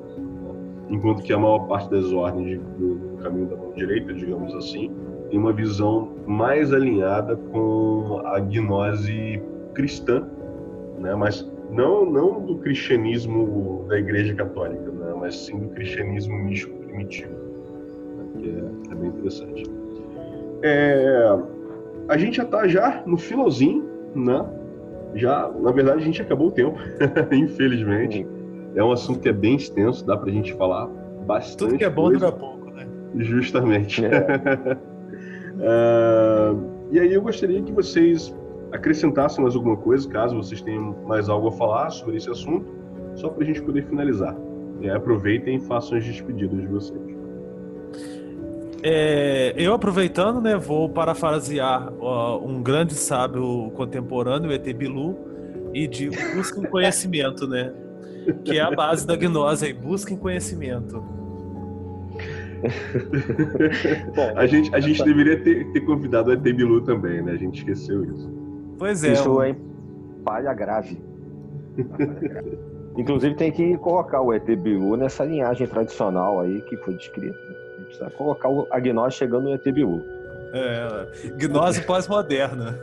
enquanto 0.90 1.24
que 1.24 1.32
a 1.32 1.38
maior 1.38 1.68
parte 1.68 1.90
das 1.90 2.12
ordens 2.12 2.60
do 2.78 3.18
caminho 3.22 3.48
da 3.48 3.56
mão 3.56 3.72
direita, 3.74 4.14
digamos 4.14 4.54
assim, 4.56 4.92
tem 5.30 5.40
uma 5.40 5.54
visão 5.54 6.12
mais 6.26 6.74
alinhada 6.74 7.36
com 7.36 8.22
a 8.26 8.40
gnose 8.40 9.42
cristã, 9.74 10.28
né? 10.98 11.14
mas 11.16 11.50
não, 11.72 12.06
não 12.06 12.42
do 12.42 12.58
cristianismo 12.58 13.86
da 13.88 14.00
Igreja 14.00 14.34
Católica, 14.34 14.92
né? 14.92 15.14
mas 15.20 15.36
sim 15.36 15.60
do 15.60 15.70
cristianismo 15.70 16.36
místico 16.38 16.76
primitivo, 16.80 17.32
né? 17.32 18.26
que 18.40 18.50
é, 18.50 18.92
é, 18.92 18.96
bem 18.96 19.10
interessante. 19.10 19.64
É, 20.64 21.40
a 22.08 22.18
gente 22.18 22.38
já 22.38 22.44
está 22.44 22.68
já 22.68 23.04
no 23.06 23.18
finalzinho, 23.18 23.88
né? 24.16 24.46
Já, 25.16 25.50
na 25.60 25.72
verdade, 25.72 26.02
a 26.02 26.06
gente 26.06 26.22
acabou 26.22 26.48
o 26.48 26.52
tempo, 26.52 26.78
infelizmente. 27.32 28.26
É 28.76 28.84
um 28.84 28.92
assunto 28.92 29.20
que 29.20 29.30
é 29.30 29.34
bem 29.34 29.56
extenso, 29.56 30.06
dá 30.06 30.16
pra 30.16 30.32
gente 30.32 30.54
falar 30.54 30.88
bastante. 31.26 31.70
Tudo 31.70 31.78
que 31.78 31.84
é 31.84 31.90
bom 31.90 32.04
coisa. 32.04 32.20
dura 32.20 32.32
pouco, 32.32 32.70
né? 32.72 32.88
Justamente. 33.18 34.06
É. 34.06 34.10
uh, 35.60 36.60
e 36.92 37.00
aí 37.00 37.14
eu 37.14 37.22
gostaria 37.22 37.62
que 37.62 37.72
vocês 37.72 38.36
acrescentassem 38.72 39.44
mais 39.44 39.56
alguma 39.56 39.78
coisa, 39.78 40.08
caso 40.08 40.36
vocês 40.36 40.62
tenham 40.62 40.96
mais 41.08 41.30
algo 41.30 41.48
a 41.48 41.52
falar 41.52 41.90
sobre 41.90 42.18
esse 42.18 42.30
assunto, 42.30 42.66
só 43.16 43.30
para 43.30 43.44
a 43.44 43.46
gente 43.46 43.62
poder 43.62 43.84
finalizar. 43.86 44.36
E 44.82 44.90
aproveitem 44.90 45.58
e 45.58 45.60
façam 45.60 45.98
as 45.98 46.06
despedidas 46.06 46.62
de 46.62 46.68
vocês. 46.68 47.02
É, 48.82 49.54
eu 49.58 49.74
aproveitando, 49.74 50.40
né, 50.40 50.56
vou 50.56 50.88
parafrasear 50.88 51.92
uh, 51.94 52.48
um 52.48 52.64
grande 52.64 52.94
sábio 52.94 53.72
contemporâneo, 53.72 54.52
E.T. 54.52 54.74
Bilu, 54.74 55.18
e 55.74 55.86
digo, 55.86 56.16
busquem 56.36 56.64
conhecimento, 56.72 57.46
né? 57.46 57.74
que 58.44 58.58
é 58.58 58.62
a 58.62 58.72
base 58.72 59.06
da 59.06 59.16
gnose 59.16 59.66
aí, 59.66 59.74
busquem 59.74 60.18
conhecimento. 60.18 61.04
Bom, 64.16 64.34
a 64.36 64.46
gente, 64.46 64.74
a 64.76 64.80
gente 64.80 65.04
deveria 65.04 65.42
ter, 65.42 65.72
ter 65.72 65.82
convidado 65.82 66.30
o 66.30 66.34
ET 66.34 66.42
Bilu 66.42 66.82
também, 66.82 67.22
né? 67.22 67.32
A 67.32 67.38
gente 67.38 67.60
esqueceu 67.60 68.04
isso. 68.04 68.39
Pois 68.80 69.04
é. 69.04 69.12
Isso 69.12 69.42
é 69.44 69.56
palha 70.24 70.54
grave. 70.54 70.98
Inclusive 72.98 73.36
tem 73.36 73.52
que 73.52 73.78
colocar 73.78 74.22
o 74.22 74.34
ET 74.34 74.46
Bilu 74.46 74.98
nessa 74.98 75.24
linhagem 75.24 75.68
tradicional 75.68 76.40
aí 76.40 76.62
que 76.62 76.76
foi 76.78 76.96
descrita. 76.96 77.38
A 77.38 77.78
gente 77.78 77.86
precisa 77.86 78.10
colocar 78.12 78.50
a 78.72 78.80
gnose 78.80 79.16
chegando 79.16 79.44
no 79.44 79.54
ET 79.54 79.64
Bilu. 79.64 80.04
É, 80.54 81.30
gnose 81.38 81.82
pós-moderna. 81.84 82.80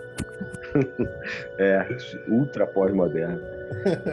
é, 1.58 1.86
ultra 2.28 2.66
pós-moderna. 2.66 3.40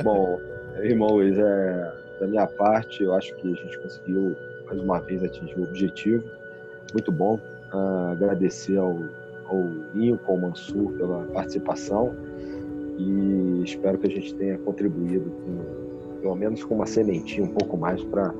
Bom, 0.03 0.39
Irmão 0.79 1.09
Luiz, 1.09 1.37
é, 1.37 1.93
da 2.19 2.27
minha 2.27 2.47
parte, 2.47 3.03
eu 3.03 3.13
acho 3.13 3.35
que 3.35 3.53
a 3.53 3.55
gente 3.55 3.77
conseguiu 3.79 4.35
mais 4.65 4.79
uma 4.79 4.99
vez 4.99 5.23
atingir 5.23 5.59
o 5.59 5.63
objetivo. 5.63 6.23
Muito 6.93 7.11
bom. 7.11 7.39
Uh, 7.73 8.11
agradecer 8.11 8.77
ao, 8.77 8.99
ao 9.45 9.61
Lincoln, 9.93 10.33
ao 10.33 10.37
Mansur 10.37 10.91
pela 10.93 11.23
participação 11.33 12.15
e 12.97 13.63
espero 13.63 13.97
que 13.97 14.07
a 14.07 14.09
gente 14.09 14.35
tenha 14.35 14.57
contribuído 14.59 15.29
com, 15.31 16.21
pelo 16.21 16.35
menos 16.35 16.63
com 16.63 16.75
uma 16.75 16.85
sementinha 16.85 17.45
um 17.45 17.53
pouco 17.53 17.77
mais 17.77 18.03
para 18.03 18.33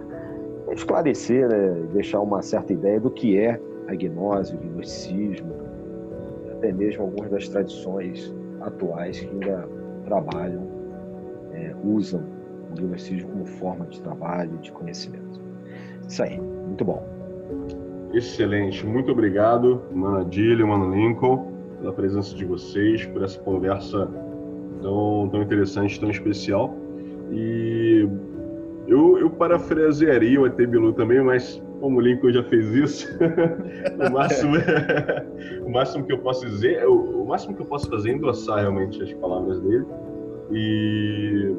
esclarecer, 0.71 1.47
né, 1.49 1.87
deixar 1.93 2.21
uma 2.21 2.41
certa 2.41 2.73
ideia 2.73 2.99
do 2.99 3.09
que 3.09 3.37
é 3.37 3.59
a 3.87 3.95
gnose, 3.95 4.55
o 4.55 4.59
gnosticismo, 4.59 5.53
até 6.51 6.71
mesmo 6.71 7.03
algumas 7.03 7.29
das 7.29 7.47
tradições 7.49 8.33
atuais 8.61 9.19
que 9.19 9.27
ainda 9.27 9.67
trabalham 10.05 10.63
é, 11.53 11.75
usam 11.83 12.21
o 12.71 12.75
gnosticismo 12.75 13.29
como 13.29 13.45
forma 13.45 13.85
de 13.87 14.01
trabalho, 14.01 14.57
de 14.59 14.71
conhecimento. 14.71 15.41
Isso 16.07 16.23
aí, 16.23 16.39
muito 16.39 16.83
bom. 16.83 17.12
Excelente, 18.13 18.85
muito 18.85 19.11
obrigado, 19.11 19.81
Mano 19.91 20.17
Adílio, 20.17 20.67
Mano 20.67 20.93
Lincoln, 20.93 21.51
pela 21.79 21.91
presença 21.91 22.35
de 22.35 22.45
vocês, 22.45 23.05
por 23.07 23.23
essa 23.23 23.39
conversa 23.39 24.07
tão, 24.81 25.29
tão 25.29 25.41
interessante, 25.41 25.99
tão 25.99 26.09
especial. 26.09 26.75
E 27.31 28.07
eu, 28.87 29.17
eu 29.17 29.29
parafrasearia 29.31 30.39
o 30.39 30.45
ET 30.45 30.55
Bilu 30.55 30.93
também, 30.93 31.21
mas 31.23 31.61
como 31.79 31.97
o 31.97 32.01
Lincoln 32.01 32.31
já 32.31 32.43
fez 32.43 32.67
isso, 32.75 33.07
o, 34.07 34.13
máximo, 34.13 34.55
o 35.65 35.71
máximo 35.71 36.05
que 36.05 36.13
eu 36.13 36.19
posso 36.19 36.45
dizer, 36.45 36.87
o, 36.87 37.23
o 37.23 37.27
máximo 37.27 37.55
que 37.55 37.61
eu 37.61 37.65
posso 37.65 37.89
fazer 37.89 38.11
é 38.11 38.13
endossar 38.13 38.59
realmente 38.59 39.01
as 39.01 39.11
palavras 39.13 39.59
dele 39.59 39.85
e 40.51 41.55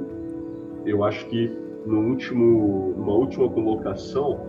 eu 0.86 1.02
acho 1.04 1.26
que 1.26 1.50
no 1.86 2.00
último, 2.08 2.94
última 3.06 3.48
colocação, 3.50 4.40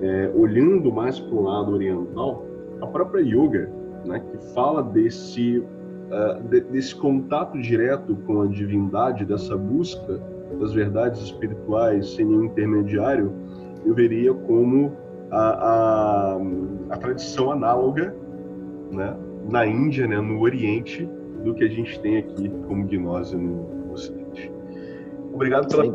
é, 0.00 0.30
olhando 0.34 0.92
mais 0.92 1.18
para 1.18 1.34
o 1.34 1.42
lado 1.42 1.72
oriental, 1.72 2.44
a 2.80 2.86
própria 2.86 3.22
yoga, 3.22 3.70
né, 4.04 4.20
que 4.20 4.38
fala 4.54 4.82
desse, 4.82 5.58
uh, 5.58 6.42
de, 6.48 6.60
desse 6.60 6.94
contato 6.94 7.58
direto 7.58 8.16
com 8.26 8.42
a 8.42 8.46
divindade, 8.46 9.24
dessa 9.24 9.56
busca 9.56 10.20
das 10.60 10.72
verdades 10.72 11.20
espirituais 11.22 12.14
sem 12.14 12.24
nenhum 12.24 12.44
intermediário, 12.44 13.32
eu 13.84 13.94
veria 13.94 14.32
como 14.32 14.92
a, 15.30 15.40
a, 15.40 16.38
a 16.90 16.96
tradição 16.98 17.50
análoga 17.50 18.14
né, 18.92 19.16
na 19.48 19.66
Índia, 19.66 20.06
né, 20.06 20.20
no 20.20 20.40
Oriente, 20.40 21.08
do 21.44 21.54
que 21.54 21.64
a 21.64 21.68
gente 21.68 21.98
tem 22.00 22.18
aqui 22.18 22.48
como 22.66 22.84
gnose 22.86 23.36
no 23.36 23.92
Ocidente. 23.92 24.50
Obrigado 25.32 25.68
pela 25.68 25.86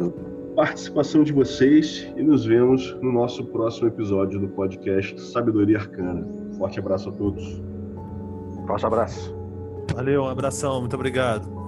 participação 0.56 1.24
de 1.24 1.32
vocês 1.32 2.12
e 2.16 2.24
nos 2.24 2.46
vemos 2.46 2.94
no 3.02 3.12
nosso 3.12 3.46
próximo 3.46 3.88
episódio 3.88 4.40
do 4.40 4.48
podcast 4.50 5.20
Sabedoria 5.20 5.78
Arcana. 5.78 6.28
Forte 6.58 6.80
abraço 6.80 7.10
a 7.10 7.12
todos. 7.14 7.62
Forte 8.68 8.86
abraço. 8.86 9.36
Valeu, 9.94 10.24
um 10.24 10.28
abração, 10.28 10.82
muito 10.82 10.96
obrigado. 10.96 11.61